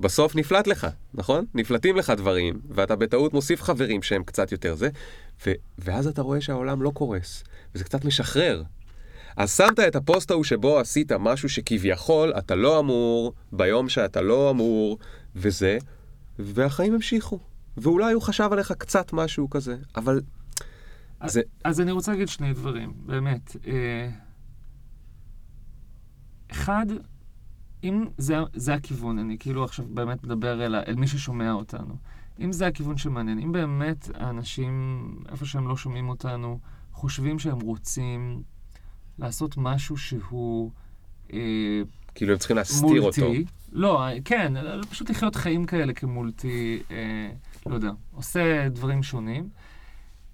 [0.00, 1.44] בסוף נפלט לך, נכון?
[1.54, 4.88] נפלטים לך דברים, ואתה בטעות מוסיף חברים שהם קצת יותר זה,
[5.46, 7.44] ו- ואז אתה רואה שהעולם לא קורס,
[7.74, 8.62] וזה קצת משחרר.
[9.36, 14.50] אז שמת את הפוסט ההוא שבו עשית משהו שכביכול אתה לא אמור, ביום שאתה לא
[14.50, 14.98] אמור,
[15.36, 15.78] וזה,
[16.38, 17.38] והחיים המשיכו.
[17.76, 20.20] ואולי הוא חשב עליך קצת משהו כזה, אבל
[21.26, 21.42] זה...
[21.64, 23.56] אז אני רוצה להגיד שני דברים, באמת.
[23.66, 24.08] אה,
[26.50, 26.86] אחד,
[27.84, 31.94] אם זה, זה הכיוון, אני כאילו עכשיו באמת מדבר אל, אל מי ששומע אותנו.
[32.40, 36.58] אם זה הכיוון שמעניין, אם באמת האנשים, איפה שהם לא שומעים אותנו,
[36.92, 38.42] חושבים שהם רוצים
[39.18, 40.70] לעשות משהו שהוא...
[41.32, 41.82] אה,
[42.14, 43.32] כאילו הם צריכים להסתיר מולטי, אותו.
[43.72, 44.52] לא, כן,
[44.90, 47.30] פשוט לחיות חיים כאלה כמולטי, אה,
[47.66, 49.48] לא יודע, עושה דברים שונים.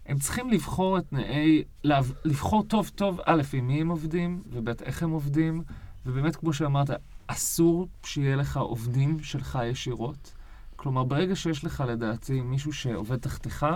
[0.06, 1.64] הם צריכים לבחור את תנאי,
[2.24, 5.62] לבחור טוב טוב, א', עם מי הם עובדים, וב', איך הם עובדים,
[6.06, 6.90] ובאמת, כמו שאמרת,
[7.26, 10.32] אסור שיהיה לך עובדים שלך ישירות.
[10.76, 13.66] כלומר, ברגע שיש לך, לדעתי, מישהו שעובד תחתיך,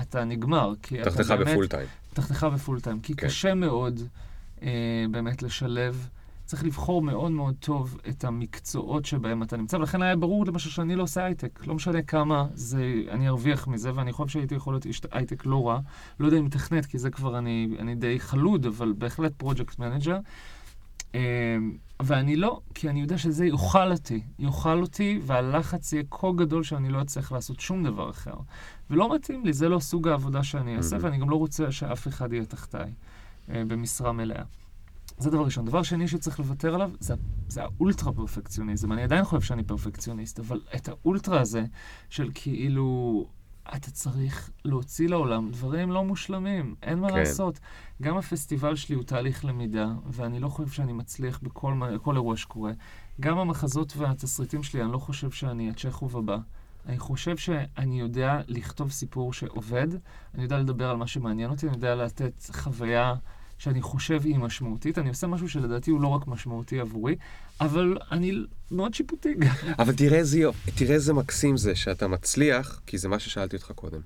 [0.00, 0.72] אתה נגמר.
[0.82, 1.88] כי אתה תחתיך בפול טיים.
[2.14, 3.26] תחתיך בפול טיים, כי כן.
[3.26, 4.00] קשה מאוד
[4.62, 6.08] אה, באמת לשלב.
[6.44, 10.96] צריך לבחור מאוד מאוד טוב את המקצועות שבהם אתה נמצא, ולכן היה ברור למשל שאני
[10.96, 11.66] לא עושה הייטק.
[11.66, 15.68] לא משנה כמה זה, אני ארוויח מזה, ואני חושב שהייתי יכול להיות איש הייטק לא
[15.68, 15.80] רע.
[16.20, 20.18] לא יודע אם מתכנת, כי זה כבר אני, אני די חלוד, אבל בהחלט project manager.
[22.04, 24.22] ואני לא, כי אני יודע שזה יאכל אותי.
[24.38, 28.34] יאכל אותי, והלחץ יהיה כה גדול שאני לא אצליח לעשות שום דבר אחר.
[28.90, 31.00] ולא מתאים לי, זה לא סוג העבודה שאני אעשה, mhm.
[31.02, 32.92] ואני גם לא רוצה שאף אחד יהיה תחתיי
[33.50, 34.42] אה, במשרה מלאה.
[35.18, 35.64] זה דבר ראשון.
[35.64, 37.14] דבר שני שצריך לוותר עליו, זה,
[37.48, 38.92] זה האולטרה פרפקציוניזם.
[38.92, 41.64] אני עדיין חושב שאני פרפקציוניסט, אבל את האולטרה הזה
[42.10, 43.26] של כאילו,
[43.76, 47.16] אתה צריך להוציא לעולם דברים לא מושלמים, אין מה כן.
[47.16, 47.60] לעשות.
[48.02, 52.72] גם הפסטיבל שלי הוא תהליך למידה, ואני לא חושב שאני מצליח בכל כל אירוע שקורה.
[53.20, 56.38] גם המחזות והתסריטים שלי, אני לא חושב שאני הצ'כוב הבא.
[56.86, 59.88] אני חושב שאני יודע לכתוב סיפור שעובד,
[60.34, 63.14] אני יודע לדבר על מה שמעניין אותי, אני יודע לתת חוויה
[63.60, 64.98] שאני חושב היא משמעותית.
[64.98, 67.16] אני עושה משהו שלדעתי הוא לא רק משמעותי עבורי,
[67.60, 68.32] אבל אני
[68.70, 69.54] מאוד שיפוטי גם.
[69.78, 70.40] אבל תראה איזה
[70.74, 74.00] תראה איזה מקסים זה שאתה מצליח, כי זה מה ששאלתי אותך קודם.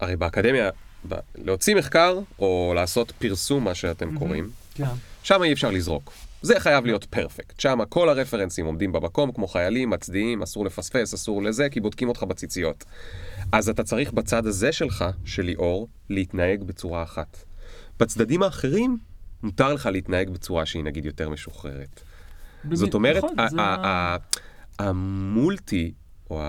[0.00, 0.70] הרי באקדמיה,
[1.08, 4.18] ב- להוציא מחקר או לעשות פרסום, מה שאתם.
[4.18, 4.84] קוראים, כן,
[5.22, 6.12] שם אי אפשר לזרוק.
[6.42, 7.60] זה חייב להיות פרפקט.
[7.60, 12.22] שם כל הרפרנסים עומדים במקום, כמו חיילים, מצדיעים, אסור לפספס, אסור לזה, כי בודקים אותך
[12.22, 12.84] בציציות.
[13.52, 17.44] אז אתה צריך בצד הזה שלך, של ליאור, להתנהג בצורה אחת.
[18.00, 18.98] בצדדים האחרים,
[19.42, 22.00] מותר לך להתנהג בצורה שהיא נגיד יותר משוחררת.
[22.72, 24.16] זאת במ- אומרת, נכון, ה- זה ה- ה-
[24.78, 25.92] ה- המולטי,
[26.30, 26.42] או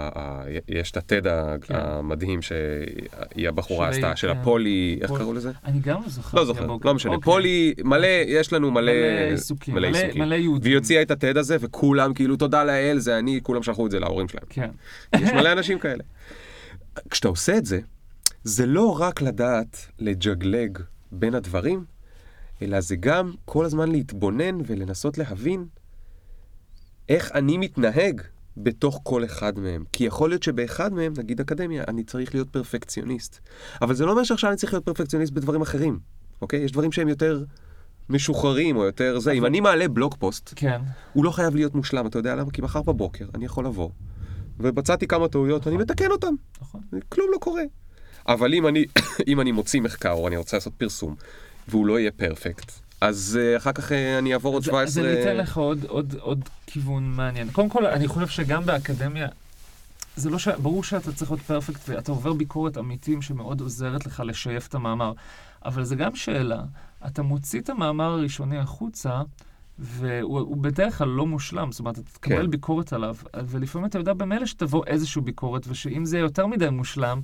[0.68, 1.22] יש את הטד
[1.62, 1.76] כן.
[1.76, 4.40] המדהים שהיא הבחורה עשתה, של כן.
[4.40, 5.52] הפולי, איך קראו לזה?
[5.66, 6.38] אני גם לא זוכר.
[6.38, 7.20] לא זוכר, לא משנה.
[7.24, 8.92] פולי, מלא, יש לנו מלא
[9.32, 10.22] עיסוקים, מלא- עיסוקים.
[10.22, 10.64] מלא יהודים.
[10.64, 14.00] והיא הוציאה את הטד הזה, וכולם כאילו, תודה לאל, זה אני, כולם שלחו את זה
[14.00, 14.46] להורים שלהם.
[14.50, 14.70] כן.
[15.16, 16.04] יש מלא אנשים כאלה.
[17.10, 17.80] כשאתה עושה את זה,
[18.44, 20.78] זה לא רק לדעת לג'גלג
[21.20, 21.86] בין הדברים,
[22.62, 25.66] אלא זה גם כל הזמן להתבונן ולנסות להבין
[27.10, 28.22] איך אני מתנהג
[28.58, 29.84] בתוך כל אחד מהם.
[29.94, 33.40] כי יכול להיות שבאחד מהם, נגיד אקדמיה, אני צריך להיות פרפקציוניסט.
[33.82, 36.00] אבל זה לא אומר שעכשיו אני צריך להיות פרפקציוניסט בדברים אחרים,
[36.42, 36.60] אוקיי?
[36.60, 37.44] יש דברים שהם יותר
[38.10, 39.32] משוחררים או יותר זה.
[39.32, 40.82] אם אני מעלה בלוג פוסט, כן.
[41.14, 42.52] הוא לא חייב להיות מושלם, אתה יודע למה?
[42.52, 43.90] כי מחר בבוקר אני יכול לבוא,
[44.60, 46.82] ובצעתי כמה טעויות, אני מתקן אותן, נכון.
[47.10, 47.64] כלום לא קורה.
[48.28, 48.86] אבל אם אני,
[49.28, 51.16] אם אני מוציא מחקר או אני רוצה לעשות פרסום,
[51.68, 52.72] והוא לא יהיה פרפקט,
[53.02, 55.04] אז uh, אחר כך uh, אני אעבור עוד אז- 17...
[55.04, 57.52] אז אני אתן לך עוד, עוד, עוד כיוון מעניין.
[57.52, 59.28] קודם כל, אני חושב שגם באקדמיה,
[60.16, 60.48] זה לא ש...
[60.48, 65.14] ברור שאתה צריך להיות פרפקט ואתה עובר ביקורת אמיתים שמאוד עוזרת לך לשייף את המאמר.
[65.66, 66.62] אבל זה גם שאלה,
[67.08, 69.22] אתה מוציא את המאמר הראשוני החוצה,
[69.80, 72.52] והוא הוא בדרך כלל לא מושלם, זאת אומרת, אתה תקבל כן.
[72.52, 73.16] ביקורת עליו,
[73.46, 77.22] ולפעמים אתה יודע במילא שתבוא איזושהי ביקורת, ושאם זה יהיה יותר מדי מושלם,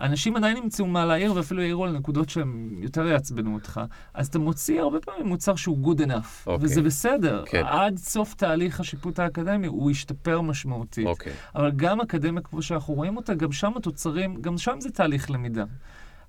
[0.00, 3.80] אנשים עדיין ימצאו מה להעיר, ואפילו יעירו על נקודות שהם יותר יעצבנו אותך.
[4.14, 6.64] אז אתה מוציא הרבה פעמים מוצר שהוא good enough, אוקיי.
[6.66, 7.44] וזה בסדר.
[7.46, 7.62] כן.
[7.66, 11.06] עד סוף תהליך השיפוט האקדמי הוא ישתפר משמעותית.
[11.06, 15.30] אוקיי, אבל גם אקדמיה, כמו שאנחנו רואים אותה, גם שם התוצרים, גם שם זה תהליך
[15.30, 15.64] למידה.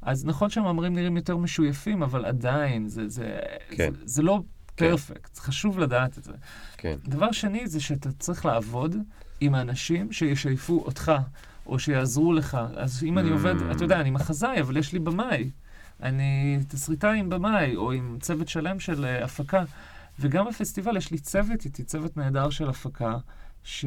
[0.01, 3.39] אז נכון שהמאמרים נראים יותר משויפים, אבל עדיין, זה, זה,
[3.69, 3.91] כן.
[3.93, 4.39] זה, זה לא
[4.77, 4.89] כן.
[4.89, 6.33] פרפקט, חשוב לדעת את זה.
[6.77, 6.95] כן.
[7.07, 8.95] דבר שני, זה שאתה צריך לעבוד
[9.41, 11.11] עם האנשים שישייפו אותך,
[11.65, 12.57] או שיעזרו לך.
[12.75, 13.33] אז אם אני Mm.
[13.33, 15.49] עובד, אתה יודע, אני מחזאי, אבל יש לי במאי.
[16.03, 19.63] אני תסריטאי עם במאי, או עם צוות שלם של uh, הפקה.
[20.19, 23.17] וגם בפסטיבל יש לי צוות איתי, צוות נהדר של הפקה,
[23.63, 23.85] ש...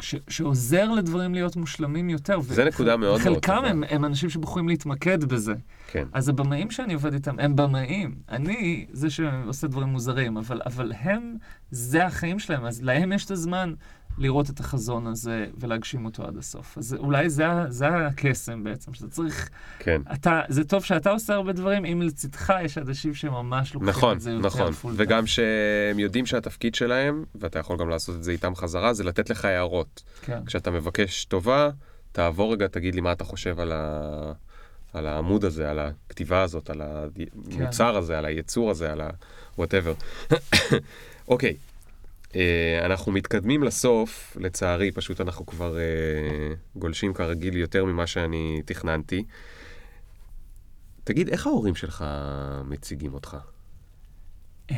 [0.00, 0.14] ש...
[0.28, 2.40] שעוזר לדברים להיות מושלמים יותר.
[2.40, 3.68] זה נקודה מאוד מאוד טובה.
[3.68, 5.54] הם, הם אנשים שבוחרים להתמקד בזה.
[5.86, 6.08] כן.
[6.12, 8.14] אז הבמאים שאני עובד איתם הם במאים.
[8.28, 11.36] אני זה שעושה דברים מוזרים, אבל, אבל הם,
[11.70, 13.74] זה החיים שלהם, אז להם יש את הזמן
[14.18, 16.78] לראות את החזון הזה ולהגשים אותו עד הסוף.
[16.78, 19.48] אז אולי זה, ה- זה הקסם בעצם, שאתה צריך...
[19.78, 20.02] כן.
[20.12, 24.20] אתה, זה טוב שאתה עושה הרבה דברים, אם לצדך יש אנשים שממש לוקחים נכון, את
[24.20, 24.72] זה יותר נכון.
[24.72, 29.04] פול וגם שהם יודעים שהתפקיד שלהם, ואתה יכול גם לעשות את זה איתם חזרה, זה
[29.04, 30.02] לתת לך הערות.
[30.22, 30.44] כן.
[30.46, 31.70] כשאתה מבקש טובה,
[32.12, 34.32] תעבור רגע, תגיד לי מה אתה חושב על, ה...
[34.92, 40.30] על העמוד הזה, על הכתיבה הזאת, על המוצר הזה, על היצור הזה, על ה-whatever.
[41.28, 41.75] אוקיי, אה,
[42.84, 49.24] אנחנו מתקדמים לסוף, לצערי, פשוט אנחנו כבר אה, גולשים כרגיל יותר ממה שאני תכננתי.
[51.04, 52.04] תגיד, איך ההורים שלך
[52.64, 53.36] מציגים אותך?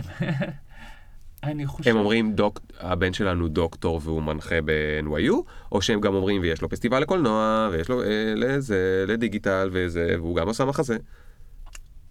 [1.42, 1.90] אני חושב...
[1.90, 5.34] הם אומרים, דוק, הבן שלנו דוקטור והוא מנחה ב-NYU,
[5.72, 10.36] או שהם גם אומרים, ויש לו פסטיבל לקולנוע, ויש לו אה, לזה, לדיגיטל וזה, והוא
[10.36, 10.96] גם עשה מחזה.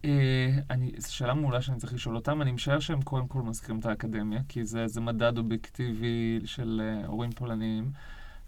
[0.06, 2.42] אה, אני, זו שאלה מעולה שאני צריך לשאול אותם.
[2.42, 7.08] אני משער שהם קודם כל מזכירים את האקדמיה, כי זה, זה מדד אובייקטיבי של uh,
[7.08, 7.92] הורים פולניים.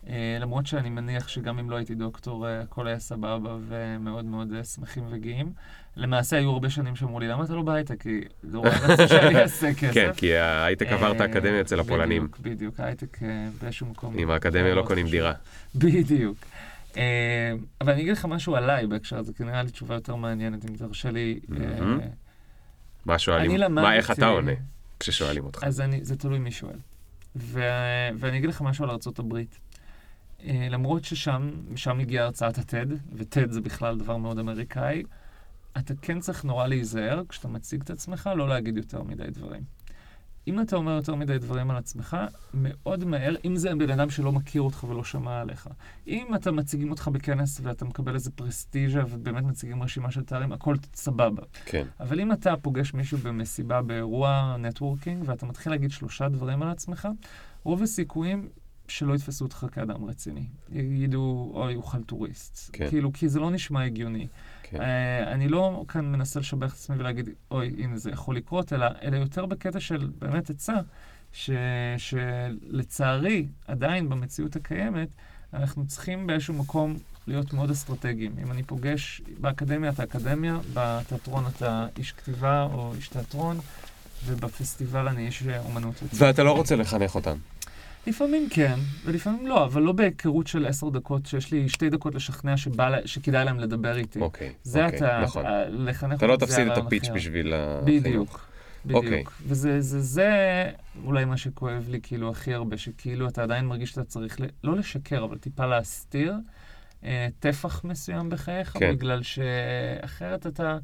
[0.04, 0.08] Uh,
[0.40, 4.64] למרות שאני מניח שגם אם לא הייתי דוקטור, uh, הכל היה סבבה ומאוד מאוד uh,
[4.64, 5.54] שמחים וגאים.
[5.96, 8.02] למעשה היו הרבה שנים שאמרו לי, למה אתה לא בהייטק?
[8.02, 9.94] כי זה נורא רצו שאני אעשה כסף.
[9.94, 12.24] כן, כי ההייטק עבר את האקדמיה אצל הפולנים.
[12.24, 13.18] בדיוק, בדיוק, ההייטק
[13.62, 14.14] באיזשהו מקום.
[14.18, 15.34] עם האקדמיה לא קונים דירה.
[15.76, 16.38] בדיוק.
[16.98, 20.70] אה, אבל אני אגיד לך משהו עליי בהקשר הזה, כי נראה לי תשובה יותר מעניינת,
[20.70, 21.40] אם תרשה לי.
[21.62, 21.98] אה,
[23.06, 23.74] מה שואלים?
[23.74, 24.52] מה, איך אתה עונה
[25.00, 25.64] כששואלים אותך?
[25.64, 26.78] אז זה תלוי מי שואל.
[27.36, 29.38] ואני אגיד לך משהו על ארה"ב.
[30.44, 35.04] אה, למרות ששם, שם הגיעה הרצאת הטד, וטד זה בכלל דבר מאוד אמריקאי,
[35.78, 39.62] אתה כן צריך נורא להיזהר כשאתה מציג את עצמך, לא להגיד יותר מדי דברים.
[40.48, 42.18] אם אתה אומר יותר מדי דברים על עצמך,
[42.54, 45.68] מאוד מהר, אם זה בן אדם שלא מכיר אותך ולא שמע עליך,
[46.08, 50.76] אם אתה מציגים אותך בכנס ואתה מקבל איזה פרסטיז'ה ובאמת מציגים רשימה של תארים, הכל
[50.94, 51.44] סבבה.
[51.66, 51.86] כן.
[52.00, 57.08] אבל אם אתה פוגש מישהו במסיבה, באירוע נטוורקינג, ואתה מתחיל להגיד שלושה דברים על עצמך,
[57.64, 58.50] רוב הסיכויים
[58.88, 60.46] שלא יתפסו אותך כאדם רציני.
[60.72, 62.70] יגידו, אוי, הוא חלטוריסט.
[62.74, 62.90] כן.
[62.90, 64.28] כאילו, כי זה לא נשמע הגיוני.
[64.70, 64.78] כן.
[64.78, 68.86] Uh, אני לא כאן מנסה לשבח את עצמי ולהגיד, אוי, הנה, זה יכול לקרות, אלא,
[69.04, 70.76] אלא יותר בקטע של באמת עצה,
[71.34, 71.50] ש,
[71.98, 75.08] שלצערי, עדיין במציאות הקיימת,
[75.54, 76.98] אנחנו צריכים באיזשהו מקום
[77.28, 78.36] להיות מאוד אסטרטגיים.
[78.44, 83.60] אם אני פוגש באקדמיה, אתה אקדמיה, בתיאטרון אתה איש כתיבה או איש תיאטרון,
[84.26, 86.04] ובפסטיבל אני איש אומנות.
[86.14, 87.38] ואתה לא רוצה לחנך אותם.
[88.10, 88.76] לפעמים כן,
[89.06, 93.46] ולפעמים לא, אבל לא בהיכרות של עשר דקות, שיש לי שתי דקות לשכנע שבא, שכדאי
[93.46, 94.20] להם לדבר איתי.
[94.20, 95.46] אוקיי, זה אוקיי, אתה, נכון.
[95.70, 98.00] לחנך אתה לא תפסיד את הפיץ' בשביל החינוך.
[98.00, 98.50] בדיוק,
[98.86, 99.06] בדיוק.
[99.06, 99.24] אוקיי.
[99.48, 100.30] וזה זה, זה
[101.06, 104.76] אולי מה שכואב לי כאילו הכי הרבה, שכאילו אתה עדיין מרגיש שאתה צריך, ל, לא
[104.76, 106.34] לשקר, אבל טיפה להסתיר
[107.04, 108.96] אה, טפח מסוים בחייך, כן.
[108.96, 110.78] בגלל שאחרת אתה...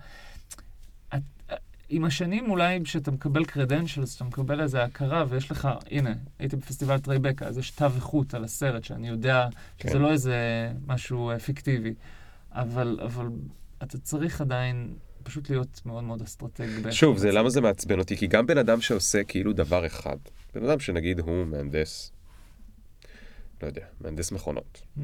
[1.90, 7.00] עם השנים אולי כשאתה מקבל credentials, כשאתה מקבל איזה הכרה ויש לך, הנה, הייתי בפסטיבל
[7.00, 9.48] טרייבקה, אז יש תו איכות על הסרט, שאני יודע
[9.78, 9.90] כן.
[9.90, 10.38] שזה לא איזה
[10.88, 11.94] משהו אה, פיקטיבי,
[12.52, 13.28] אבל, אבל
[13.84, 14.94] אתה צריך עדיין
[15.24, 16.92] פשוט להיות מאוד מאוד אסטרטג.
[16.92, 18.18] שוב, זה למה זה מעצבן אותי?
[18.18, 20.18] כי גם בן אדם שעושה כאילו דבר אחד,
[20.54, 22.12] בן אדם שנגיד הוא מהנדס,
[23.62, 24.82] לא יודע, מהנדס מכונות.
[24.98, 25.02] Mm-hmm.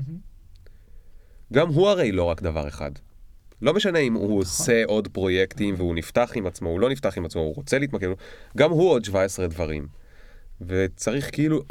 [1.53, 2.91] גם הוא הרי לא רק דבר אחד.
[3.61, 4.38] לא משנה אם הוא נכון.
[4.38, 8.07] עושה עוד פרויקטים והוא נפתח עם עצמו, הוא לא נפתח עם עצמו, הוא רוצה להתמקד,
[8.57, 9.88] גם הוא עוד 17 דברים.
[10.61, 11.61] וצריך כאילו,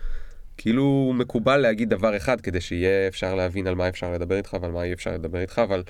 [0.58, 4.70] כאילו מקובל להגיד דבר אחד כדי שיהיה אפשר להבין על מה אפשר לדבר איתך ועל
[4.70, 5.82] מה אי אפשר לדבר איתך, אבל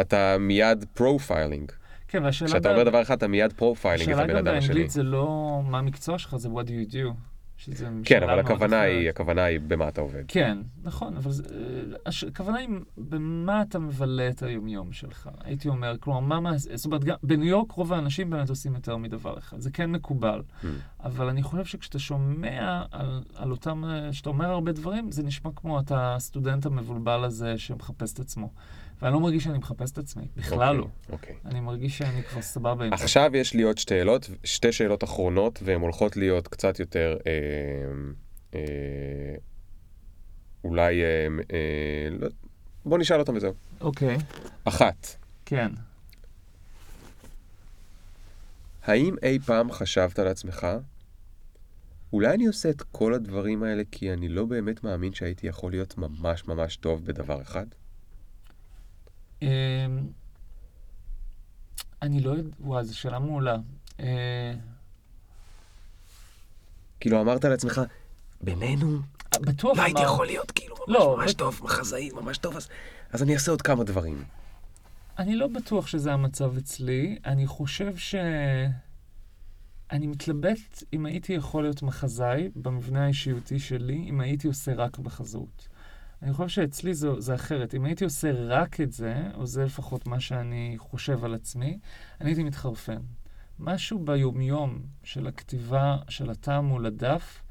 [0.00, 1.72] אתה מיד profiling.
[2.08, 2.50] כן, והשאלה...
[2.50, 4.58] כשאתה אומר דבר אחד, אתה מיד profiling את הבן אדם השני.
[4.58, 7.31] השאלה גם באנגלית זה לא מה המקצוע שלך, זה what do you do.
[8.04, 10.22] כן, אבל הכוונה היא, הכוונה היא במה אתה עובד.
[10.28, 11.44] כן, נכון, אבל זה,
[12.06, 15.30] הש, הכוונה היא במה אתה מבלה את היומיום שלך.
[15.44, 18.96] הייתי אומר, כלומר, מה, מה, זאת אומרת, גם, בניו יורק רוב האנשים באמת עושים יותר
[18.96, 19.60] מדבר אחד.
[19.60, 20.42] זה כן מקובל.
[20.62, 20.66] Hmm.
[21.00, 25.80] אבל אני חושב שכשאתה שומע על, על אותם, שאתה אומר הרבה דברים, זה נשמע כמו
[25.80, 28.52] אתה הסטודנט המבולבל הזה שמחפש את עצמו.
[29.02, 30.86] ואני לא מרגיש שאני מחפש את עצמי, בכלל לא.
[31.10, 31.36] אוקיי.
[31.44, 33.04] אני מרגיש שאני כבר סבבה עם זה.
[33.04, 37.32] עכשיו יש לי עוד שאלות, שתי שאלות אחרונות, והן הולכות להיות קצת יותר, אה,
[38.54, 39.34] אה,
[40.64, 42.28] אולי, אה, אה, לא,
[42.84, 43.52] בוא נשאל אותם וזהו.
[43.80, 44.16] אוקיי.
[44.64, 45.06] אחת.
[45.44, 45.68] כן.
[48.84, 50.66] האם אי פעם חשבת על עצמך,
[52.12, 55.98] אולי אני עושה את כל הדברים האלה כי אני לא באמת מאמין שהייתי יכול להיות
[55.98, 57.66] ממש ממש טוב בדבר אחד?
[59.42, 60.06] אמ,
[62.02, 63.56] אני לא יודע, וואי, זו שאלה מעולה.
[64.00, 64.54] אה,
[67.00, 67.80] כאילו אמרת לעצמך,
[68.40, 68.98] בינינו,
[69.40, 72.56] בטוח לא הייתי יכול להיות כאילו ממש לא, ממש טוב, מחזאי, ממש טוב,
[73.10, 74.24] אז אני אעשה עוד כמה דברים.
[75.18, 77.18] אני לא בטוח שזה המצב אצלי.
[77.26, 78.14] אני חושב ש...
[79.90, 85.68] אני מתלבט אם הייתי יכול להיות מחזאי במבנה האישיותי שלי, אם הייתי עושה רק מחזאות.
[86.22, 87.74] אני חושב שאצלי זה, זה אחרת.
[87.74, 91.78] אם הייתי עושה רק את זה, או זה לפחות מה שאני חושב על עצמי,
[92.20, 93.00] אני הייתי מתחרפן.
[93.58, 97.42] משהו ביומיום של הכתיבה, של הטעם מול הדף,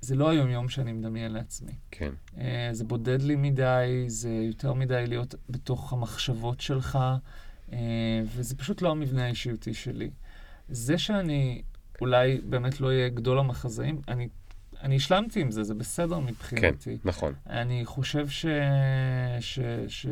[0.00, 1.72] זה לא היומיום שאני מדמיין לעצמי.
[1.90, 2.10] כן.
[2.34, 2.38] Uh,
[2.72, 6.98] זה בודד לי מדי, זה יותר מדי להיות בתוך המחשבות שלך,
[7.68, 7.72] uh,
[8.24, 10.10] וזה פשוט לא המבנה האישיותי שלי.
[10.68, 11.62] זה שאני
[12.00, 14.00] אולי באמת לא יהיה גדול המחזאים.
[14.08, 14.28] אני,
[14.82, 16.98] אני השלמתי עם זה, זה בסדר מבחינתי.
[17.02, 17.32] כן, נכון.
[17.46, 18.46] אני חושב ש...
[19.40, 19.60] ש...
[19.88, 20.06] ש...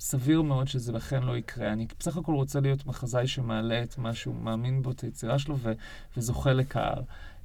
[0.00, 1.72] סביר מאוד שזה לכן לא יקרה.
[1.72, 5.58] אני בסך הכל רוצה להיות מחזאי שמעלה את מה שהוא מאמין בו, את היצירה שלו,
[5.58, 5.72] ו...
[6.16, 7.02] וזוכה לקהל.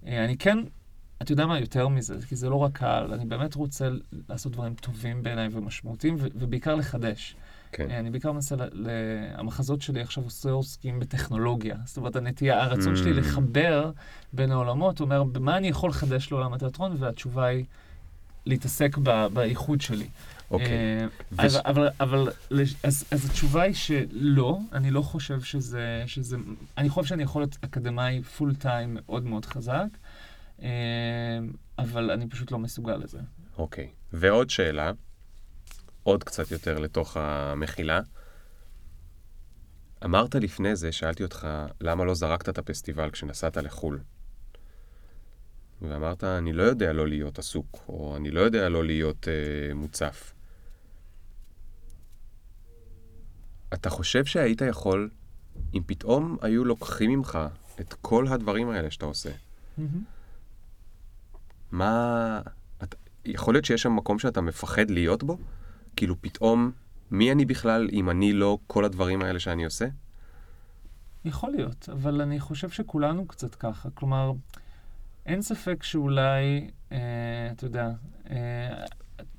[0.08, 0.58] אה, אני כן,
[1.22, 3.90] אתה יודע מה, יותר מזה, כי זה לא רק קהל, אני באמת רוצה
[4.30, 6.28] לעשות דברים טובים בעיניי ומשמעותיים, ו...
[6.36, 7.36] ובעיקר לחדש.
[7.76, 7.92] כן.
[7.92, 8.90] אני בעיקר מנסה, ל...
[9.34, 11.76] המחזות שלי עכשיו עוסקים בטכנולוגיה.
[11.86, 13.16] זאת אומרת, הנטייה, הרצון שלי Mm.
[13.16, 13.92] לחבר
[14.34, 17.66] בין העולמות, אומר, במה אני יכול לחדש לעולם התיאטרון, והתשובה היא
[18.46, 19.28] להתעסק ב...
[19.34, 20.08] באיחוד שלי.
[20.52, 20.68] אוקיי.
[20.68, 21.08] אה,
[21.40, 22.30] אבל, אבל, אבל
[22.84, 26.38] אז, אז התשובה היא שלא, אני לא חושב שזה, שזה,
[26.78, 29.88] אני חושב שאני יכול להיות אקדמאי פול טיים מאוד מאוד חזק,
[30.62, 30.70] אה,
[31.80, 33.20] אבל אני פשוט לא מסוגל לזה.
[33.58, 33.88] אוקיי.
[34.14, 34.92] ועוד שאלה,
[36.06, 38.00] עוד קצת יותר לתוך המחילה.
[40.06, 41.48] אמרת לפני זה, שאלתי אותך,
[41.82, 44.00] למה לא זרקת את הפסטיבל כשנסעת לחו"ל?
[45.82, 50.34] ואמרת, אני לא יודע לא להיות עסוק, או אני לא יודע לא להיות אה, מוצף.
[53.74, 55.10] אתה חושב שהיית יכול,
[55.74, 57.40] אם פתאום היו לוקחים ממך
[57.80, 59.32] את כל הדברים האלה שאתה עושה,
[61.72, 62.42] מה...
[62.84, 62.96] את...
[63.26, 65.38] יכול להיות שיש שם מקום שאתה מפחד להיות בו?
[65.96, 66.72] כאילו פתאום,
[67.12, 69.86] מי אני בכלל אם אני לא כל הדברים האלה שאני עושה?
[71.26, 73.90] יכול להיות, אבל אני חושב שכולנו קצת ככה.
[73.90, 74.32] כלומר,
[75.26, 76.98] אין ספק שאולי, אה,
[77.52, 77.92] אתה יודע,
[78.30, 78.86] אה,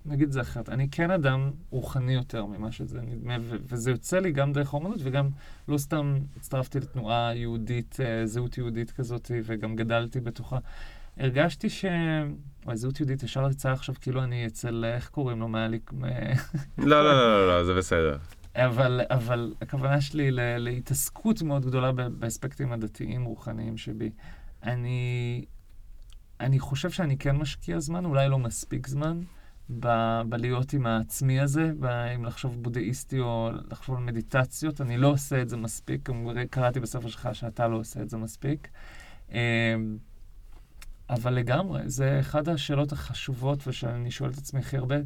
[0.07, 4.53] נגיד זה אחרת, אני כן אדם רוחני יותר ממה שזה נדמה, וזה יוצא לי גם
[4.53, 5.29] דרך האומנות, וגם
[5.69, 10.59] לא סתם הצטרפתי לתנועה יהודית, אה, זהות יהודית כזאת, וגם גדלתי בתוכה.
[11.17, 11.85] הרגשתי ש...
[12.67, 15.79] וואי, זהות יהודית, ישר יצא עכשיו כאילו אני אצל, איך קוראים לו, מעלי...
[16.79, 18.17] לא, לא, לא, לא, לא, זה בסדר.
[18.57, 24.11] אבל, אבל הכוונה שלי ל- להתעסקות מאוד גדולה באספקטים הדתיים רוחניים שבי.
[24.63, 25.45] אני,
[26.41, 29.21] אני חושב שאני כן משקיע זמן, אולי לא מספיק זמן,
[29.81, 34.81] ב- בלהיות עם העצמי הזה, ב- אם לחשוב בודהיסטי או לחשוב על מדיטציות.
[34.81, 38.17] אני לא עושה את זה מספיק, גם קראתי בספר שלך שאתה לא עושה את זה
[38.17, 38.69] מספיק.
[41.11, 44.97] אבל לגמרי, זה אחת השאלות החשובות ושאני שואל את עצמי הכי הרבה,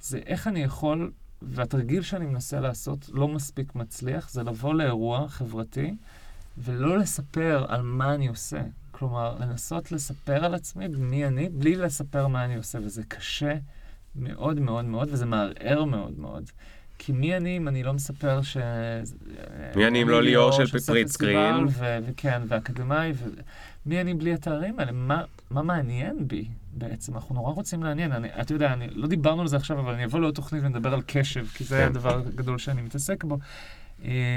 [0.00, 1.12] זה איך אני יכול
[1.42, 5.94] והתרגיל שאני מנסה לעשות לא מספיק מצליח, זה לבוא לאירוע חברתי
[6.58, 8.60] ולא לספר על מה אני עושה.
[8.90, 13.54] כלומר, לנסות לספר על עצמי מי אני, בלי לספר מה אני עושה, וזה קשה
[14.16, 16.50] מאוד מאוד מאוד, וזה מערער מאוד מאוד.
[16.98, 18.56] כי מי אני אם אני לא מספר ש...
[19.76, 21.66] מי אני אם לא ליאור של פריט סקרין?
[22.06, 23.24] וכן, ואקדמאי, ו...
[23.86, 24.92] מי אני בלי התארים האלה?
[24.92, 27.14] מה, מה מעניין בי בעצם?
[27.14, 28.12] אנחנו נורא רוצים לעניין.
[28.12, 30.94] אני, אתה יודע, אני, לא דיברנו על זה עכשיו, אבל אני אבוא לעוד תוכנית ונדבר
[30.94, 31.86] על קשב, כי זה כן.
[31.86, 33.38] הדבר הגדול שאני מתעסק בו.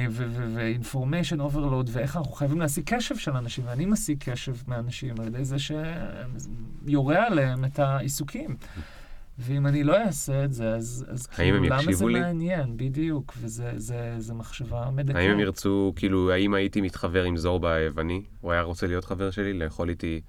[0.10, 5.46] ו-information overload, ואיך אנחנו חייבים להשיג קשב של אנשים, ואני משיג קשב מאנשים על ידי
[5.46, 8.56] זה שיורה עליהם את העיסוקים.
[9.40, 12.20] ואם אני לא אעשה את זה, אז, אז כאילו, למה זה לי?
[12.20, 12.78] מעניין?
[12.78, 13.34] בדיוק,
[14.18, 15.16] זה מחשבה מדכאת.
[15.16, 18.22] האם הם ירצו, כאילו, האם הייתי מתחבר עם זורבה היווני?
[18.42, 19.54] הוא היה רוצה להיות חבר שלי?
[19.54, 20.22] לאכול איתי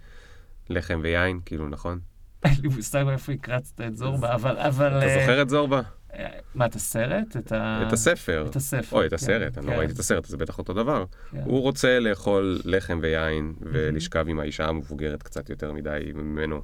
[0.71, 1.41] לחם ויין?
[1.45, 1.99] כאילו, נכון?
[2.45, 4.59] אין לי מושג איפה הקרצת את זורבה, אבל...
[4.59, 5.81] אבל אתה אה, זוכר את זורבה?
[6.15, 7.37] אה, מה, את הסרט?
[7.37, 7.85] את ה...
[7.89, 8.47] את הספר.
[8.51, 8.97] את הספר.
[8.97, 11.05] אוי, את כן, הסרט, אני לא כן, ראיתי את הסרט, זה בטח אותו דבר.
[11.31, 11.43] כן.
[11.45, 16.63] הוא רוצה לאכול לחם ויין ולשכב עם האישה המבוגרת קצת יותר מדי ממנו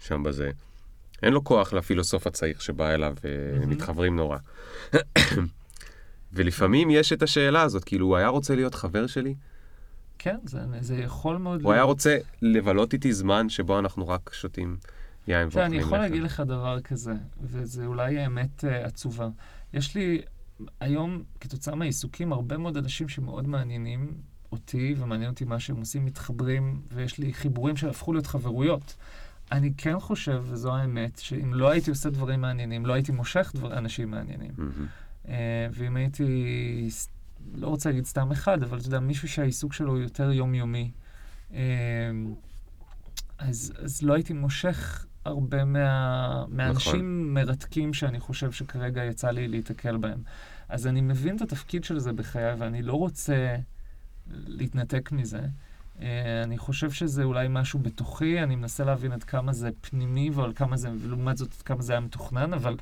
[0.00, 0.50] שם בזה.
[1.22, 3.14] אין לו כוח לפילוסוף הצעיר שבא אליו.
[3.24, 4.38] ומתחברים נורא.
[6.32, 9.34] ולפעמים יש את השאלה הזאת, כאילו, הוא היה רוצה להיות חבר שלי?
[10.22, 11.62] כן, זה, זה יכול מאוד...
[11.62, 11.82] הוא היה.
[11.82, 14.76] רוצה לבלות איתי זמן שבו אנחנו רק שותים
[15.26, 16.02] יין אני ואוכלים יכול לחם.
[16.02, 17.12] להגיד לך דבר כזה,
[17.42, 19.28] וזה אולי אמת uh, עצובה.
[19.74, 20.22] יש לי
[20.80, 24.14] היום, כתוצאה מהעיסוקים, הרבה מאוד אנשים שמאוד מעניינים
[24.52, 28.96] אותי, ומעניין אותי מה שהם עושים, מתחברים, ויש לי חיבורים שהפכו להיות חברויות.
[29.52, 33.78] אני כן חושב, וזו האמת, שאם לא הייתי עושה דברים מעניינים, לא הייתי מושך דבר,
[33.78, 34.50] אנשים מעניינים.
[34.56, 34.86] מהמם.
[35.24, 35.28] Uh,
[35.72, 36.88] ואם הייתי,
[37.54, 40.90] לא רוצה להגיד סתם אחד, אבל אתה יודע, מישהו שהעיסוק שלו הוא יותר יומיומי,
[41.50, 41.54] uh,
[43.38, 49.96] אז, אז לא הייתי מושך הרבה מה, מהאנשים מרתקים שאני חושב שכרגע יצא לי להיתקל
[49.96, 50.22] בהם.
[50.68, 53.56] אז אני מבין את התפקיד של זה בחיי, ואני לא רוצה
[54.30, 55.40] להתנתק מזה.
[55.96, 56.02] Uh,
[56.44, 60.76] אני חושב שזה אולי משהו בתוכי, אני מנסה להבין עד כמה זה פנימי ועל כמה
[60.76, 62.76] זה, ולעומת זאת עד כמה זה היה מתוכנן, אבל,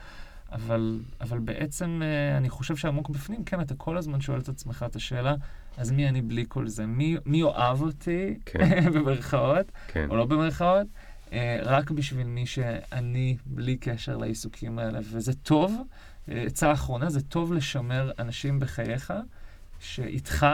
[0.52, 4.84] אבל, אבל בעצם uh, אני חושב שעמוק בפנים, כן, אתה כל הזמן שואל את עצמך
[4.88, 5.34] את השאלה,
[5.76, 6.86] אז מי אני בלי כל זה?
[6.86, 8.90] מי, מי יאהב אותי, כן.
[8.94, 10.06] במרכאות, כן.
[10.10, 10.86] או לא במרכאות,
[11.28, 11.32] uh,
[11.62, 14.98] רק בשביל מי שאני בלי קשר לעיסוקים האלה.
[15.02, 15.82] וזה טוב,
[16.28, 19.12] אה, עצה אחרונה, זה טוב לשמר אנשים בחייך,
[19.80, 20.46] שאיתך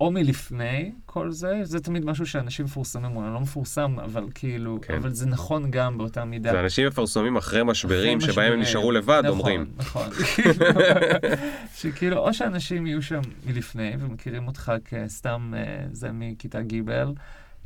[0.00, 4.94] או מלפני כל זה, זה תמיד משהו שאנשים מפורסמים, הוא לא מפורסם, אבל כאילו, כן.
[4.94, 6.52] אבל זה נכון גם באותה מידה.
[6.52, 8.60] זה אנשים מפרסמים אחרי משברים אחרי שבהם הם.
[8.60, 9.66] נשארו לבד, נכון, אומרים.
[9.76, 10.66] נכון, כאילו,
[11.78, 16.82] שכאילו, או שאנשים יהיו שם מלפני ומכירים אותך כסתם אה, זה מכיתה ג',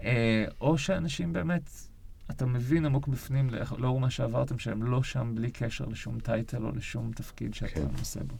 [0.02, 1.70] אה, או שאנשים באמת,
[2.30, 6.70] אתה מבין עמוק בפנים, לאור מה שעברתם, שהם לא שם בלי קשר לשום טייטל או
[6.76, 7.86] לשום תפקיד שאתה כן.
[7.98, 8.34] נושא בו.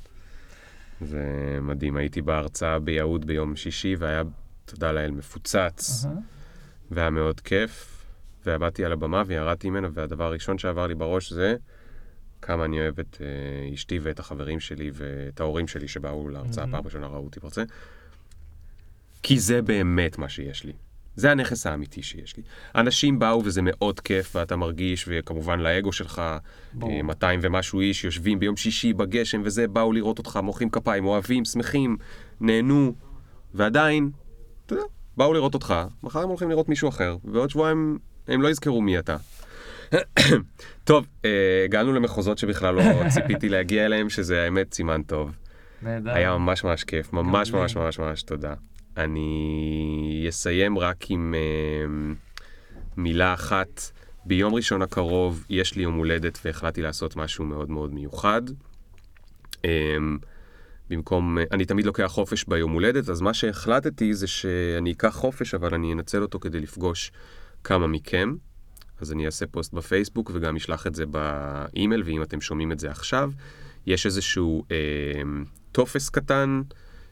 [1.01, 4.23] זה מדהים, הייתי בהרצאה ביהוד ביום שישי, והיה,
[4.65, 6.15] תודה לאל, מפוצץ, אהה.
[6.91, 8.05] והיה מאוד כיף,
[8.47, 11.57] ועבדתי על הבמה וירדתי ממנה, והדבר הראשון שעבר לי בראש זה
[12.43, 16.77] כמה אני אוהב את אה, אשתי ואת החברים שלי ואת ההורים שלי שבאו להרצאה, מהמם.
[16.77, 17.65] פעם ראשונה ראו אותי בהרצאה,
[19.23, 20.73] כי זה באמת מה שיש לי.
[21.19, 22.43] זה הנכס האמיתי שיש לי.
[22.75, 26.23] אנשים באו וזה מאוד כיף, ואתה מרגיש, וכמובן לאגו שלך,
[26.73, 26.93] ברור.
[26.93, 31.45] אה, 200 ומשהו איש יושבים ביום שישי בגשם וזה, באו לראות אותך, מוחאים כפיים, אוהבים,
[31.45, 31.97] שמחים,
[32.41, 32.95] נהנו,
[33.55, 34.11] ועדיין,
[34.67, 34.85] אתה יודע,
[35.17, 38.99] באו לראות אותך, מחר הם הולכים לראות מישהו אחר, ועוד שבועיים הם לא יזכרו מי
[38.99, 39.17] אתה.
[40.85, 42.83] טוב, אה, הגענו למחוזות שבכלל לא
[43.15, 45.31] ציפיתי להגיע אליהם, שזה האמת סימן טוב.
[45.83, 46.11] נהדר.
[46.11, 47.51] היה ממש ממש כיף, ממש.
[47.53, 48.55] ממש ממש ממש תודה.
[48.99, 52.13] אני אסיים רק עם אה,
[52.97, 53.91] מילה אחת.
[54.25, 58.43] ביום ראשון הקרוב יש לי יום הולדת והחלטתי לעשות משהו מאוד מאוד מיוחד.
[59.65, 59.97] אה,
[60.91, 65.75] במקום, אני תמיד לוקח חופש ביום הולדת, אז מה שהחלטתי זה שאני אקח חופש, אבל
[65.75, 67.13] אני אנצל אותו כדי לפגוש
[67.65, 68.35] כמה מכם.
[69.01, 72.91] אז אני אעשה פוסט בפייסבוק וגם אשלח את זה באימייל, ואם אתם שומעים את זה
[72.91, 73.31] עכשיו,
[73.87, 74.77] יש איזשהו אה,
[75.73, 76.63] טופס קטן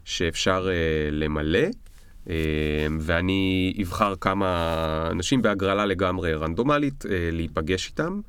[0.06, 1.58] שאפשר אה, למלא,
[2.30, 2.34] אה,
[3.00, 8.20] ואני אבחר כמה אנשים בהגרלה לגמרי רנדומלית אה, להיפגש איתם.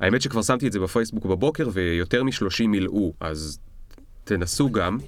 [0.00, 3.58] האמת שכבר שמתי את זה בפייסבוק בבוקר, ויותר מ-30 מילאו, אז
[4.24, 4.98] תנסו גם.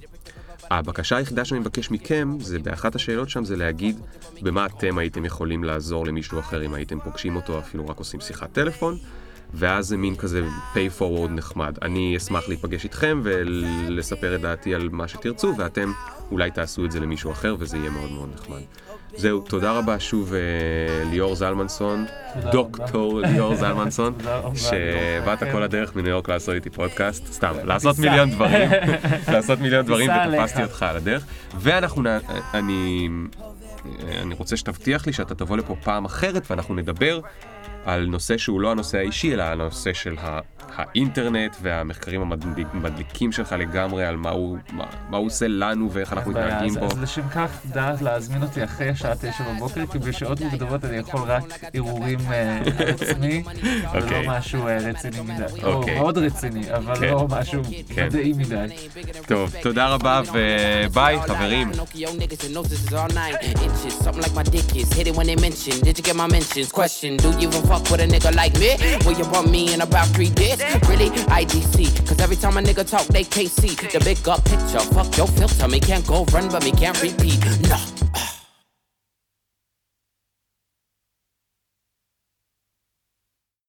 [0.71, 3.99] הבקשה היחידה שאני מבקש מכם, זה באחת השאלות שם, זה להגיד
[4.41, 8.51] במה אתם הייתם יכולים לעזור למישהו אחר אם הייתם פוגשים אותו, אפילו רק עושים שיחת
[8.53, 8.97] טלפון,
[9.53, 11.77] ואז זה מין כזה pay forward נחמד.
[11.81, 15.91] אני אשמח להיפגש איתכם ולספר את דעתי על מה שתרצו, ואתם
[16.31, 18.61] אולי תעשו את זה למישהו אחר, וזה יהיה מאוד מאוד נחמד.
[19.15, 20.39] זהו, תודה רבה שוב אה,
[21.11, 22.05] ליאור זלמנסון,
[22.51, 24.13] דוקטור ליאור זלמנסון,
[24.55, 25.43] שבאת.
[25.51, 27.99] כל הדרך מניו יורק לעשות איתי פודקאסט, סתם, לעשות.
[27.99, 28.69] מיליון דברים,
[29.27, 30.63] לעשות מיליון דברים, ותפסתי.
[30.63, 31.25] אותך על הדרך.
[31.59, 32.03] ואנחנו,
[32.53, 33.09] אני,
[34.21, 37.19] אני רוצה שתבטיח לי שאתה תבוא לפה פעם אחרת, ואנחנו נדבר
[37.85, 40.39] על נושא שהוא לא הנושא האישי, אלא הנושא של ה-
[40.75, 46.13] האינטרנט והמחקרים המדליק- המדליקים שלך לגמרי על מה הוא, מה, מה הוא עושה לנו ואיך
[46.13, 46.85] אנחנו מתנהגים בו.
[46.85, 51.21] אז לשם כך דעת להזמין אותי אחרי השעה תשע בבוקר, כי בשעות מוקדמות אני יכול
[51.21, 51.43] רק
[51.73, 53.43] הרהורים אה, על עצמי,
[53.85, 54.01] אוקיי.
[54.21, 55.63] ולא משהו אה, רציני מדי.
[55.63, 55.99] או אוקיי.
[55.99, 57.07] מאוד רציני, אבל כן.
[57.07, 57.61] לא משהו
[57.95, 58.05] כן.
[58.07, 58.65] מדעי מדי.
[59.27, 61.71] טוב, תודה רבה וביי חברים.
[65.89, 66.71] Did you get my mentions?
[66.71, 67.17] Question.
[67.17, 68.71] Do you even fuck with a nigga like me?
[69.05, 70.58] Will you bump me in about three days?
[70.87, 71.09] Really?
[71.09, 72.07] IDC.
[72.07, 74.79] Cause every time a nigga talk, they can't see the big up picture.
[74.93, 75.67] Fuck your filter.
[75.67, 77.39] Me can't go run, but me can't repeat.
[77.69, 78.38] No.